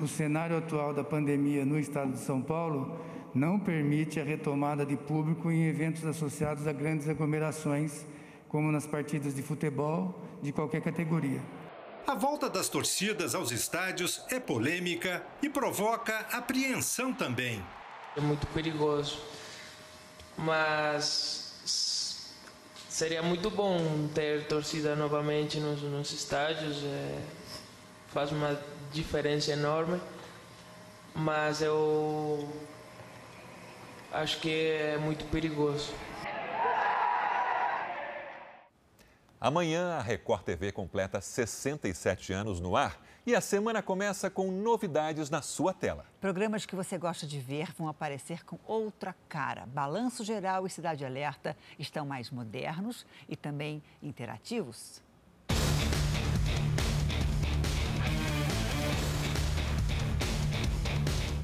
O 0.00 0.08
cenário 0.08 0.56
atual 0.56 0.92
da 0.92 1.04
pandemia 1.04 1.64
no 1.64 1.78
estado 1.78 2.10
de 2.10 2.18
São 2.18 2.42
Paulo 2.42 2.98
não 3.32 3.56
permite 3.56 4.18
a 4.18 4.24
retomada 4.24 4.84
de 4.84 4.96
público 4.96 5.48
em 5.48 5.68
eventos 5.68 6.04
associados 6.04 6.66
a 6.66 6.72
grandes 6.72 7.08
aglomerações, 7.08 8.04
como 8.48 8.72
nas 8.72 8.84
partidas 8.84 9.32
de 9.36 9.42
futebol 9.42 10.12
de 10.42 10.50
qualquer 10.50 10.80
categoria. 10.80 11.40
A 12.08 12.14
volta 12.14 12.48
das 12.48 12.70
torcidas 12.70 13.34
aos 13.34 13.52
estádios 13.52 14.22
é 14.30 14.40
polêmica 14.40 15.22
e 15.42 15.48
provoca 15.50 16.20
apreensão 16.32 17.12
também. 17.12 17.62
É 18.16 18.20
muito 18.22 18.46
perigoso, 18.46 19.20
mas 20.34 21.52
seria 22.88 23.22
muito 23.22 23.50
bom 23.50 24.08
ter 24.14 24.46
torcida 24.46 24.96
novamente 24.96 25.60
nos, 25.60 25.82
nos 25.82 26.10
estádios. 26.10 26.82
É, 26.82 27.18
faz 28.06 28.32
uma 28.32 28.58
diferença 28.90 29.52
enorme, 29.52 30.00
mas 31.14 31.60
eu 31.60 32.48
acho 34.10 34.40
que 34.40 34.50
é 34.50 34.96
muito 34.96 35.26
perigoso. 35.26 35.92
Amanhã 39.40 39.92
a 39.92 40.02
Record 40.02 40.42
TV 40.42 40.72
completa 40.72 41.20
67 41.20 42.32
anos 42.32 42.58
no 42.58 42.76
ar 42.76 43.00
e 43.24 43.36
a 43.36 43.40
semana 43.40 43.80
começa 43.80 44.28
com 44.28 44.50
novidades 44.50 45.30
na 45.30 45.42
sua 45.42 45.72
tela. 45.72 46.04
Programas 46.20 46.66
que 46.66 46.74
você 46.74 46.98
gosta 46.98 47.24
de 47.24 47.38
ver 47.38 47.72
vão 47.78 47.86
aparecer 47.86 48.44
com 48.44 48.58
outra 48.66 49.14
cara. 49.28 49.64
Balanço 49.66 50.24
Geral 50.24 50.66
e 50.66 50.70
Cidade 50.70 51.04
Alerta 51.04 51.56
estão 51.78 52.04
mais 52.04 52.30
modernos 52.30 53.06
e 53.28 53.36
também 53.36 53.80
interativos. 54.02 55.00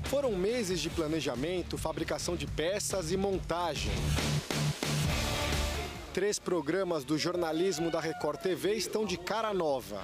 Foram 0.07 0.33
meses 0.33 0.81
de 0.81 0.91
planejamento, 0.91 1.79
fabricação 1.79 2.35
de 2.35 2.47
peças 2.49 3.13
e 3.13 3.17
montagem. 3.17 3.93
Três 6.15 6.39
programas 6.39 7.03
do 7.03 7.19
jornalismo 7.19 7.91
da 7.91 7.99
Record 7.99 8.39
TV 8.39 8.75
estão 8.75 9.05
de 9.05 9.19
cara 9.19 9.53
nova. 9.53 9.97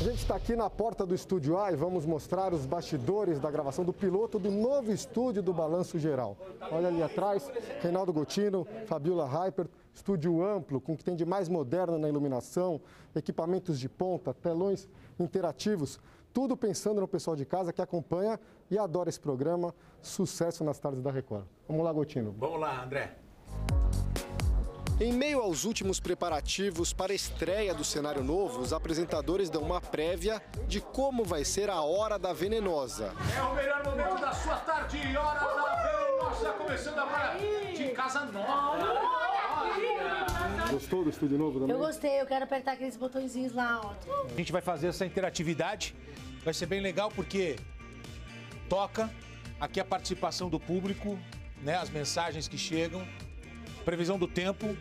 A 0.00 0.02
gente 0.02 0.22
está 0.22 0.36
aqui 0.36 0.56
na 0.56 0.70
porta 0.70 1.04
do 1.04 1.14
Estúdio 1.14 1.58
A 1.58 1.70
e 1.70 1.76
vamos 1.76 2.06
mostrar 2.06 2.54
os 2.54 2.64
bastidores 2.64 3.38
da 3.38 3.50
gravação 3.50 3.84
do 3.84 3.92
piloto 3.92 4.38
do 4.38 4.50
novo 4.50 4.90
estúdio 4.90 5.42
do 5.42 5.52
Balanço 5.52 5.98
Geral. 5.98 6.34
Olha 6.72 6.88
ali 6.88 7.02
atrás, 7.02 7.52
Reinaldo 7.82 8.10
Gotino, 8.10 8.66
Fabiola 8.86 9.26
Hyper, 9.26 9.66
estúdio 9.92 10.42
amplo, 10.42 10.80
com 10.80 10.94
o 10.94 10.96
que 10.96 11.04
tem 11.04 11.14
de 11.14 11.26
mais 11.26 11.50
moderno 11.50 11.98
na 11.98 12.08
iluminação, 12.08 12.80
equipamentos 13.14 13.78
de 13.78 13.86
ponta, 13.86 14.32
telões 14.32 14.88
interativos. 15.18 16.00
Tudo 16.32 16.56
pensando 16.56 17.02
no 17.02 17.06
pessoal 17.06 17.36
de 17.36 17.44
casa 17.44 17.70
que 17.70 17.82
acompanha 17.82 18.40
e 18.70 18.78
adora 18.78 19.10
esse 19.10 19.20
programa. 19.20 19.74
Sucesso 20.00 20.64
nas 20.64 20.78
tardes 20.78 21.02
da 21.02 21.10
Record. 21.10 21.44
Vamos 21.68 21.84
lá, 21.84 21.92
Gotino. 21.92 22.34
Vamos 22.38 22.60
lá, 22.60 22.82
André. 22.82 23.14
Em 25.02 25.14
meio 25.14 25.40
aos 25.40 25.64
últimos 25.64 25.98
preparativos 25.98 26.92
para 26.92 27.12
a 27.12 27.14
estreia 27.14 27.72
do 27.72 27.82
cenário 27.82 28.22
novo, 28.22 28.60
os 28.60 28.70
apresentadores 28.70 29.48
dão 29.48 29.62
uma 29.62 29.80
prévia 29.80 30.42
de 30.68 30.78
como 30.78 31.24
vai 31.24 31.42
ser 31.42 31.70
a 31.70 31.80
Hora 31.80 32.18
da 32.18 32.34
Venenosa. 32.34 33.14
É 33.34 33.40
o 33.40 33.54
melhor 33.54 33.82
momento 33.82 34.20
da 34.20 34.30
sua 34.34 34.56
tarde, 34.56 34.98
Hora 35.16 35.40
da 35.40 35.76
Venenosa, 35.76 36.52
começando 36.52 36.98
agora 36.98 37.38
de 37.74 37.88
Casa 37.92 38.26
Nova. 38.26 38.76
Gostou 40.70 41.02
do 41.02 41.08
estúdio 41.08 41.38
novo 41.38 41.60
também? 41.60 41.74
Eu 41.74 41.80
gostei, 41.80 42.20
eu 42.20 42.26
quero 42.26 42.44
apertar 42.44 42.72
aqueles 42.72 42.98
botõezinhos 42.98 43.54
lá, 43.54 43.80
ó. 43.82 43.94
A 44.26 44.36
gente 44.36 44.52
vai 44.52 44.60
fazer 44.60 44.88
essa 44.88 45.06
interatividade, 45.06 45.96
vai 46.44 46.52
ser 46.52 46.66
bem 46.66 46.82
legal 46.82 47.10
porque 47.10 47.56
toca 48.68 49.10
aqui 49.58 49.80
a 49.80 49.84
participação 49.84 50.50
do 50.50 50.60
público, 50.60 51.18
né, 51.62 51.76
as 51.76 51.88
mensagens 51.88 52.46
que 52.46 52.58
chegam, 52.58 53.02
previsão 53.80 54.18
do 54.18 54.26
tempo, 54.26 54.76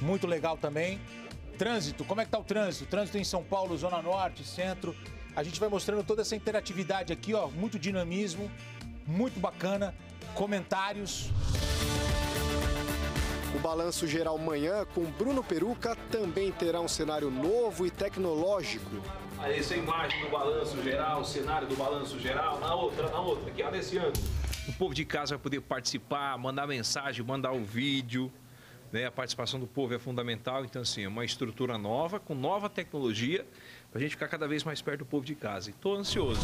muito 0.00 0.26
legal 0.26 0.56
também. 0.56 1.00
Trânsito, 1.56 2.04
como 2.04 2.20
é 2.20 2.24
que 2.24 2.30
tá 2.30 2.38
o 2.38 2.44
trânsito? 2.44 2.86
Trânsito 2.86 3.18
em 3.18 3.24
São 3.24 3.42
Paulo, 3.42 3.76
Zona 3.76 4.02
Norte, 4.02 4.44
Centro. 4.44 4.94
A 5.34 5.42
gente 5.42 5.58
vai 5.58 5.68
mostrando 5.68 6.04
toda 6.04 6.22
essa 6.22 6.36
interatividade 6.36 7.12
aqui, 7.12 7.34
ó, 7.34 7.48
muito 7.48 7.78
dinamismo, 7.78 8.50
muito 9.06 9.38
bacana, 9.40 9.94
comentários. 10.34 11.30
O 13.54 13.58
Balanço 13.58 14.06
Geral 14.06 14.36
Manhã 14.36 14.84
com 14.94 15.04
Bruno 15.04 15.42
Peruca 15.42 15.96
também 16.10 16.52
terá 16.52 16.80
um 16.80 16.88
cenário 16.88 17.30
novo 17.30 17.86
e 17.86 17.90
tecnológico. 17.90 18.90
Aí 19.38 19.58
essa 19.58 19.76
imagem 19.76 20.20
do 20.24 20.30
balanço 20.30 20.82
geral, 20.82 21.20
o 21.20 21.24
cenário 21.24 21.68
do 21.68 21.76
balanço 21.76 22.18
geral, 22.18 22.58
na 22.58 22.74
outra, 22.74 23.08
na 23.08 23.20
outra, 23.20 23.50
aqui, 23.50 23.62
ó, 23.62 23.70
nesse 23.70 23.98
ângulo. 23.98 24.22
O 24.68 24.72
povo 24.72 24.94
de 24.94 25.04
casa 25.04 25.36
vai 25.36 25.42
poder 25.42 25.60
participar, 25.60 26.36
mandar 26.36 26.66
mensagem, 26.66 27.24
mandar 27.24 27.52
o 27.52 27.64
vídeo. 27.64 28.32
Né? 28.92 29.06
A 29.06 29.10
participação 29.10 29.60
do 29.60 29.66
povo 29.66 29.94
é 29.94 29.98
fundamental. 29.98 30.64
Então, 30.64 30.82
assim, 30.82 31.04
é 31.04 31.08
uma 31.08 31.24
estrutura 31.24 31.78
nova, 31.78 32.18
com 32.18 32.34
nova 32.34 32.68
tecnologia, 32.68 33.46
para 33.90 33.98
a 33.98 34.02
gente 34.02 34.12
ficar 34.12 34.28
cada 34.28 34.48
vez 34.48 34.64
mais 34.64 34.82
perto 34.82 35.00
do 35.00 35.06
povo 35.06 35.24
de 35.24 35.34
casa. 35.34 35.70
Estou 35.70 35.94
ansioso. 35.94 36.40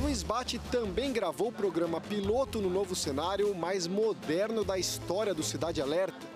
Luiz 0.00 0.22
Bate 0.22 0.58
também 0.70 1.12
gravou 1.12 1.48
o 1.48 1.52
programa 1.52 2.00
piloto 2.00 2.60
no 2.60 2.68
novo 2.68 2.94
cenário 2.94 3.54
mais 3.54 3.86
moderno 3.86 4.62
da 4.62 4.78
história 4.78 5.32
do 5.32 5.42
Cidade 5.42 5.80
Alerta. 5.80 6.33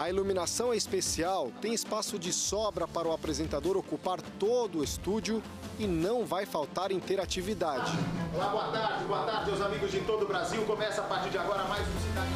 A 0.00 0.08
iluminação 0.08 0.72
é 0.72 0.76
especial, 0.78 1.52
tem 1.60 1.74
espaço 1.74 2.18
de 2.18 2.32
sobra 2.32 2.88
para 2.88 3.06
o 3.06 3.12
apresentador 3.12 3.76
ocupar 3.76 4.18
todo 4.38 4.78
o 4.78 4.82
estúdio 4.82 5.42
e 5.78 5.86
não 5.86 6.24
vai 6.24 6.46
faltar 6.46 6.90
interatividade. 6.90 7.92
Olá, 8.34 8.48
boa 8.48 8.72
tarde, 8.72 9.04
boa 9.04 9.26
tarde 9.26 9.50
aos 9.50 9.60
amigos 9.60 9.90
de 9.90 10.00
todo 10.00 10.22
o 10.24 10.26
Brasil. 10.26 10.64
Começa 10.64 11.02
a 11.02 11.04
partir 11.04 11.28
de 11.28 11.36
agora 11.36 11.64
mais 11.64 11.86
um 11.86 12.00
Cidade. 12.00 12.30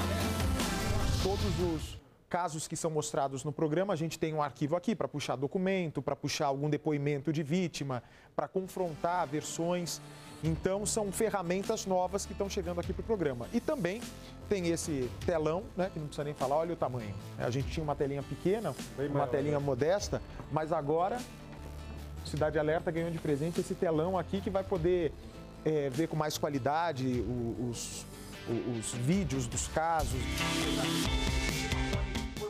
Todos 1.22 1.74
os 1.74 1.98
casos 2.28 2.68
que 2.68 2.76
são 2.76 2.90
mostrados 2.90 3.44
no 3.44 3.52
programa, 3.52 3.94
a 3.94 3.96
gente 3.96 4.18
tem 4.18 4.34
um 4.34 4.42
arquivo 4.42 4.76
aqui 4.76 4.94
para 4.94 5.08
puxar 5.08 5.34
documento, 5.34 6.02
para 6.02 6.14
puxar 6.14 6.48
algum 6.48 6.68
depoimento 6.68 7.32
de 7.32 7.42
vítima, 7.42 8.02
para 8.36 8.46
confrontar 8.46 9.26
versões. 9.26 10.02
Então, 10.42 10.84
são 10.84 11.10
ferramentas 11.10 11.86
novas 11.86 12.26
que 12.26 12.32
estão 12.32 12.50
chegando 12.50 12.78
aqui 12.78 12.92
para 12.92 13.00
o 13.00 13.06
programa. 13.06 13.48
E 13.54 13.60
também 13.60 14.02
tem 14.48 14.68
esse 14.68 15.10
telão, 15.24 15.64
né, 15.76 15.90
que 15.92 15.98
não 15.98 16.06
precisa 16.06 16.24
nem 16.24 16.34
falar, 16.34 16.56
olha 16.56 16.72
o 16.72 16.76
tamanho. 16.76 17.14
A 17.38 17.50
gente 17.50 17.68
tinha 17.70 17.82
uma 17.82 17.94
telinha 17.94 18.22
pequena, 18.22 18.74
Bem 18.96 19.06
uma 19.06 19.20
maior, 19.20 19.30
telinha 19.30 19.58
né? 19.58 19.64
modesta, 19.64 20.20
mas 20.52 20.72
agora 20.72 21.18
Cidade 22.24 22.58
Alerta 22.58 22.90
ganhou 22.90 23.10
de 23.10 23.18
presente 23.18 23.60
esse 23.60 23.74
telão 23.74 24.18
aqui 24.18 24.40
que 24.40 24.50
vai 24.50 24.64
poder 24.64 25.12
é, 25.64 25.88
ver 25.90 26.08
com 26.08 26.16
mais 26.16 26.38
qualidade 26.38 27.24
os, 27.68 28.04
os, 28.48 28.78
os 28.78 28.92
vídeos 28.94 29.46
dos 29.46 29.68
casos. 29.68 30.20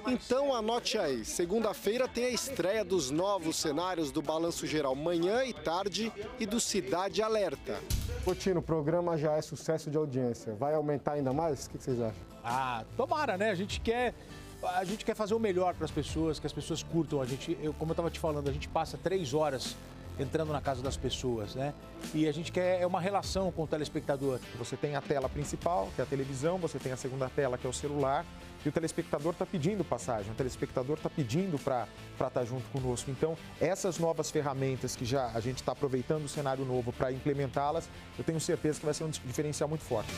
Então 0.07 0.55
anote 0.55 0.99
aí, 0.99 1.25
segunda-feira 1.25 2.07
tem 2.07 2.27
a 2.27 2.31
estreia 2.31 2.85
dos 2.85 3.11
novos 3.11 3.57
cenários 3.57 4.11
do 4.11 4.21
Balanço 4.21 4.67
Geral 4.67 4.95
manhã 4.95 5.45
e 5.45 5.53
tarde 5.55 6.13
e 6.39 6.45
do 6.45 6.61
Cidade 6.61 7.23
Alerta. 7.23 7.81
Coutinho, 8.23 8.59
o 8.59 8.63
programa 8.63 9.17
já 9.17 9.33
é 9.33 9.41
sucesso 9.41 9.91
de 9.91 9.97
audiência. 9.97 10.55
Vai 10.55 10.75
aumentar 10.75 11.13
ainda 11.13 11.33
mais? 11.33 11.67
O 11.67 11.71
que 11.71 11.79
vocês 11.79 11.99
acham? 12.01 12.21
Ah, 12.45 12.85
tomara, 12.97 13.39
né? 13.39 13.51
A 13.51 13.55
gente 13.55 13.81
quer 13.81 14.15
a 14.63 14.85
gente 14.85 15.05
quer 15.05 15.15
fazer 15.15 15.35
o 15.35 15.39
melhor 15.39 15.75
para 15.75 15.85
as 15.85 15.91
pessoas, 15.91 16.39
que 16.39 16.47
as 16.47 16.53
pessoas 16.53 16.83
curtam. 16.83 17.21
A 17.21 17.27
gente, 17.27 17.57
eu, 17.63 17.73
como 17.75 17.91
eu 17.91 17.95
estava 17.95 18.11
te 18.11 18.19
falando, 18.19 18.49
a 18.49 18.53
gente 18.53 18.69
passa 18.69 18.99
três 18.99 19.35
horas 19.35 19.77
entrando 20.19 20.53
na 20.53 20.61
casa 20.61 20.83
das 20.83 20.97
pessoas, 20.97 21.55
né? 21.55 21.75
E 22.15 22.29
a 22.29 22.33
gente 22.33 22.53
quer 22.53 22.81
é 22.81 22.87
uma 22.87 23.01
relação 23.01 23.51
com 23.51 23.65
o 23.65 23.67
telespectador. 23.67 24.39
Você 24.59 24.77
tem 24.77 24.97
a 24.97 25.01
tela 25.01 25.29
principal, 25.29 25.91
que 25.95 26.01
é 26.01 26.05
a 26.05 26.07
televisão, 26.07 26.59
você 26.59 26.79
tem 26.79 26.93
a 26.93 26.97
segunda 26.97 27.29
tela, 27.29 27.59
que 27.59 27.67
é 27.67 27.71
o 27.71 27.73
celular, 27.73 28.25
e 28.65 28.69
o 28.69 28.73
telespectador 28.73 29.33
está 29.33 29.45
pedindo 29.45 29.85
passagem, 29.85 30.33
o 30.33 30.35
telespectador 30.35 30.97
está 30.97 31.11
pedindo 31.11 31.59
para 31.59 31.87
estar 32.13 32.31
tá 32.31 32.45
junto 32.45 32.67
conosco. 32.71 33.11
Então, 33.11 33.37
essas 33.61 33.99
novas 33.99 34.31
ferramentas 34.31 34.97
que 34.97 35.05
já 35.05 35.27
a 35.35 35.41
gente 35.41 35.57
está 35.57 35.73
aproveitando 35.73 36.25
o 36.25 36.29
cenário 36.29 36.65
novo 36.65 36.93
para 36.93 37.13
implementá-las, 37.13 37.89
eu 38.19 38.25
tenho 38.25 38.41
certeza 38.41 38.79
que 38.81 38.87
vai 38.87 38.95
ser 38.95 39.05
um 39.05 39.11
diferencial 39.11 39.69
muito 39.69 39.85
forte. 39.85 40.11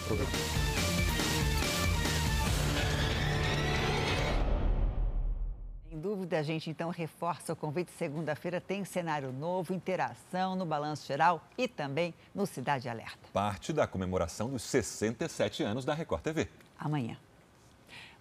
Sem 5.88 5.98
dúvida, 5.98 6.38
a 6.38 6.42
gente 6.42 6.70
então 6.70 6.90
reforça 6.90 7.52
o 7.52 7.56
convite. 7.56 7.90
Segunda-feira 7.98 8.60
tem 8.60 8.84
cenário 8.84 9.32
novo, 9.32 9.74
interação 9.74 10.54
no 10.54 10.64
Balanço 10.64 11.04
Geral 11.06 11.42
e 11.58 11.66
também 11.66 12.14
no 12.32 12.46
Cidade 12.46 12.88
Alerta. 12.88 13.28
Parte 13.32 13.72
da 13.72 13.88
comemoração 13.88 14.50
dos 14.50 14.62
67 14.62 15.64
anos 15.64 15.84
da 15.84 15.94
Record 15.94 16.22
TV. 16.22 16.48
Amanhã. 16.78 17.16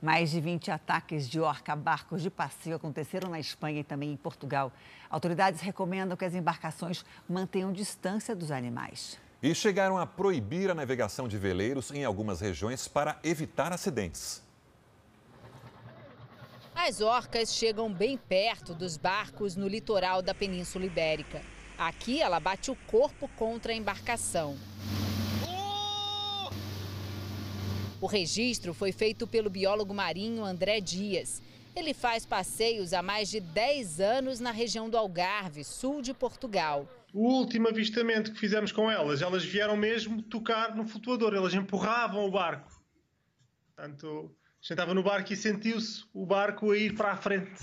Mais 0.01 0.31
de 0.31 0.39
20 0.39 0.71
ataques 0.71 1.29
de 1.29 1.39
orca 1.39 1.73
a 1.73 1.75
barcos 1.75 2.21
de 2.21 2.29
passeio 2.29 2.75
aconteceram 2.75 3.29
na 3.29 3.39
Espanha 3.39 3.79
e 3.79 3.83
também 3.83 4.11
em 4.11 4.17
Portugal. 4.17 4.71
Autoridades 5.09 5.61
recomendam 5.61 6.17
que 6.17 6.25
as 6.25 6.35
embarcações 6.35 7.05
mantenham 7.27 7.71
distância 7.71 8.35
dos 8.35 8.51
animais. 8.51 9.19
E 9.41 9.53
chegaram 9.53 9.97
a 9.97 10.05
proibir 10.05 10.69
a 10.69 10.75
navegação 10.75 11.27
de 11.27 11.37
veleiros 11.37 11.91
em 11.91 12.03
algumas 12.03 12.41
regiões 12.41 12.87
para 12.87 13.19
evitar 13.23 13.71
acidentes. 13.71 14.43
As 16.75 16.99
orcas 16.99 17.53
chegam 17.53 17.91
bem 17.91 18.17
perto 18.17 18.73
dos 18.75 18.97
barcos 18.97 19.55
no 19.55 19.67
litoral 19.67 20.21
da 20.21 20.33
Península 20.33 20.85
Ibérica. 20.85 21.41
Aqui 21.77 22.21
ela 22.21 22.39
bate 22.39 22.69
o 22.69 22.75
corpo 22.87 23.29
contra 23.37 23.71
a 23.71 23.75
embarcação. 23.75 24.57
O 28.05 28.07
registro 28.07 28.71
foi 28.71 28.91
feito 28.91 29.25
pelo 29.25 29.49
biólogo 29.49 29.91
marinho 29.91 30.45
André 30.45 30.79
Dias. 30.79 31.41
Ele 31.75 31.91
faz 31.91 32.23
passeios 32.23 32.93
há 32.93 33.01
mais 33.01 33.31
de 33.31 33.39
10 33.39 33.99
anos 33.99 34.39
na 34.39 34.51
região 34.51 34.87
do 34.87 34.95
Algarve, 34.95 35.63
sul 35.63 36.03
de 36.03 36.13
Portugal. 36.13 36.87
O 37.11 37.27
último 37.27 37.67
avistamento 37.67 38.31
que 38.31 38.39
fizemos 38.39 38.71
com 38.71 38.91
elas, 38.91 39.23
elas 39.23 39.43
vieram 39.43 39.75
mesmo 39.75 40.21
tocar 40.21 40.75
no 40.75 40.87
flutuador, 40.87 41.33
elas 41.33 41.55
empurravam 41.55 42.27
o 42.27 42.29
barco. 42.29 42.71
Portanto, 43.75 44.31
estava 44.61 44.93
no 44.93 45.01
barco 45.01 45.33
e 45.33 45.35
sentiu-se 45.35 46.05
o 46.13 46.27
barco 46.27 46.69
a 46.69 46.77
ir 46.77 46.93
para 46.93 47.13
a 47.13 47.17
frente. 47.17 47.59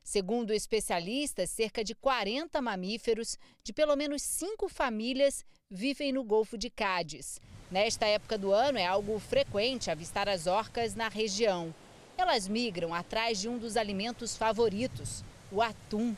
Segundo 0.00 0.52
especialistas, 0.52 1.50
cerca 1.50 1.82
de 1.82 1.92
40 1.92 2.62
mamíferos 2.62 3.36
de 3.64 3.72
pelo 3.72 3.96
menos 3.96 4.22
cinco 4.22 4.68
famílias 4.68 5.44
vivem 5.68 6.12
no 6.12 6.22
Golfo 6.22 6.56
de 6.56 6.70
Cádiz. 6.70 7.40
Nesta 7.70 8.06
época 8.06 8.38
do 8.38 8.52
ano 8.52 8.78
é 8.78 8.86
algo 8.86 9.18
frequente 9.18 9.90
avistar 9.90 10.28
as 10.28 10.46
orcas 10.46 10.94
na 10.94 11.08
região. 11.08 11.74
Elas 12.16 12.46
migram 12.46 12.94
atrás 12.94 13.40
de 13.40 13.48
um 13.48 13.58
dos 13.58 13.76
alimentos 13.76 14.36
favoritos, 14.36 15.24
o 15.50 15.60
atum. 15.60 16.14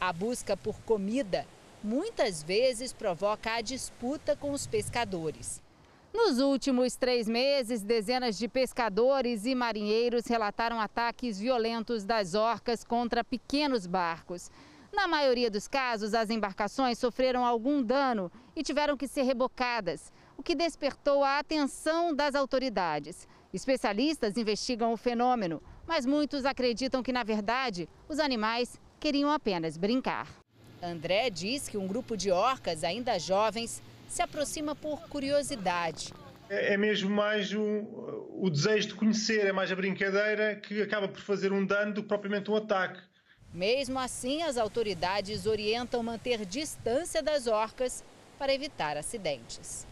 A 0.00 0.12
busca 0.12 0.56
por 0.56 0.80
comida 0.80 1.46
muitas 1.84 2.42
vezes 2.42 2.92
provoca 2.92 3.52
a 3.54 3.60
disputa 3.60 4.34
com 4.34 4.52
os 4.52 4.66
pescadores. 4.66 5.60
Nos 6.12 6.38
últimos 6.40 6.96
três 6.96 7.28
meses, 7.28 7.82
dezenas 7.82 8.38
de 8.38 8.48
pescadores 8.48 9.46
e 9.46 9.54
marinheiros 9.54 10.26
relataram 10.26 10.80
ataques 10.80 11.38
violentos 11.38 12.04
das 12.04 12.34
orcas 12.34 12.84
contra 12.84 13.24
pequenos 13.24 13.86
barcos. 13.86 14.50
Na 14.92 15.08
maioria 15.08 15.50
dos 15.50 15.66
casos, 15.66 16.12
as 16.12 16.28
embarcações 16.28 16.98
sofreram 16.98 17.46
algum 17.46 17.82
dano 17.82 18.30
e 18.54 18.62
tiveram 18.62 18.94
que 18.94 19.08
ser 19.08 19.22
rebocadas, 19.22 20.12
o 20.36 20.42
que 20.42 20.54
despertou 20.54 21.24
a 21.24 21.38
atenção 21.38 22.14
das 22.14 22.34
autoridades. 22.34 23.26
Especialistas 23.54 24.36
investigam 24.36 24.92
o 24.92 24.96
fenômeno, 24.98 25.62
mas 25.86 26.04
muitos 26.04 26.44
acreditam 26.44 27.02
que, 27.02 27.12
na 27.12 27.24
verdade, 27.24 27.88
os 28.06 28.18
animais 28.18 28.78
queriam 29.00 29.30
apenas 29.30 29.78
brincar. 29.78 30.28
André 30.82 31.30
diz 31.30 31.68
que 31.68 31.78
um 31.78 31.86
grupo 31.86 32.14
de 32.14 32.30
orcas 32.30 32.84
ainda 32.84 33.18
jovens 33.18 33.82
se 34.08 34.20
aproxima 34.20 34.74
por 34.74 35.00
curiosidade. 35.08 36.12
É, 36.50 36.74
é 36.74 36.76
mesmo 36.76 37.08
mais 37.08 37.54
um, 37.54 37.86
o 38.30 38.50
desejo 38.50 38.88
de 38.88 38.94
conhecer, 38.94 39.46
é 39.46 39.52
mais 39.52 39.72
a 39.72 39.74
brincadeira 39.74 40.56
que 40.56 40.82
acaba 40.82 41.08
por 41.08 41.20
fazer 41.20 41.50
um 41.50 41.64
dano 41.64 41.94
do 41.94 42.02
que 42.02 42.08
propriamente 42.08 42.50
um 42.50 42.56
ataque. 42.56 43.00
Mesmo 43.52 43.98
assim, 43.98 44.42
as 44.42 44.56
autoridades 44.56 45.44
orientam 45.44 46.02
manter 46.02 46.46
distância 46.46 47.22
das 47.22 47.46
orcas 47.46 48.02
para 48.38 48.54
evitar 48.54 48.96
acidentes. 48.96 49.86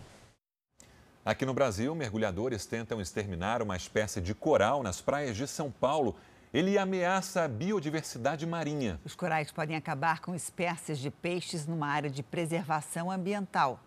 Aqui 1.22 1.44
no 1.44 1.52
Brasil, 1.52 1.94
mergulhadores 1.94 2.64
tentam 2.64 3.00
exterminar 3.00 3.61
uma 3.61 3.76
espécie 3.76 4.20
de 4.20 4.34
coral 4.34 4.82
nas 4.82 5.02
praias 5.02 5.36
de 5.36 5.46
São 5.46 5.70
Paulo. 5.70 6.16
Ele 6.52 6.78
ameaça 6.78 7.42
a 7.42 7.48
biodiversidade 7.48 8.46
marinha. 8.46 8.98
Os 9.04 9.14
corais 9.14 9.52
podem 9.52 9.76
acabar 9.76 10.20
com 10.20 10.34
espécies 10.34 10.98
de 10.98 11.11
peixes 11.11 11.66
numa 11.66 11.86
área 11.86 12.08
de 12.08 12.22
preservação 12.22 13.11
ambiental. 13.11 13.78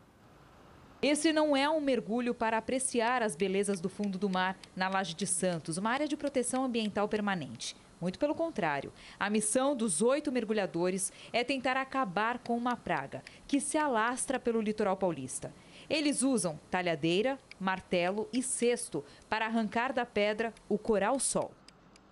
Esse 1.01 1.33
não 1.33 1.57
é 1.57 1.67
um 1.67 1.81
mergulho 1.81 2.33
para 2.33 2.57
apreciar 2.57 3.23
as 3.23 3.35
belezas 3.35 3.81
do 3.81 3.89
fundo 3.89 4.17
do 4.17 4.29
mar 4.29 4.55
na 4.75 4.87
Laje 4.87 5.15
de 5.15 5.25
Santos, 5.25 5.77
uma 5.77 5.89
área 5.89 6.07
de 6.07 6.15
proteção 6.15 6.63
ambiental 6.63 7.09
permanente. 7.09 7.75
Muito 8.03 8.19
pelo 8.19 8.35
contrário, 8.35 8.91
a 9.17 9.29
missão 9.29 9.73
dos 9.73 10.01
oito 10.01 10.29
mergulhadores 10.29 11.09
é 11.31 11.41
tentar 11.41 11.77
acabar 11.77 12.37
com 12.39 12.57
uma 12.57 12.75
praga 12.75 13.23
que 13.47 13.61
se 13.61 13.77
alastra 13.77 14.37
pelo 14.37 14.59
litoral 14.59 14.97
paulista. 14.97 15.53
Eles 15.89 16.21
usam 16.21 16.59
talhadeira, 16.69 17.39
martelo 17.57 18.27
e 18.33 18.43
cesto 18.43 19.05
para 19.29 19.45
arrancar 19.45 19.93
da 19.93 20.05
pedra 20.05 20.53
o 20.67 20.77
coral-sol. 20.77 21.51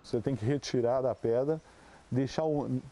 Você 0.02 0.18
tem 0.18 0.34
que 0.34 0.46
retirar 0.46 1.02
da 1.02 1.14
pedra, 1.14 1.60
deixar, 2.10 2.44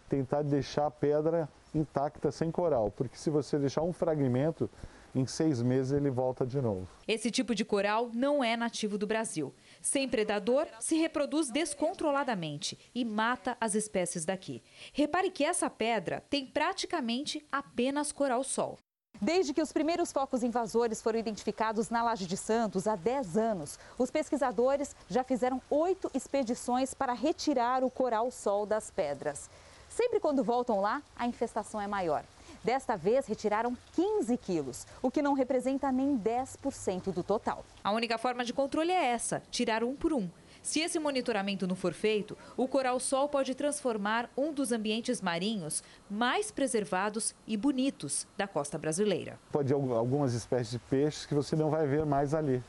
tentar 0.06 0.42
deixar 0.42 0.84
a 0.84 0.90
pedra 0.90 1.48
intacta 1.74 2.30
sem 2.30 2.50
coral, 2.50 2.90
porque 2.94 3.16
se 3.16 3.30
você 3.30 3.58
deixar 3.58 3.80
um 3.80 3.94
fragmento, 3.94 4.68
em 5.14 5.26
seis 5.26 5.60
meses 5.62 5.92
ele 5.92 6.10
volta 6.10 6.46
de 6.46 6.60
novo. 6.60 6.86
Esse 7.06 7.30
tipo 7.30 7.54
de 7.54 7.64
coral 7.64 8.10
não 8.14 8.44
é 8.44 8.56
nativo 8.56 8.96
do 8.96 9.06
Brasil. 9.06 9.52
Sem 9.80 10.08
predador, 10.08 10.66
se 10.78 10.96
reproduz 10.96 11.50
descontroladamente 11.50 12.78
e 12.94 13.04
mata 13.04 13.56
as 13.60 13.74
espécies 13.74 14.24
daqui. 14.24 14.62
Repare 14.92 15.30
que 15.30 15.44
essa 15.44 15.70
pedra 15.70 16.22
tem 16.28 16.46
praticamente 16.46 17.44
apenas 17.50 18.12
coral-sol. 18.12 18.78
Desde 19.20 19.52
que 19.52 19.60
os 19.60 19.72
primeiros 19.72 20.12
focos 20.12 20.42
invasores 20.42 21.02
foram 21.02 21.18
identificados 21.18 21.90
na 21.90 22.02
Laje 22.02 22.26
de 22.26 22.36
Santos 22.36 22.86
há 22.86 22.96
10 22.96 23.36
anos, 23.36 23.78
os 23.98 24.10
pesquisadores 24.10 24.96
já 25.08 25.22
fizeram 25.22 25.60
oito 25.68 26.10
expedições 26.14 26.94
para 26.94 27.12
retirar 27.12 27.84
o 27.84 27.90
coral-sol 27.90 28.64
das 28.64 28.90
pedras. 28.90 29.50
Sempre 29.90 30.20
quando 30.20 30.44
voltam 30.44 30.80
lá, 30.80 31.02
a 31.16 31.26
infestação 31.26 31.80
é 31.80 31.86
maior. 31.86 32.24
Desta 32.62 32.94
vez, 32.94 33.26
retiraram 33.26 33.76
15 33.92 34.36
quilos, 34.36 34.86
o 35.00 35.10
que 35.10 35.22
não 35.22 35.32
representa 35.32 35.90
nem 35.90 36.18
10% 36.18 37.12
do 37.12 37.22
total. 37.22 37.64
A 37.82 37.90
única 37.90 38.18
forma 38.18 38.44
de 38.44 38.52
controle 38.52 38.92
é 38.92 39.06
essa: 39.06 39.42
tirar 39.50 39.82
um 39.82 39.94
por 39.96 40.12
um. 40.12 40.28
Se 40.62 40.80
esse 40.80 40.98
monitoramento 40.98 41.66
não 41.66 41.74
for 41.74 41.94
feito, 41.94 42.36
o 42.54 42.68
coral-sol 42.68 43.30
pode 43.30 43.54
transformar 43.54 44.28
um 44.36 44.52
dos 44.52 44.72
ambientes 44.72 45.22
marinhos 45.22 45.82
mais 46.10 46.50
preservados 46.50 47.34
e 47.46 47.56
bonitos 47.56 48.26
da 48.36 48.46
costa 48.46 48.76
brasileira. 48.76 49.38
Pode 49.50 49.72
haver 49.72 49.92
algumas 49.94 50.34
espécies 50.34 50.72
de 50.72 50.78
peixes 50.78 51.24
que 51.24 51.34
você 51.34 51.56
não 51.56 51.70
vai 51.70 51.86
ver 51.86 52.04
mais 52.04 52.34
ali. 52.34 52.62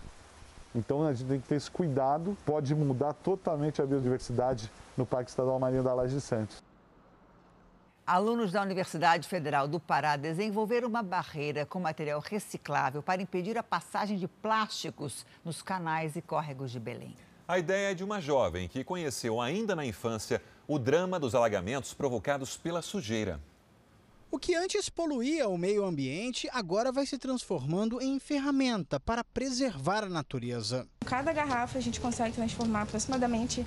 Então 0.74 1.06
a 1.06 1.12
gente 1.12 1.28
tem 1.28 1.42
que 1.42 1.48
ter 1.50 1.56
esse 1.56 1.70
cuidado, 1.70 2.38
pode 2.46 2.74
mudar 2.74 3.12
totalmente 3.12 3.82
a 3.82 3.86
biodiversidade 3.86 4.72
no 4.96 5.06
Parque 5.06 5.30
Estadual 5.30 5.60
Marinho 5.60 5.84
da 5.84 5.94
Laje 5.94 6.16
de 6.16 6.22
Santos. 6.22 6.64
Alunos 8.12 8.51
da 8.51 8.62
Universidade 8.62 9.26
Federal 9.26 9.70
do 9.70 9.80
Pará 9.80 10.18
desenvolveram 10.18 10.89
uma 10.89 11.01
barreira 11.01 11.66
com 11.66 11.80
material 11.80 12.20
reciclável 12.20 13.01
para 13.01 13.22
impedir 13.22 13.57
a 13.57 13.64
passagem 13.64 14.18
de 14.18 14.28
plásticos 14.28 15.26
nos 15.45 15.62
canais 15.62 16.18
e 16.18 16.22
córregos 16.22 16.72
de 16.72 16.78
Belém. 16.78 17.16
A 17.47 17.57
ideia 17.57 17.91
é 17.91 17.93
de 17.93 18.03
uma 18.03 18.20
jovem 18.20 18.68
que 18.68 18.84
conheceu 18.84 19.39
ainda 19.39 19.78
na 19.78 19.86
infância 19.86 20.41
o 20.68 20.78
drama 20.78 21.18
dos 21.18 21.34
alagamentos 21.34 21.93
provocados 21.93 22.57
pela 22.57 22.82
sujeira. 22.82 23.39
O 24.30 24.38
que 24.38 24.55
antes 24.55 24.89
poluía 24.89 25.47
o 25.47 25.57
meio 25.57 25.86
ambiente 25.86 26.49
agora 26.51 26.91
vai 26.91 27.05
se 27.05 27.18
transformando 27.18 28.01
em 28.01 28.20
ferramenta 28.20 28.99
para 28.99 29.24
preservar 29.24 30.03
a 30.03 30.09
natureza. 30.09 30.86
Cada 31.05 31.32
garrafa 31.32 31.78
a 31.78 31.82
gente 31.82 32.01
consegue 32.01 32.36
transformar 32.36 32.82
aproximadamente 32.82 33.66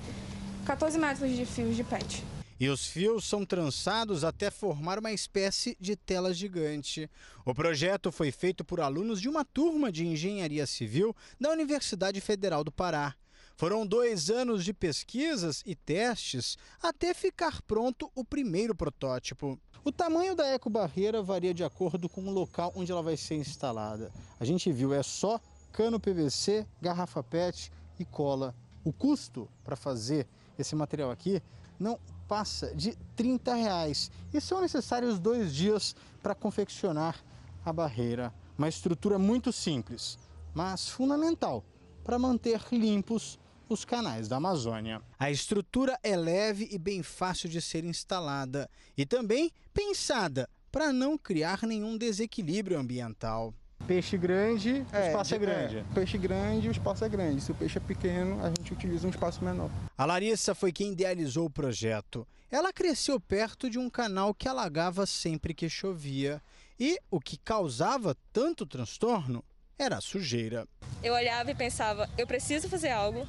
14 0.67 0.99
metros 0.99 1.31
de 1.35 1.47
fios 1.47 1.75
de 1.75 1.83
PET. 1.83 2.34
E 2.59 2.69
os 2.69 2.87
fios 2.87 3.25
são 3.25 3.45
trançados 3.45 4.23
até 4.23 4.51
formar 4.51 4.99
uma 4.99 5.11
espécie 5.11 5.77
de 5.81 5.97
tela 5.97 6.33
gigante. 6.33 7.11
O 7.45 7.53
projeto 7.53 8.13
foi 8.13 8.31
feito 8.31 8.65
por 8.65 8.81
alunos 8.81 9.21
de 9.21 9.29
uma 9.29 9.45
turma 9.45 9.91
de 9.91 10.07
engenharia 10.07 10.67
civil 10.67 11.15
da 11.41 11.51
Universidade 11.51 12.21
Federal 12.21 12.63
do 12.63 12.71
Pará. 12.71 13.17
Foram 13.57 13.87
dois 13.87 14.31
anos 14.31 14.65
de 14.65 14.73
pesquisas 14.73 15.63
e 15.67 15.75
testes 15.75 16.57
até 16.83 17.13
ficar 17.13 17.61
pronto 17.63 18.11
o 18.15 18.25
primeiro 18.25 18.75
protótipo. 18.75 19.59
O 19.85 19.93
tamanho 19.93 20.35
da 20.35 20.55
ecobarreira 20.55 21.23
varia 21.23 21.53
de 21.53 21.63
acordo 21.63 22.09
com 22.09 22.23
o 22.23 22.33
local 22.33 22.73
onde 22.75 22.91
ela 22.91 23.03
vai 23.03 23.17
ser 23.17 23.35
instalada. 23.35 24.13
A 24.41 24.45
gente 24.45 24.73
viu, 24.73 24.95
é 24.95 25.03
só 25.03 25.41
cano 25.73 26.01
PVC, 26.01 26.67
garrafa 26.81 27.23
PET 27.23 27.71
e 27.99 28.05
cola. 28.05 28.55
O 28.85 28.93
custo 28.93 29.49
para 29.65 29.77
fazer 29.77 30.27
esse 30.59 30.75
material 30.75 31.11
aqui 31.11 31.43
não 31.79 31.99
passa 32.29 32.75
de 32.75 32.97
30 33.17 33.55
reais 33.55 34.11
e 34.33 34.41
são 34.41 34.61
necessários 34.61 35.19
dois 35.19 35.55
dias 35.55 35.95
para 36.23 36.35
confeccionar 36.35 37.23
a 37.65 37.73
barreira. 37.73 38.33
Uma 38.57 38.69
estrutura 38.69 39.19
muito 39.19 39.53
simples, 39.53 40.19
mas 40.55 40.89
fundamental 40.89 41.65
para 42.03 42.19
manter 42.19 42.61
limpos 42.71 43.39
os 43.69 43.85
canais 43.85 44.29
da 44.29 44.37
Amazônia. 44.37 45.03
A 45.19 45.31
estrutura 45.31 45.99
é 46.03 46.17
leve 46.17 46.69
e 46.71 46.79
bem 46.79 47.03
fácil 47.03 47.49
de 47.49 47.61
ser 47.61 47.85
instalada 47.85 48.71
e 48.97 49.07
também 49.07 49.51
pensada 49.73 50.49
para 50.71 50.93
não 50.93 51.17
criar 51.17 51.63
nenhum 51.63 51.97
desequilíbrio 51.97 52.79
ambiental. 52.79 53.55
Peixe 53.87 54.17
grande, 54.17 54.85
o 54.93 55.07
espaço 55.07 55.35
é 55.35 55.39
grande. 55.39 55.79
É, 55.79 55.85
peixe 55.95 56.17
grande, 56.17 56.69
o 56.69 56.71
espaço 56.71 57.05
é 57.05 57.09
grande. 57.09 57.43
Se 57.43 57.53
o 57.53 57.55
peixe 57.55 57.77
é 57.77 57.81
pequeno, 57.81 58.43
a 58.43 58.49
gente 58.49 58.73
utiliza 58.73 59.07
um 59.07 59.11
espaço 59.11 59.45
menor. 59.45 59.71
A 59.97 60.07
Larissa 60.07 60.55
foi 60.55 60.73
quem 60.73 60.93
idealizou 60.93 61.47
o 61.47 61.51
projeto. 61.51 62.27
Ela 62.51 62.73
cresceu 62.73 63.21
perto 63.21 63.69
de 63.69 63.79
um 63.79 63.91
canal 63.91 64.33
que 64.33 64.49
alagava 64.49 65.05
sempre 65.05 65.53
que 65.53 65.69
chovia. 65.69 66.41
E 66.81 66.99
o 67.11 67.21
que 67.21 67.37
causava 67.37 68.17
tanto 68.33 68.65
transtorno 68.65 69.45
era 69.79 69.99
a 69.99 70.01
sujeira. 70.01 70.67
Eu 71.03 71.13
olhava 71.15 71.51
e 71.51 71.55
pensava, 71.55 72.09
eu 72.17 72.27
preciso 72.27 72.69
fazer 72.69 72.91
algo, 72.91 73.27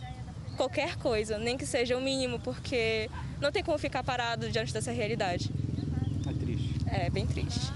qualquer 0.55 0.95
coisa, 0.95 1.37
nem 1.37 1.57
que 1.57 1.65
seja 1.65 1.97
o 1.97 2.01
mínimo, 2.01 2.39
porque 2.39 3.09
não 3.41 3.51
tem 3.51 3.63
como 3.63 3.77
ficar 3.77 4.03
parado 4.03 4.49
diante 4.49 4.73
dessa 4.73 4.91
realidade. 4.91 5.51
É 6.27 6.33
triste. 6.33 6.75
É, 6.87 7.09
bem 7.09 7.27
triste. 7.27 7.71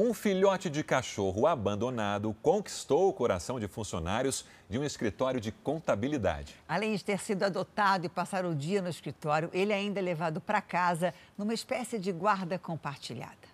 Um 0.00 0.14
filhote 0.14 0.70
de 0.70 0.84
cachorro 0.84 1.44
abandonado 1.44 2.32
conquistou 2.40 3.08
o 3.08 3.12
coração 3.12 3.58
de 3.58 3.66
funcionários 3.66 4.44
de 4.70 4.78
um 4.78 4.84
escritório 4.84 5.40
de 5.40 5.50
contabilidade. 5.50 6.54
Além 6.68 6.94
de 6.94 7.04
ter 7.04 7.18
sido 7.18 7.42
adotado 7.42 8.06
e 8.06 8.08
passar 8.08 8.46
o 8.46 8.54
dia 8.54 8.80
no 8.80 8.88
escritório, 8.88 9.50
ele 9.52 9.72
ainda 9.72 9.98
é 9.98 10.02
levado 10.02 10.40
para 10.40 10.62
casa 10.62 11.12
numa 11.36 11.52
espécie 11.52 11.98
de 11.98 12.12
guarda 12.12 12.60
compartilhada. 12.60 13.48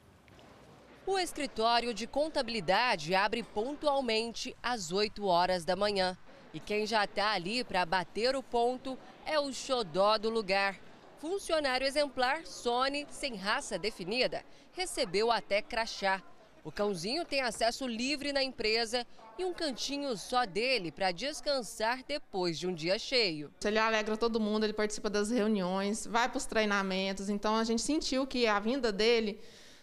O 1.07 1.19
escritório 1.19 1.95
de 1.95 2.07
contabilidade 2.07 3.15
abre 3.15 3.43
pontualmente 3.43 4.55
às 4.63 4.93
8 4.93 5.25
horas 5.25 5.65
da 5.65 5.75
manhã. 5.75 6.15
E 6.53 6.61
quem 6.61 6.85
já 6.87 7.05
está 7.05 7.33
ali 7.33 7.65
para 7.65 7.87
bater 7.87 8.37
o 8.37 8.43
ponto 8.43 8.99
é 9.25 9.41
o 9.41 9.51
xodó 9.51 10.19
do 10.19 10.29
lugar. 10.29 10.77
Funcionário 11.19 11.87
exemplar, 11.87 12.45
Sony, 12.45 13.07
sem 13.09 13.35
raça 13.35 13.79
definida, 13.79 14.45
recebeu 14.75 15.33
até 15.33 15.63
crachá. 15.63 16.23
O 16.65 16.73
cãozinho 16.73 17.27
tem 17.27 17.43
acesso 17.43 17.87
livre 17.87 18.33
na 18.33 18.43
empresa 18.43 19.07
e 19.39 19.45
um 19.45 19.53
cantinho 19.53 20.17
só 20.17 20.47
dele 20.47 20.91
para 20.91 21.13
descansar 21.13 22.03
depois 22.09 22.59
de 22.59 22.67
um 22.67 22.73
dia 22.75 22.99
cheio. 22.99 23.53
Ele 23.63 23.79
alegra 23.79 24.17
todo 24.17 24.41
mundo, 24.41 24.65
ele 24.65 24.73
participa 24.73 25.11
das 25.11 25.31
reuniões, 25.31 26.07
vai 26.07 26.27
para 26.27 26.39
os 26.39 26.47
treinamentos. 26.47 27.29
Então 27.29 27.55
a 27.55 27.65
gente 27.65 27.83
sentiu 27.83 28.27
que 28.27 28.47
a 28.47 28.59
vinda 28.59 28.91
dele 28.91 29.39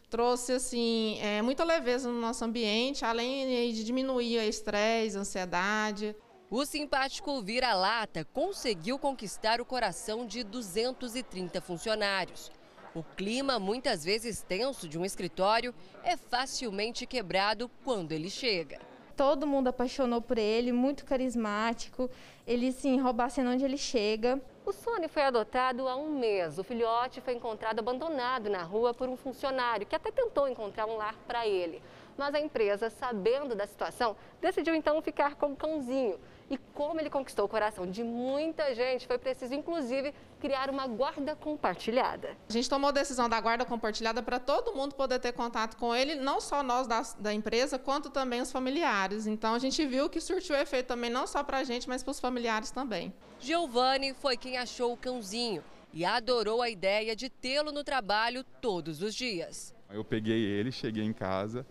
trouxe 0.09 0.53
assim 0.53 1.19
é, 1.21 1.39
muita 1.43 1.63
leveza 1.63 2.09
no 2.09 2.19
nosso 2.19 2.43
ambiente, 2.43 3.05
além 3.05 3.71
de 3.71 3.83
diminuir 3.83 4.39
o 4.39 4.41
estresse, 4.41 5.15
a 5.15 5.19
ansiedade. 5.19 6.15
O 6.49 6.65
simpático 6.65 7.43
vira-lata 7.43 8.25
conseguiu 8.25 8.97
conquistar 8.97 9.61
o 9.61 9.65
coração 9.65 10.25
de 10.25 10.43
230 10.43 11.61
funcionários. 11.61 12.51
O 12.93 13.03
clima, 13.03 13.57
muitas 13.57 14.03
vezes 14.03 14.41
tenso 14.41 14.85
de 14.85 14.99
um 14.99 15.05
escritório, 15.05 15.73
é 16.03 16.17
facilmente 16.17 17.05
quebrado 17.05 17.71
quando 17.85 18.11
ele 18.11 18.29
chega. 18.29 18.81
Todo 19.15 19.47
mundo 19.47 19.69
apaixonou 19.69 20.21
por 20.21 20.37
ele, 20.37 20.73
muito 20.73 21.05
carismático. 21.05 22.09
Ele 22.45 22.69
se 22.73 22.97
rouba 22.97 23.23
a 23.23 23.29
cena 23.29 23.51
onde 23.51 23.63
ele 23.63 23.77
chega. 23.77 24.41
O 24.65 24.73
Sony 24.73 25.07
foi 25.07 25.23
adotado 25.23 25.87
há 25.87 25.95
um 25.95 26.19
mês. 26.19 26.57
O 26.57 26.65
filhote 26.65 27.21
foi 27.21 27.33
encontrado 27.33 27.79
abandonado 27.79 28.49
na 28.49 28.63
rua 28.63 28.93
por 28.93 29.07
um 29.07 29.15
funcionário 29.15 29.87
que 29.87 29.95
até 29.95 30.11
tentou 30.11 30.49
encontrar 30.49 30.85
um 30.85 30.97
lar 30.97 31.15
para 31.25 31.47
ele. 31.47 31.81
Mas 32.17 32.35
a 32.35 32.41
empresa, 32.41 32.89
sabendo 32.89 33.55
da 33.55 33.65
situação, 33.65 34.17
decidiu 34.41 34.75
então 34.75 35.01
ficar 35.01 35.35
com 35.35 35.53
o 35.53 35.55
cãozinho. 35.55 36.19
E 36.51 36.57
como 36.73 36.99
ele 36.99 37.09
conquistou 37.09 37.45
o 37.45 37.47
coração 37.47 37.89
de 37.89 38.03
muita 38.03 38.75
gente, 38.75 39.07
foi 39.07 39.17
preciso, 39.17 39.53
inclusive, 39.53 40.13
criar 40.37 40.69
uma 40.69 40.85
guarda 40.85 41.33
compartilhada. 41.33 42.35
A 42.49 42.51
gente 42.51 42.69
tomou 42.69 42.89
a 42.89 42.91
decisão 42.91 43.29
da 43.29 43.39
guarda 43.39 43.63
compartilhada 43.63 44.21
para 44.21 44.37
todo 44.37 44.75
mundo 44.75 44.93
poder 44.93 45.17
ter 45.19 45.31
contato 45.31 45.77
com 45.77 45.95
ele, 45.95 46.13
não 46.15 46.41
só 46.41 46.61
nós 46.61 46.87
da, 46.87 47.03
da 47.19 47.33
empresa, 47.33 47.79
quanto 47.79 48.09
também 48.09 48.41
os 48.41 48.51
familiares. 48.51 49.27
Então 49.27 49.53
a 49.53 49.59
gente 49.59 49.85
viu 49.85 50.09
que 50.09 50.19
surtiu 50.19 50.53
efeito 50.57 50.87
também, 50.87 51.09
não 51.09 51.25
só 51.25 51.41
para 51.41 51.59
a 51.59 51.63
gente, 51.63 51.87
mas 51.87 52.03
para 52.03 52.11
os 52.11 52.19
familiares 52.19 52.69
também. 52.69 53.13
Giovanni 53.39 54.13
foi 54.13 54.35
quem 54.35 54.57
achou 54.57 54.91
o 54.91 54.97
cãozinho 54.97 55.63
e 55.93 56.03
adorou 56.03 56.61
a 56.61 56.69
ideia 56.69 57.15
de 57.15 57.29
tê-lo 57.29 57.71
no 57.71 57.81
trabalho 57.81 58.43
todos 58.59 59.01
os 59.01 59.15
dias. 59.15 59.73
Eu 59.89 60.03
peguei 60.03 60.43
ele, 60.43 60.69
cheguei 60.69 61.05
em 61.05 61.13
casa, 61.13 61.65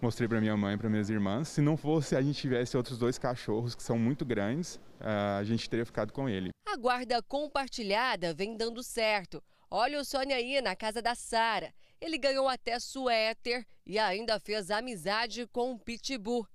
mostrei 0.00 0.28
para 0.28 0.40
minha 0.40 0.56
mãe 0.56 0.74
e 0.74 0.78
para 0.78 0.88
minhas 0.88 1.10
irmãs. 1.10 1.48
Se 1.48 1.60
não 1.60 1.76
fosse 1.76 2.16
a 2.16 2.22
gente 2.22 2.40
tivesse 2.40 2.76
outros 2.76 2.98
dois 2.98 3.18
cachorros 3.18 3.74
que 3.74 3.82
são 3.82 3.98
muito 3.98 4.24
grandes, 4.24 4.80
eh, 5.00 5.38
a 5.38 5.44
gente 5.44 5.68
teria 5.68 5.84
ficado 5.84 6.12
com 6.12 6.28
ele. 6.28 6.50
A 6.66 6.76
guarda 6.76 7.22
compartilhada 7.22 8.32
vem 8.34 8.56
dando 8.56 8.82
certo. 8.82 9.42
Olha 9.70 10.00
o 10.00 10.04
Sônia 10.04 10.36
aí 10.36 10.60
na 10.60 10.74
casa 10.74 11.00
da 11.00 11.14
Sara. 11.14 11.72
Ele 12.00 12.18
ganhou 12.18 12.48
até 12.48 12.78
suéter 12.78 13.66
e 13.86 13.98
ainda 13.98 14.40
fez 14.40 14.70
amizade 14.70 15.46
com 15.48 15.72
um 15.72 15.78
pitbull. 15.78 16.46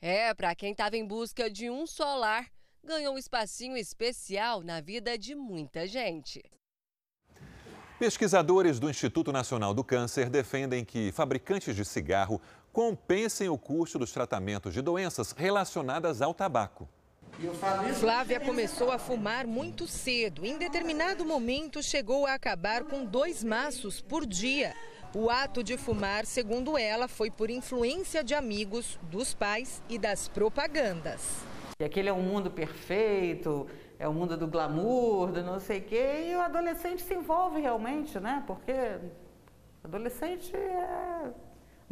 É, 0.00 0.32
para 0.34 0.54
quem 0.54 0.72
estava 0.72 0.96
em 0.96 1.06
busca 1.06 1.50
de 1.50 1.68
um 1.70 1.86
solar, 1.86 2.50
ganhou 2.82 3.14
um 3.14 3.18
espacinho 3.18 3.76
especial 3.76 4.62
na 4.62 4.80
vida 4.80 5.16
de 5.18 5.34
muita 5.34 5.86
gente. 5.86 6.42
Pesquisadores 7.98 8.80
do 8.80 8.90
Instituto 8.90 9.30
Nacional 9.30 9.72
do 9.72 9.84
Câncer 9.84 10.28
defendem 10.28 10.84
que 10.84 11.12
fabricantes 11.12 11.76
de 11.76 11.84
cigarro 11.84 12.40
compensem 12.72 13.48
o 13.48 13.58
custo 13.58 13.98
dos 13.98 14.12
tratamentos 14.12 14.72
de 14.72 14.80
doenças 14.80 15.32
relacionadas 15.32 16.22
ao 16.22 16.32
tabaco. 16.32 16.88
Flávia 17.98 18.40
começou 18.40 18.90
a 18.90 18.98
fumar 18.98 19.46
muito 19.46 19.86
cedo. 19.86 20.44
Em 20.44 20.58
determinado 20.58 21.24
momento, 21.24 21.82
chegou 21.82 22.26
a 22.26 22.34
acabar 22.34 22.84
com 22.84 23.04
dois 23.04 23.42
maços 23.42 24.00
por 24.00 24.26
dia. 24.26 24.74
O 25.14 25.28
ato 25.28 25.62
de 25.62 25.76
fumar, 25.76 26.24
segundo 26.24 26.78
ela, 26.78 27.08
foi 27.08 27.30
por 27.30 27.50
influência 27.50 28.22
de 28.22 28.34
amigos, 28.34 28.98
dos 29.10 29.34
pais 29.34 29.82
e 29.88 29.98
das 29.98 30.28
propagandas. 30.28 31.44
E 31.80 31.84
aquele 31.84 32.08
é 32.08 32.12
um 32.12 32.22
mundo 32.22 32.50
perfeito, 32.50 33.66
é 33.98 34.06
o 34.06 34.12
mundo 34.12 34.36
do 34.36 34.46
glamour, 34.46 35.32
do 35.32 35.42
não 35.42 35.58
sei 35.58 35.80
o 35.80 35.84
quê, 35.84 36.28
e 36.28 36.34
o 36.34 36.40
adolescente 36.40 37.02
se 37.02 37.14
envolve 37.14 37.60
realmente, 37.60 38.18
né? 38.20 38.42
Porque 38.46 38.72
adolescente 39.82 40.54
é 40.54 41.32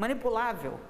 manipulável. 0.01 0.81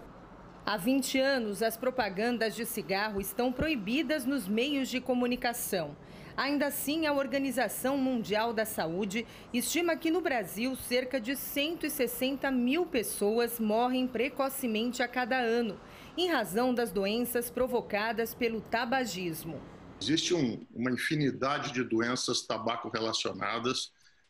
Há 0.64 0.76
20 0.76 1.18
anos, 1.18 1.62
as 1.64 1.76
propagandas 1.76 2.54
de 2.54 2.64
cigarro 2.64 3.20
estão 3.20 3.52
proibidas 3.52 4.24
nos 4.24 4.46
meios 4.46 4.88
de 4.88 5.00
comunicação. 5.00 5.96
Ainda 6.36 6.66
assim, 6.66 7.06
a 7.06 7.12
Organização 7.12 7.98
Mundial 7.98 8.54
da 8.54 8.64
Saúde 8.64 9.26
estima 9.52 9.96
que 9.96 10.12
no 10.12 10.20
Brasil 10.20 10.76
cerca 10.76 11.20
de 11.20 11.34
160 11.34 12.48
mil 12.52 12.86
pessoas 12.86 13.58
morrem 13.58 14.06
precocemente 14.06 15.02
a 15.02 15.08
cada 15.08 15.40
ano, 15.40 15.78
em 16.16 16.30
razão 16.30 16.72
das 16.72 16.92
doenças 16.92 17.50
provocadas 17.50 18.32
pelo 18.32 18.60
tabagismo. 18.60 19.60
Existe 20.00 20.34
um, 20.34 20.64
uma 20.72 20.92
infinidade 20.92 21.72
de 21.72 21.82
doenças 21.82 22.42
tabaco 22.42 22.88
relacionadas. 22.88 23.86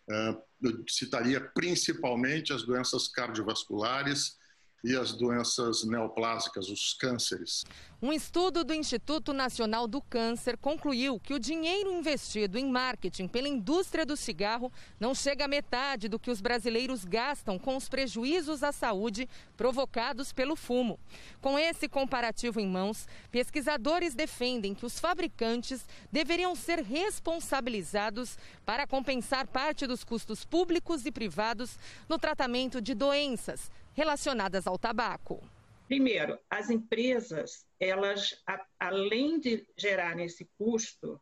Uh, 0.09 0.41
eu 0.63 0.85
citaria 0.89 1.39
principalmente 1.39 2.53
as 2.55 2.63
doenças 2.63 3.09
cardiovasculares, 3.09 4.40
e 4.83 4.97
as 4.97 5.13
doenças 5.13 5.85
neoplásicas, 5.85 6.69
os 6.69 6.95
cânceres. 6.95 7.65
Um 8.03 8.15
estudo 8.15 8.65
do 8.65 8.73
Instituto 8.73 9.35
Nacional 9.35 9.87
do 9.87 10.01
Câncer 10.01 10.57
concluiu 10.57 11.21
que 11.21 11.35
o 11.35 11.39
dinheiro 11.39 11.93
investido 11.93 12.59
em 12.59 12.67
marketing 12.67 13.29
pela 13.29 13.47
indústria 13.47 14.07
do 14.07 14.17
cigarro 14.17 14.73
não 14.99 15.15
chega 15.15 15.45
à 15.45 15.49
metade 15.49 16.09
do 16.09 16.19
que 16.19 16.31
os 16.31 16.41
brasileiros 16.41 17.05
gastam 17.05 17.59
com 17.59 17.77
os 17.77 17.91
prejuízos 17.91 18.63
à 18.63 18.73
saúde 18.73 19.29
provocados 19.55 20.33
pelo 20.33 20.57
fumo. 20.57 20.99
Com 21.43 21.59
esse 21.59 21.91
comparativo 21.91 22.59
em 22.59 22.67
mãos, 22.67 23.07
pesquisadores 23.31 24.15
defendem 24.15 24.75
que 24.75 24.87
os 24.87 24.99
fabricantes 24.99 25.87
deveriam 26.11 26.57
ser 26.57 26.83
responsabilizados 26.83 28.39
para 28.65 28.87
compensar 28.87 29.47
parte 29.47 29.87
dos 29.87 30.05
custos 30.05 30.43
públicos 30.43 31.05
e 31.05 31.13
privados 31.13 31.79
no 32.09 32.19
tratamento 32.19 32.81
de 32.81 32.95
doenças 32.95 33.71
relacionadas 33.95 34.67
ao 34.67 34.79
tabaco. 34.79 35.43
Primeiro, 35.87 36.39
as 36.49 36.71
empresas, 36.71 37.67
elas, 37.81 38.41
a, 38.47 38.65
além 38.79 39.41
de 39.41 39.67
gerarem 39.77 40.25
esse 40.25 40.49
custo, 40.57 41.21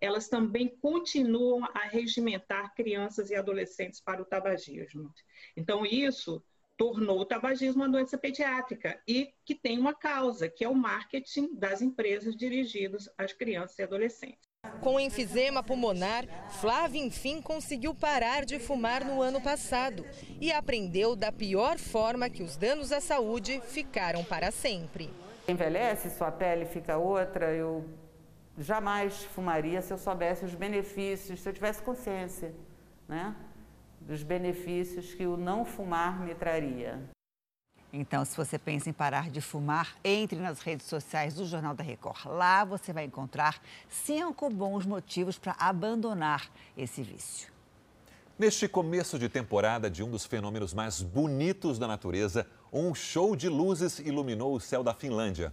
elas 0.00 0.28
também 0.28 0.68
continuam 0.68 1.64
a 1.74 1.86
regimentar 1.86 2.74
crianças 2.74 3.30
e 3.30 3.34
adolescentes 3.34 4.00
para 4.00 4.20
o 4.20 4.24
tabagismo. 4.24 5.12
Então, 5.56 5.86
isso 5.86 6.42
tornou 6.76 7.20
o 7.20 7.24
tabagismo 7.26 7.82
uma 7.82 7.88
doença 7.88 8.16
pediátrica 8.16 9.02
e 9.06 9.32
que 9.44 9.54
tem 9.54 9.78
uma 9.78 9.94
causa, 9.94 10.48
que 10.48 10.64
é 10.64 10.68
o 10.68 10.74
marketing 10.74 11.54
das 11.54 11.82
empresas 11.82 12.36
dirigidos 12.36 13.08
às 13.18 13.32
crianças 13.32 13.78
e 13.78 13.82
adolescentes. 13.82 14.49
Com 14.80 14.98
enfisema 14.98 15.62
pulmonar, 15.62 16.24
Flávia 16.60 17.02
enfim 17.02 17.42
conseguiu 17.42 17.94
parar 17.94 18.46
de 18.46 18.58
fumar 18.58 19.04
no 19.04 19.20
ano 19.20 19.40
passado 19.40 20.06
e 20.40 20.50
aprendeu 20.50 21.14
da 21.14 21.30
pior 21.30 21.78
forma 21.78 22.30
que 22.30 22.42
os 22.42 22.56
danos 22.56 22.90
à 22.90 23.00
saúde 23.00 23.60
ficaram 23.66 24.24
para 24.24 24.50
sempre. 24.50 25.10
Envelhece, 25.46 26.10
sua 26.10 26.32
pele 26.32 26.64
fica 26.64 26.96
outra, 26.96 27.52
eu 27.52 27.84
jamais 28.58 29.22
fumaria 29.24 29.82
se 29.82 29.92
eu 29.92 29.98
soubesse 29.98 30.46
os 30.46 30.54
benefícios, 30.54 31.40
se 31.40 31.48
eu 31.48 31.52
tivesse 31.52 31.82
consciência, 31.82 32.54
né? 33.06 33.36
Dos 34.00 34.22
benefícios 34.22 35.12
que 35.12 35.26
o 35.26 35.36
não 35.36 35.64
fumar 35.64 36.20
me 36.20 36.34
traria. 36.34 36.98
Então, 37.92 38.24
se 38.24 38.36
você 38.36 38.56
pensa 38.56 38.88
em 38.88 38.92
parar 38.92 39.30
de 39.30 39.40
fumar, 39.40 39.96
entre 40.04 40.38
nas 40.38 40.60
redes 40.60 40.86
sociais 40.86 41.34
do 41.34 41.44
Jornal 41.44 41.74
da 41.74 41.82
Record. 41.82 42.24
Lá 42.26 42.64
você 42.64 42.92
vai 42.92 43.04
encontrar 43.04 43.60
cinco 43.88 44.48
bons 44.48 44.86
motivos 44.86 45.38
para 45.38 45.56
abandonar 45.58 46.48
esse 46.76 47.02
vício. 47.02 47.50
Neste 48.38 48.68
começo 48.68 49.18
de 49.18 49.28
temporada 49.28 49.90
de 49.90 50.02
um 50.04 50.10
dos 50.10 50.24
fenômenos 50.24 50.72
mais 50.72 51.02
bonitos 51.02 51.78
da 51.78 51.88
natureza, 51.88 52.46
um 52.72 52.94
show 52.94 53.34
de 53.34 53.48
luzes 53.48 53.98
iluminou 53.98 54.54
o 54.54 54.60
céu 54.60 54.84
da 54.84 54.94
Finlândia. 54.94 55.50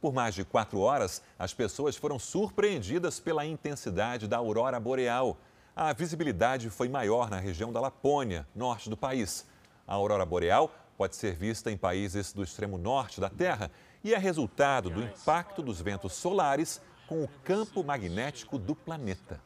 Por 0.00 0.12
mais 0.12 0.34
de 0.34 0.44
quatro 0.44 0.80
horas, 0.80 1.22
as 1.38 1.54
pessoas 1.54 1.96
foram 1.96 2.18
surpreendidas 2.18 3.20
pela 3.20 3.44
intensidade 3.44 4.26
da 4.26 4.38
aurora 4.38 4.80
boreal. 4.80 5.36
A 5.76 5.92
visibilidade 5.92 6.70
foi 6.70 6.88
maior 6.88 7.30
na 7.30 7.38
região 7.38 7.72
da 7.72 7.80
Lapônia, 7.80 8.46
norte 8.54 8.88
do 8.88 8.96
país. 8.96 9.46
A 9.86 9.94
aurora 9.94 10.24
boreal 10.24 10.72
pode 10.96 11.16
ser 11.16 11.34
vista 11.34 11.70
em 11.70 11.76
países 11.76 12.32
do 12.32 12.42
extremo 12.42 12.78
norte 12.78 13.20
da 13.20 13.28
Terra 13.28 13.70
e 14.02 14.14
é 14.14 14.18
resultado 14.18 14.90
do 14.90 15.02
impacto 15.02 15.62
dos 15.62 15.80
ventos 15.80 16.12
solares 16.12 16.80
com 17.06 17.22
o 17.22 17.28
campo 17.44 17.82
magnético 17.82 18.58
do 18.58 18.74
planeta. 18.74 19.40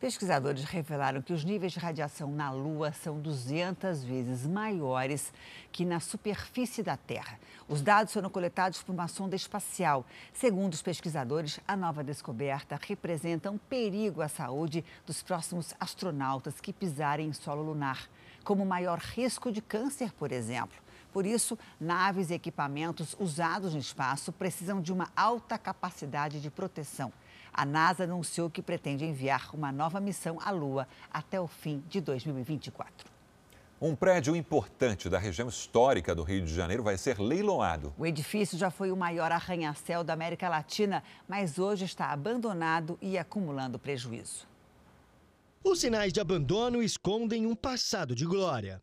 Pesquisadores 0.00 0.64
revelaram 0.64 1.20
que 1.20 1.32
os 1.34 1.44
níveis 1.44 1.72
de 1.72 1.78
radiação 1.78 2.32
na 2.32 2.50
Lua 2.50 2.90
são 2.90 3.20
200 3.20 4.02
vezes 4.02 4.46
maiores 4.46 5.30
que 5.70 5.84
na 5.84 6.00
superfície 6.00 6.82
da 6.82 6.96
Terra. 6.96 7.38
Os 7.68 7.82
dados 7.82 8.14
foram 8.14 8.30
coletados 8.30 8.82
por 8.82 8.92
uma 8.92 9.08
sonda 9.08 9.36
espacial. 9.36 10.06
Segundo 10.32 10.72
os 10.72 10.80
pesquisadores, 10.80 11.60
a 11.68 11.76
nova 11.76 12.02
descoberta 12.02 12.80
representa 12.80 13.50
um 13.50 13.58
perigo 13.58 14.22
à 14.22 14.28
saúde 14.28 14.82
dos 15.04 15.22
próximos 15.22 15.74
astronautas 15.78 16.62
que 16.62 16.72
pisarem 16.72 17.28
em 17.28 17.32
solo 17.34 17.62
lunar, 17.62 18.08
como 18.44 18.64
maior 18.64 18.98
risco 18.98 19.50
de 19.50 19.60
câncer, 19.60 20.12
por 20.12 20.32
exemplo. 20.32 20.78
Por 21.12 21.26
isso, 21.26 21.58
naves 21.80 22.30
e 22.30 22.34
equipamentos 22.34 23.16
usados 23.18 23.74
no 23.74 23.80
espaço 23.80 24.32
precisam 24.32 24.80
de 24.80 24.92
uma 24.92 25.10
alta 25.16 25.58
capacidade 25.58 26.40
de 26.40 26.50
proteção. 26.50 27.12
A 27.52 27.64
NASA 27.64 28.04
anunciou 28.04 28.48
que 28.48 28.62
pretende 28.62 29.04
enviar 29.04 29.50
uma 29.52 29.72
nova 29.72 30.00
missão 30.00 30.38
à 30.40 30.50
Lua 30.50 30.86
até 31.12 31.40
o 31.40 31.48
fim 31.48 31.82
de 31.88 32.00
2024. 32.00 33.10
Um 33.82 33.96
prédio 33.96 34.36
importante 34.36 35.08
da 35.08 35.18
região 35.18 35.48
histórica 35.48 36.14
do 36.14 36.22
Rio 36.22 36.44
de 36.44 36.54
Janeiro 36.54 36.82
vai 36.82 36.98
ser 36.98 37.18
leiloado. 37.18 37.94
O 37.96 38.04
edifício 38.04 38.58
já 38.58 38.70
foi 38.70 38.92
o 38.92 38.96
maior 38.96 39.32
arranha-céu 39.32 40.04
da 40.04 40.12
América 40.12 40.50
Latina, 40.50 41.02
mas 41.26 41.58
hoje 41.58 41.86
está 41.86 42.10
abandonado 42.10 42.98
e 43.00 43.16
acumulando 43.16 43.78
prejuízo. 43.78 44.49
Os 45.62 45.80
sinais 45.80 46.10
de 46.10 46.18
abandono 46.18 46.82
escondem 46.82 47.46
um 47.46 47.54
passado 47.54 48.14
de 48.14 48.24
glória. 48.24 48.82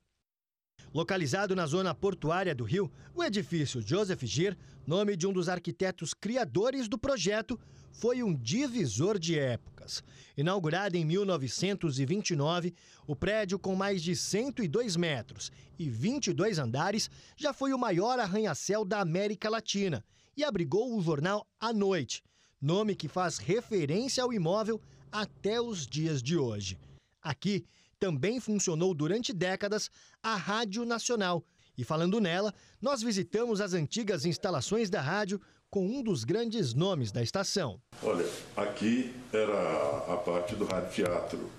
Localizado 0.94 1.56
na 1.56 1.66
zona 1.66 1.94
portuária 1.96 2.54
do 2.54 2.64
Rio, 2.64 2.92
o 3.16 3.24
edifício 3.24 3.82
Joseph 3.82 4.22
Gir, 4.22 4.56
nome 4.86 5.16
de 5.16 5.26
um 5.26 5.34
dos 5.34 5.50
arquitetos 5.50 6.14
criadores 6.14 6.88
do 6.88 6.96
projeto, 6.96 7.60
foi 7.92 8.22
um 8.22 8.32
divisor 8.32 9.18
de 9.18 9.40
épocas. 9.40 10.04
Inaugurado 10.38 10.96
em 10.96 11.04
1929, 11.04 12.76
o 13.08 13.16
prédio 13.16 13.58
com 13.58 13.76
mais 13.76 14.04
de 14.04 14.16
102 14.16 14.96
metros 14.96 15.52
e 15.80 15.90
22 15.90 16.60
andares 16.60 17.10
já 17.36 17.54
foi 17.54 17.74
o 17.74 17.80
maior 17.80 18.20
arranha-céu 18.20 18.86
da 18.86 19.00
América 19.00 19.50
Latina 19.50 20.06
e 20.38 20.44
abrigou 20.44 20.96
o 20.96 21.02
jornal 21.02 21.48
A 21.60 21.74
Noite, 21.74 22.24
nome 22.62 22.96
que 22.96 23.08
faz 23.08 23.40
referência 23.40 24.24
ao 24.24 24.32
imóvel 24.32 24.80
até 25.12 25.60
os 25.62 25.86
dias 25.86 26.22
de 26.22 26.38
hoje. 26.38 26.78
Aqui 27.22 27.66
também 28.00 28.40
funcionou 28.40 28.94
durante 28.94 29.34
décadas 29.34 29.90
a 30.22 30.36
Rádio 30.36 30.86
Nacional. 30.86 31.44
E 31.78 31.84
falando 31.84 32.20
nela, 32.20 32.54
nós 32.82 33.02
visitamos 33.02 33.62
as 33.62 33.74
antigas 33.74 34.26
instalações 34.26 34.90
da 34.90 35.02
rádio 35.02 35.40
com 35.70 35.86
um 35.86 36.02
dos 36.02 36.24
grandes 36.24 36.74
nomes 36.74 37.12
da 37.12 37.22
estação. 37.22 37.80
Olha, 38.02 38.26
aqui 38.56 39.14
era 39.32 40.14
a 40.14 40.18
parte 40.18 40.56
do 40.56 40.66
rádio 40.66 40.92
teatro 40.92 41.52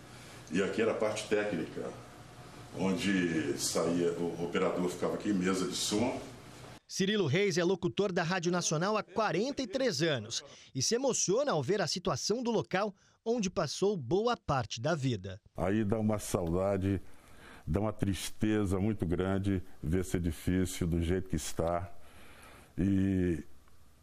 e 0.50 0.62
aqui 0.62 0.82
era 0.82 0.92
a 0.92 0.94
parte 0.94 1.28
técnica, 1.28 1.92
onde 2.76 3.56
saía, 3.58 4.12
o 4.12 4.44
operador 4.44 4.88
ficava 4.88 5.14
aqui 5.14 5.28
em 5.28 5.34
mesa 5.34 5.68
de 5.68 5.76
som. 5.76 6.20
Cirilo 6.88 7.26
Reis 7.26 7.58
é 7.58 7.64
locutor 7.64 8.10
da 8.10 8.22
Rádio 8.22 8.50
Nacional 8.50 8.96
há 8.96 9.02
43 9.02 10.02
anos 10.02 10.42
e 10.74 10.82
se 10.82 10.94
emociona 10.94 11.52
ao 11.52 11.62
ver 11.62 11.82
a 11.82 11.86
situação 11.86 12.42
do 12.42 12.50
local 12.50 12.94
onde 13.28 13.50
passou 13.50 13.96
boa 13.96 14.36
parte 14.36 14.80
da 14.80 14.94
vida. 14.94 15.40
Aí 15.56 15.84
dá 15.84 15.98
uma 15.98 16.18
saudade, 16.18 17.00
dá 17.66 17.80
uma 17.80 17.92
tristeza 17.92 18.80
muito 18.80 19.04
grande 19.04 19.62
ver 19.82 20.00
esse 20.00 20.16
edifício 20.16 20.86
do 20.86 21.02
jeito 21.02 21.28
que 21.28 21.36
está. 21.36 21.92
E 22.76 23.44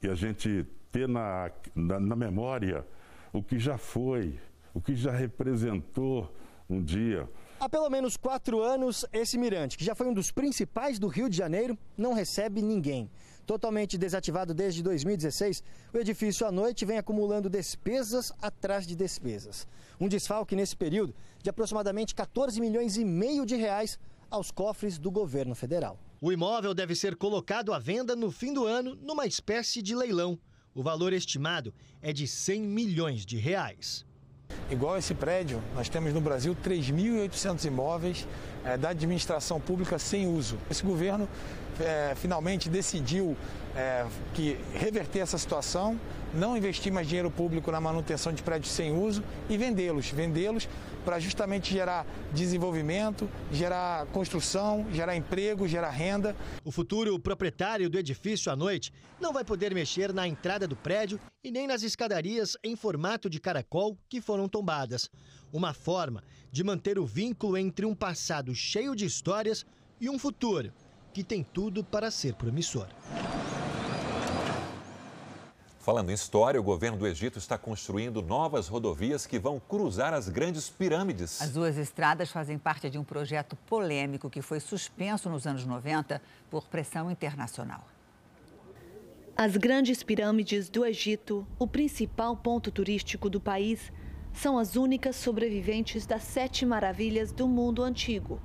e 0.06 0.08
a 0.08 0.14
gente 0.14 0.66
ter 0.92 1.08
na, 1.08 1.52
na, 1.74 2.00
na 2.00 2.16
memória 2.16 2.86
o 3.34 3.42
que 3.42 3.58
já 3.58 3.78
foi, 3.78 4.40
o 4.74 4.80
que 4.80 4.96
já 4.96 5.12
representou 5.12 6.32
um 6.70 6.82
dia. 6.82 7.28
Há 7.60 7.68
pelo 7.68 7.90
menos 7.90 8.16
quatro 8.16 8.62
anos, 8.62 9.06
esse 9.12 9.38
mirante, 9.38 9.78
que 9.78 9.84
já 9.84 9.96
foi 9.96 10.08
um 10.08 10.14
dos 10.14 10.32
principais 10.32 11.00
do 11.00 11.08
Rio 11.08 11.28
de 11.28 11.36
Janeiro, 11.36 11.78
não 11.98 12.14
recebe 12.14 12.62
ninguém. 12.62 13.10
Totalmente 13.46 13.98
desativado 13.98 14.56
desde 14.56 14.82
2016, 14.82 15.64
o 15.94 15.98
edifício 15.98 16.48
à 16.48 16.52
noite 16.52 16.84
vem 16.84 16.98
acumulando 16.98 17.50
despesas 17.50 18.34
atrás 18.42 18.88
de 18.88 18.96
despesas. 18.96 19.68
Um 20.00 20.08
desfalque 20.08 20.56
nesse 20.56 20.76
período 20.76 21.14
de 21.44 21.50
aproximadamente 21.50 22.16
14 22.16 22.60
milhões 22.60 22.98
e 22.98 23.06
meio 23.06 23.46
de 23.46 23.56
reais 23.56 24.00
aos 24.32 24.50
cofres 24.50 24.98
do 24.98 25.12
governo 25.12 25.54
federal. 25.54 26.00
O 26.20 26.32
imóvel 26.32 26.74
deve 26.74 26.96
ser 26.96 27.16
colocado 27.16 27.72
à 27.72 27.78
venda 27.78 28.16
no 28.16 28.32
fim 28.32 28.52
do 28.52 28.66
ano 28.66 28.96
numa 28.96 29.28
espécie 29.28 29.80
de 29.82 29.94
leilão. 29.94 30.40
O 30.74 30.82
valor 30.82 31.14
estimado 31.14 31.72
é 32.02 32.12
de 32.12 32.28
100 32.28 32.62
milhões 32.62 33.26
de 33.26 33.38
reais. 33.38 34.06
Igual 34.70 34.98
esse 34.98 35.14
prédio, 35.14 35.62
nós 35.76 35.90
temos 35.90 36.14
no 36.14 36.22
Brasil 36.22 36.56
3.800 36.56 37.66
imóveis 37.66 38.28
é, 38.64 38.78
da 38.78 38.90
administração 38.90 39.62
pública 39.62 40.00
sem 40.00 40.28
uso. 40.28 40.58
Esse 40.70 40.84
governo 40.84 41.30
é, 41.80 42.14
finalmente 42.16 42.70
decidiu 42.70 43.36
é, 43.76 44.06
que 44.34 44.58
reverter 44.74 45.20
essa 45.20 45.38
situação, 45.38 46.00
não 46.34 46.56
investir 46.56 46.92
mais 46.92 47.08
dinheiro 47.08 47.30
público 47.30 47.72
na 47.72 47.80
manutenção 47.80 48.34
de 48.34 48.42
prédios 48.42 48.72
sem 48.72 48.92
uso 48.92 49.24
e 49.50 49.58
vendê-los, 49.58 50.10
vendê-los 50.10 50.68
para 51.04 51.20
justamente 51.20 51.72
gerar 51.72 52.06
desenvolvimento, 52.34 53.30
gerar 53.52 54.06
construção, 54.08 54.86
gerar 54.92 55.16
emprego, 55.16 55.68
gerar 55.68 55.92
renda. 55.92 56.36
O 56.64 56.72
futuro 56.72 57.20
proprietário 57.20 57.90
do 57.90 58.00
edifício 58.00 58.52
à 58.52 58.56
noite 58.56 58.92
não 59.22 59.32
vai 59.32 59.46
poder 59.46 59.74
mexer 59.74 60.12
na 60.14 60.28
entrada 60.28 60.68
do 60.68 60.76
prédio 60.76 61.20
e 61.44 61.52
nem 61.52 61.68
nas 61.68 61.84
escadarias 61.84 62.58
em 62.64 62.76
formato 62.76 63.30
de 63.30 63.40
caracol 63.40 63.98
que 64.10 64.20
foram 64.20 64.50
tombadas. 64.50 65.10
Uma 65.54 65.74
forma 65.74 66.24
de 66.52 66.64
manter 66.64 66.98
o 66.98 67.06
vínculo 67.06 67.58
entre 67.58 67.86
um 67.86 67.94
passado 67.94 68.54
cheio 68.56 68.96
de 68.96 69.06
histórias 69.06 69.66
e 70.02 70.10
um 70.10 70.18
futuro 70.18 70.74
que 71.16 71.24
tem 71.24 71.46
tudo 71.46 71.82
para 71.82 72.12
ser 72.12 72.34
promissor. 72.34 72.88
Falando 75.80 76.10
em 76.10 76.14
história, 76.14 76.60
o 76.60 76.64
governo 76.64 76.98
do 76.98 77.08
Egito 77.08 77.40
está 77.40 77.58
construindo 77.58 78.22
novas 78.22 78.68
rodovias 78.68 79.26
que 79.26 79.40
vão 79.40 79.58
cruzar 79.58 80.14
as 80.14 80.28
grandes 80.28 80.68
pirâmides. 80.68 81.42
As 81.42 81.52
duas 81.52 81.78
estradas 81.78 82.30
fazem 82.32 82.58
parte 82.58 82.90
de 82.90 82.98
um 82.98 83.04
projeto 83.06 83.56
polêmico 83.56 84.30
que 84.30 84.42
foi 84.42 84.60
suspenso 84.60 85.30
nos 85.30 85.48
anos 85.48 85.66
90 85.66 86.22
por 86.50 86.68
pressão 86.68 87.10
internacional. 87.10 87.88
As 89.38 89.56
grandes 89.56 90.04
pirâmides 90.04 90.68
do 90.68 90.86
Egito, 90.86 91.48
o 91.58 91.66
principal 91.66 92.36
ponto 92.36 92.70
turístico 92.72 93.30
do 93.30 93.40
país, 93.40 93.90
são 94.34 94.60
as 94.60 94.76
únicas 94.76 95.16
sobreviventes 95.16 96.06
das 96.06 96.24
sete 96.24 96.66
maravilhas 96.66 97.32
do 97.32 97.48
mundo 97.48 97.84
antigo. 97.84 98.42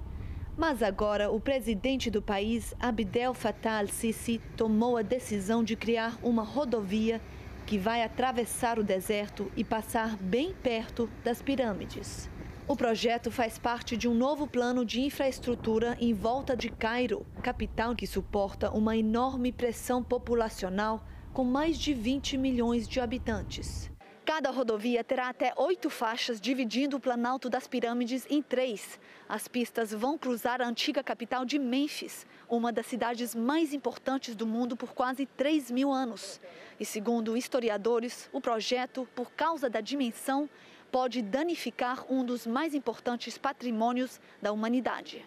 Mas 0.56 0.82
agora 0.82 1.30
o 1.30 1.40
presidente 1.40 2.10
do 2.10 2.20
país, 2.20 2.74
Abdel 2.78 3.32
Fattah 3.34 3.78
al-Sisi, 3.78 4.40
tomou 4.56 4.96
a 4.96 5.02
decisão 5.02 5.64
de 5.64 5.76
criar 5.76 6.18
uma 6.22 6.42
rodovia 6.42 7.20
que 7.66 7.78
vai 7.78 8.02
atravessar 8.02 8.78
o 8.78 8.84
deserto 8.84 9.50
e 9.56 9.62
passar 9.62 10.16
bem 10.16 10.52
perto 10.52 11.08
das 11.24 11.40
pirâmides. 11.40 12.28
O 12.66 12.76
projeto 12.76 13.30
faz 13.30 13.58
parte 13.58 13.96
de 13.96 14.06
um 14.06 14.14
novo 14.14 14.46
plano 14.46 14.84
de 14.84 15.00
infraestrutura 15.00 15.96
em 16.00 16.12
volta 16.14 16.56
de 16.56 16.68
Cairo, 16.68 17.26
capital 17.42 17.96
que 17.96 18.06
suporta 18.06 18.70
uma 18.70 18.96
enorme 18.96 19.50
pressão 19.50 20.02
populacional 20.02 21.04
com 21.32 21.44
mais 21.44 21.78
de 21.78 21.92
20 21.92 22.36
milhões 22.36 22.88
de 22.88 23.00
habitantes. 23.00 23.90
Cada 24.24 24.50
rodovia 24.50 25.02
terá 25.02 25.28
até 25.28 25.52
oito 25.56 25.90
faixas, 25.90 26.40
dividindo 26.40 26.96
o 26.96 27.00
Planalto 27.00 27.50
das 27.50 27.66
Pirâmides 27.66 28.24
em 28.30 28.40
três. 28.40 29.00
As 29.30 29.46
pistas 29.46 29.92
vão 29.92 30.18
cruzar 30.18 30.60
a 30.60 30.66
antiga 30.66 31.04
capital 31.04 31.44
de 31.44 31.56
Memphis, 31.56 32.26
uma 32.48 32.72
das 32.72 32.86
cidades 32.86 33.32
mais 33.32 33.72
importantes 33.72 34.34
do 34.34 34.44
mundo 34.44 34.76
por 34.76 34.92
quase 34.92 35.24
3 35.24 35.70
mil 35.70 35.92
anos. 35.92 36.40
E 36.80 36.84
segundo 36.84 37.36
historiadores, 37.36 38.28
o 38.32 38.40
projeto, 38.40 39.06
por 39.14 39.30
causa 39.30 39.70
da 39.70 39.80
dimensão, 39.80 40.50
pode 40.90 41.22
danificar 41.22 42.04
um 42.12 42.24
dos 42.24 42.44
mais 42.44 42.74
importantes 42.74 43.38
patrimônios 43.38 44.20
da 44.42 44.50
humanidade. 44.50 45.24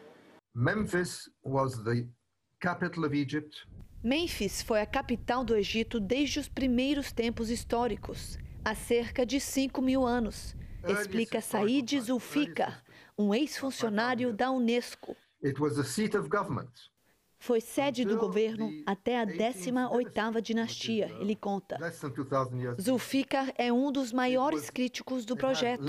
Memphis 0.53 1.29
was 1.41 1.81
the 1.85 2.05
capital 2.59 3.05
of 3.05 3.17
Egypt. 3.17 3.65
Memphis 4.03 4.61
foi 4.61 4.81
a 4.81 4.85
capital 4.85 5.45
do 5.45 5.55
Egito 5.55 5.97
desde 6.01 6.41
os 6.41 6.49
primeiros 6.49 7.13
tempos 7.13 7.49
históricos, 7.49 8.37
há 8.65 8.75
cerca 8.75 9.25
de 9.25 9.39
5 9.39 9.81
mil 9.81 10.05
anos, 10.05 10.57
explica 10.85 11.39
Said 11.39 12.01
Zulfikar, 12.01 12.82
um 13.17 13.33
ex-funcionário 13.33 14.33
da 14.33 14.51
Unesco. 14.51 15.15
Foi 17.37 17.59
sede 17.59 18.05
do 18.05 18.17
governo 18.17 18.71
até 18.85 19.19
a 19.19 19.25
18ª 19.25 20.39
dinastia, 20.39 21.11
ele 21.19 21.35
conta. 21.35 21.77
Zulfikar 22.79 23.53
é 23.57 23.71
um 23.71 23.91
dos 23.91 24.13
maiores 24.13 24.69
críticos 24.69 25.25
do 25.25 25.35
projeto. 25.35 25.83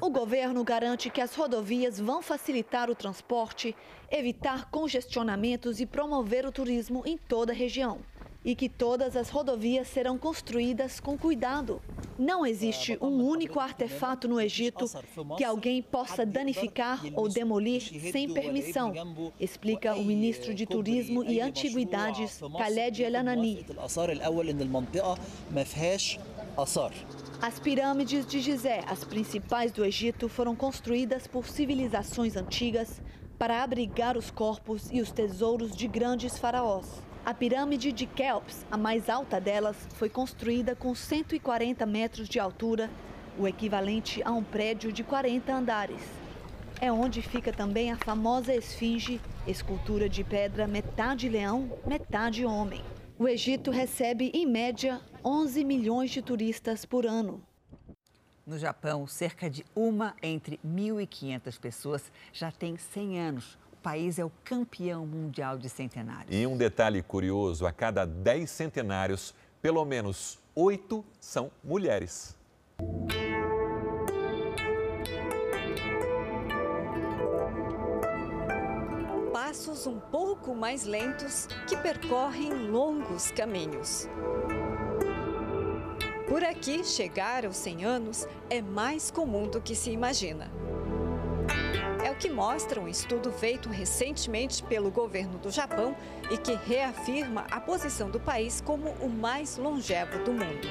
O 0.00 0.10
governo 0.10 0.64
garante 0.64 1.10
que 1.10 1.20
as 1.20 1.36
rodovias 1.36 2.00
vão 2.00 2.20
facilitar 2.20 2.90
o 2.90 2.94
transporte, 2.96 3.76
evitar 4.10 4.68
congestionamentos 4.68 5.78
e 5.80 5.86
promover 5.86 6.44
o 6.44 6.50
turismo 6.50 7.04
em 7.06 7.16
toda 7.16 7.52
a 7.52 7.54
região 7.54 8.00
e 8.44 8.54
que 8.54 8.68
todas 8.68 9.16
as 9.16 9.28
rodovias 9.28 9.88
serão 9.88 10.16
construídas 10.16 10.98
com 10.98 11.16
cuidado. 11.16 11.80
Não 12.18 12.44
existe 12.44 12.96
um 13.00 13.22
único 13.22 13.60
artefato 13.60 14.26
no 14.26 14.40
Egito 14.40 14.86
que 15.36 15.44
alguém 15.44 15.82
possa 15.82 16.24
danificar 16.24 17.02
ou 17.14 17.28
demolir 17.28 17.82
sem 18.10 18.32
permissão, 18.32 18.92
explica 19.38 19.94
o 19.94 20.04
ministro 20.04 20.54
de 20.54 20.66
Turismo 20.66 21.24
e 21.24 21.40
Antiguidades, 21.40 22.40
Khaled 22.40 23.02
El 23.02 23.16
Anani. 23.16 23.66
As 27.40 27.58
pirâmides 27.58 28.26
de 28.26 28.40
Gizé, 28.40 28.84
as 28.86 29.04
principais 29.04 29.72
do 29.72 29.84
Egito, 29.84 30.28
foram 30.28 30.54
construídas 30.54 31.26
por 31.26 31.46
civilizações 31.46 32.36
antigas 32.36 33.00
para 33.38 33.62
abrigar 33.62 34.18
os 34.18 34.30
corpos 34.30 34.90
e 34.92 35.00
os 35.00 35.10
tesouros 35.10 35.74
de 35.74 35.88
grandes 35.88 36.38
faraós. 36.38 37.09
A 37.24 37.34
pirâmide 37.34 37.92
de 37.92 38.06
Kelps, 38.06 38.64
a 38.70 38.78
mais 38.78 39.10
alta 39.10 39.38
delas, 39.38 39.76
foi 39.94 40.08
construída 40.08 40.74
com 40.74 40.94
140 40.94 41.84
metros 41.84 42.28
de 42.28 42.40
altura, 42.40 42.90
o 43.38 43.46
equivalente 43.46 44.22
a 44.24 44.32
um 44.32 44.42
prédio 44.42 44.90
de 44.90 45.04
40 45.04 45.54
andares. 45.54 46.00
É 46.80 46.90
onde 46.90 47.20
fica 47.20 47.52
também 47.52 47.92
a 47.92 47.96
famosa 47.96 48.54
esfinge, 48.54 49.20
escultura 49.46 50.08
de 50.08 50.24
pedra 50.24 50.66
metade 50.66 51.28
leão, 51.28 51.78
metade 51.86 52.44
homem. 52.44 52.82
O 53.18 53.28
Egito 53.28 53.70
recebe, 53.70 54.30
em 54.32 54.46
média, 54.46 54.98
11 55.22 55.62
milhões 55.62 56.10
de 56.10 56.22
turistas 56.22 56.86
por 56.86 57.04
ano. 57.04 57.42
No 58.46 58.58
Japão, 58.58 59.06
cerca 59.06 59.50
de 59.50 59.62
uma 59.76 60.16
entre 60.22 60.58
1.500 60.66 61.60
pessoas 61.60 62.10
já 62.32 62.50
tem 62.50 62.78
100 62.78 63.20
anos 63.20 63.58
país 63.80 64.18
é 64.18 64.24
o 64.24 64.30
campeão 64.44 65.06
mundial 65.06 65.58
de 65.58 65.68
centenários. 65.68 66.28
E 66.30 66.46
um 66.46 66.56
detalhe 66.56 67.02
curioso: 67.02 67.66
a 67.66 67.72
cada 67.72 68.04
10 68.04 68.48
centenários, 68.50 69.34
pelo 69.60 69.84
menos 69.84 70.38
oito 70.54 71.04
são 71.18 71.50
mulheres. 71.62 72.36
Passos 79.32 79.86
um 79.86 79.98
pouco 79.98 80.54
mais 80.54 80.84
lentos 80.84 81.48
que 81.68 81.76
percorrem 81.76 82.70
longos 82.70 83.30
caminhos. 83.32 84.08
Por 86.28 86.44
aqui, 86.44 86.84
chegar 86.84 87.44
aos 87.44 87.56
100 87.56 87.84
anos 87.84 88.28
é 88.48 88.62
mais 88.62 89.10
comum 89.10 89.48
do 89.48 89.60
que 89.60 89.74
se 89.74 89.90
imagina. 89.90 90.48
Que 92.20 92.28
mostra 92.28 92.78
um 92.78 92.86
estudo 92.86 93.32
feito 93.32 93.70
recentemente 93.70 94.62
pelo 94.62 94.90
governo 94.90 95.38
do 95.38 95.50
Japão 95.50 95.96
e 96.30 96.36
que 96.36 96.52
reafirma 96.52 97.46
a 97.50 97.58
posição 97.58 98.10
do 98.10 98.20
país 98.20 98.60
como 98.60 98.90
o 99.00 99.08
mais 99.08 99.56
longevo 99.56 100.22
do 100.22 100.30
mundo. 100.30 100.68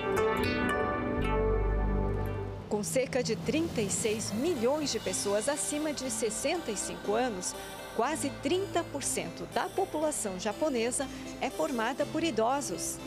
Com 2.70 2.84
cerca 2.84 3.24
de 3.24 3.36
36 3.36 4.32
milhões 4.34 4.92
de 4.92 5.00
pessoas 5.00 5.50
acima 5.50 5.92
de 5.92 6.12
65 6.12 7.16
anos, 7.16 7.56
quase 7.96 8.32
30% 8.44 9.48
da 9.52 9.68
população 9.68 10.40
japonesa 10.40 11.08
é 11.42 11.50
formada 11.50 12.06
por 12.06 12.24
idosos. 12.24 13.00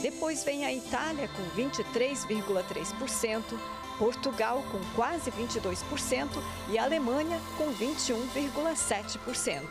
Depois 0.00 0.44
vem 0.44 0.64
a 0.64 0.72
Itália 0.72 1.28
com 1.28 1.42
23,3%, 1.60 3.42
Portugal 3.98 4.62
com 4.70 4.78
quase 4.94 5.30
22% 5.30 6.28
e 6.70 6.78
Alemanha 6.78 7.40
com 7.56 7.72
21,7%. 7.74 9.62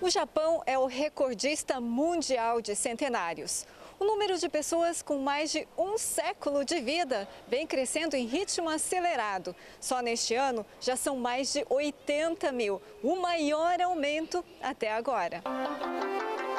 O 0.00 0.10
Japão 0.10 0.62
é 0.66 0.78
o 0.78 0.86
recordista 0.86 1.80
mundial 1.80 2.60
de 2.60 2.74
centenários. 2.74 3.66
O 3.98 4.04
número 4.04 4.36
de 4.36 4.46
pessoas 4.46 5.00
com 5.00 5.18
mais 5.18 5.50
de 5.50 5.66
um 5.78 5.96
século 5.96 6.66
de 6.66 6.80
vida 6.80 7.26
vem 7.48 7.66
crescendo 7.66 8.14
em 8.14 8.26
ritmo 8.26 8.68
acelerado. 8.68 9.56
Só 9.80 10.02
neste 10.02 10.34
ano 10.34 10.66
já 10.80 10.96
são 10.96 11.16
mais 11.16 11.54
de 11.54 11.64
80 11.70 12.52
mil, 12.52 12.82
o 13.02 13.16
maior 13.16 13.80
aumento 13.80 14.44
até 14.60 14.92
agora. 14.92 15.42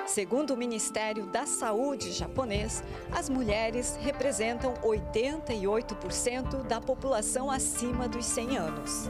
Segundo 0.07 0.53
o 0.53 0.57
Ministério 0.57 1.25
da 1.25 1.45
Saúde 1.45 2.13
japonês, 2.13 2.81
as 3.11 3.29
mulheres 3.29 3.97
representam 4.01 4.73
88% 4.75 6.63
da 6.63 6.79
população 6.79 7.51
acima 7.51 8.07
dos 8.07 8.25
100 8.25 8.57
anos. 8.57 9.09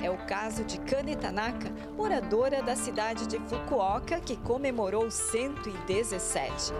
É 0.00 0.08
o 0.08 0.16
caso 0.26 0.64
de 0.64 0.78
Kane 0.78 1.16
Tanaka, 1.16 1.72
moradora 1.96 2.62
da 2.62 2.76
cidade 2.76 3.26
de 3.26 3.38
Fukuoka, 3.40 4.20
que 4.20 4.36
comemorou 4.36 5.10
117. 5.10 6.72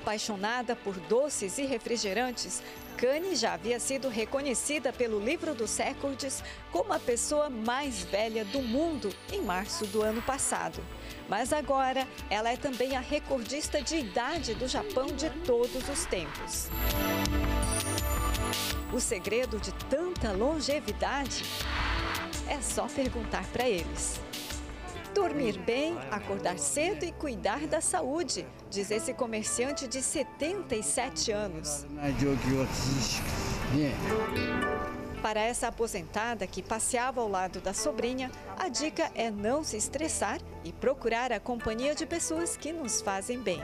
Apaixonada 0.00 0.74
por 0.74 0.98
doces 0.98 1.58
e 1.58 1.66
refrigerantes, 1.66 2.62
Kane 2.96 3.36
já 3.36 3.52
havia 3.52 3.78
sido 3.78 4.08
reconhecida 4.08 4.92
pelo 4.94 5.20
livro 5.20 5.54
dos 5.54 5.76
recordes 5.76 6.42
como 6.72 6.90
a 6.94 6.98
pessoa 6.98 7.50
mais 7.50 8.02
velha 8.04 8.42
do 8.46 8.62
mundo 8.62 9.12
em 9.30 9.42
março 9.42 9.86
do 9.86 10.00
ano 10.00 10.22
passado. 10.22 10.82
Mas 11.28 11.52
agora 11.52 12.08
ela 12.30 12.50
é 12.50 12.56
também 12.56 12.96
a 12.96 13.00
recordista 13.00 13.82
de 13.82 13.96
idade 13.96 14.54
do 14.54 14.66
Japão 14.66 15.06
de 15.06 15.28
todos 15.44 15.86
os 15.86 16.06
tempos. 16.06 16.68
O 18.92 19.00
segredo 19.00 19.58
de 19.60 19.72
tanta 19.84 20.32
longevidade 20.32 21.44
é 22.48 22.60
só 22.62 22.86
perguntar 22.86 23.44
para 23.52 23.68
eles. 23.68 24.18
Dormir 25.20 25.58
bem, 25.58 25.98
acordar 26.10 26.58
cedo 26.58 27.04
e 27.04 27.12
cuidar 27.12 27.66
da 27.66 27.82
saúde, 27.82 28.46
diz 28.70 28.90
esse 28.90 29.12
comerciante 29.12 29.86
de 29.86 30.00
77 30.00 31.30
anos. 31.30 31.84
Para 35.20 35.40
essa 35.40 35.68
aposentada 35.68 36.46
que 36.46 36.62
passeava 36.62 37.20
ao 37.20 37.28
lado 37.28 37.60
da 37.60 37.74
sobrinha, 37.74 38.32
a 38.58 38.68
dica 38.68 39.10
é 39.14 39.30
não 39.30 39.62
se 39.62 39.76
estressar 39.76 40.40
e 40.64 40.72
procurar 40.72 41.32
a 41.32 41.38
companhia 41.38 41.94
de 41.94 42.06
pessoas 42.06 42.56
que 42.56 42.72
nos 42.72 43.02
fazem 43.02 43.42
bem. 43.42 43.60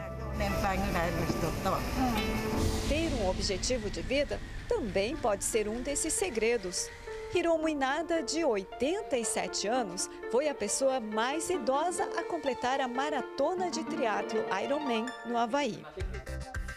Ter 2.87 3.15
um 3.15 3.31
objetivo 3.31 3.89
de 3.89 4.03
vida 4.03 4.39
também 4.69 5.17
pode 5.17 5.43
ser 5.43 5.69
um 5.69 5.81
desses 5.81 6.13
segredos. 6.13 6.91
Hiromu 7.35 7.69
Inada, 7.69 8.23
de 8.23 8.45
87 8.45 9.69
anos, 9.69 10.09
foi 10.31 10.49
a 10.49 10.55
pessoa 10.55 11.01
mais 11.01 11.51
idosa 11.51 12.05
a 12.17 12.23
completar 12.23 12.81
a 12.81 12.89
maratona 12.89 13.71
de 13.71 13.85
triatlo 13.85 14.45
Ironman 14.63 15.07
no 15.27 15.37
Havaí. 15.37 15.85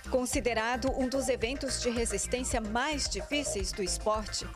Considerado 0.10 0.92
um 0.98 1.08
dos 1.08 1.30
eventos 1.30 1.82
de 1.82 1.90
resistência 1.90 2.60
mais 2.60 3.08
difíceis 3.08 3.72
do 3.72 3.84
esporte, 3.84 4.48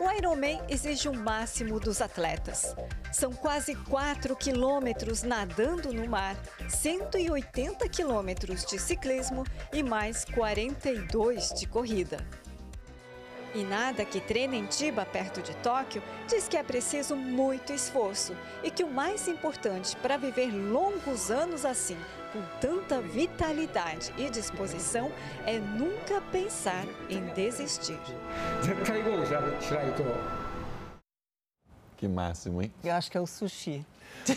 o 0.00 0.10
Ironman 0.10 0.60
exige 0.68 1.08
o 1.08 1.14
máximo 1.14 1.78
dos 1.78 2.00
atletas. 2.00 2.74
São 3.12 3.32
quase 3.32 3.76
4 3.76 4.34
quilômetros 4.34 5.22
nadando 5.22 5.92
no 5.92 6.08
mar, 6.08 6.36
180 6.68 7.88
quilômetros 7.88 8.64
de 8.64 8.78
ciclismo 8.78 9.44
e 9.72 9.82
mais 9.82 10.24
42 10.24 11.52
de 11.52 11.68
corrida. 11.68 12.16
Inada, 13.54 14.04
que 14.04 14.20
treina 14.20 14.56
em 14.56 14.66
Tiba, 14.66 15.06
perto 15.06 15.40
de 15.40 15.54
Tóquio, 15.56 16.02
diz 16.26 16.48
que 16.48 16.56
é 16.56 16.62
preciso 16.62 17.14
muito 17.14 17.72
esforço 17.72 18.36
e 18.62 18.70
que 18.70 18.82
o 18.82 18.90
mais 18.90 19.28
importante 19.28 19.96
para 19.96 20.16
viver 20.16 20.50
longos 20.50 21.30
anos 21.30 21.64
assim, 21.64 21.96
com 22.32 22.42
tanta 22.60 23.00
vitalidade 23.00 24.12
e 24.18 24.28
disposição, 24.28 25.10
é 25.46 25.58
nunca 25.58 26.20
pensar 26.32 26.84
em 27.08 27.24
desistir. 27.32 28.00
Que 31.96 32.08
máximo, 32.08 32.60
hein? 32.60 32.72
Eu 32.82 32.92
acho 32.92 33.08
que 33.10 33.16
é 33.16 33.20
o 33.20 33.26
sushi. 33.26 33.86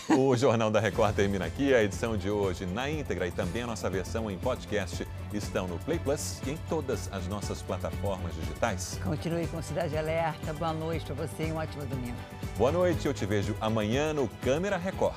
O 0.10 0.36
Jornal 0.36 0.70
da 0.70 0.80
Record 0.80 1.16
termina 1.16 1.46
aqui. 1.46 1.74
A 1.74 1.84
edição 1.84 2.18
de 2.18 2.30
hoje 2.30 2.66
na 2.66 2.90
íntegra 2.90 3.28
e 3.28 3.32
também 3.32 3.64
a 3.64 3.68
nossa 3.68 3.90
versão 3.90 4.30
em 4.30 4.38
podcast 4.38 5.08
estão 5.34 5.68
no 5.68 5.80
Play 5.80 6.00
Plus 6.00 6.42
e 6.46 6.52
em 6.52 6.58
todas 6.70 7.10
as 7.12 7.28
nossas 7.28 7.62
plataformas 7.62 8.34
digitais. 8.36 9.00
Continue 9.04 9.48
com 9.48 9.62
Cidade 9.62 9.98
Alerta. 9.98 10.54
Boa 10.54 10.74
noite 10.74 11.06
para 11.06 11.16
você 11.16 11.48
e 11.48 11.52
um 11.52 11.58
ótimo 11.58 11.86
domingo. 11.86 12.18
Boa 12.58 12.72
noite. 12.72 13.06
Eu 13.06 13.14
te 13.14 13.26
vejo 13.26 13.56
amanhã 13.62 14.14
no 14.14 14.28
Câmera 14.42 14.78
Record. 14.78 15.16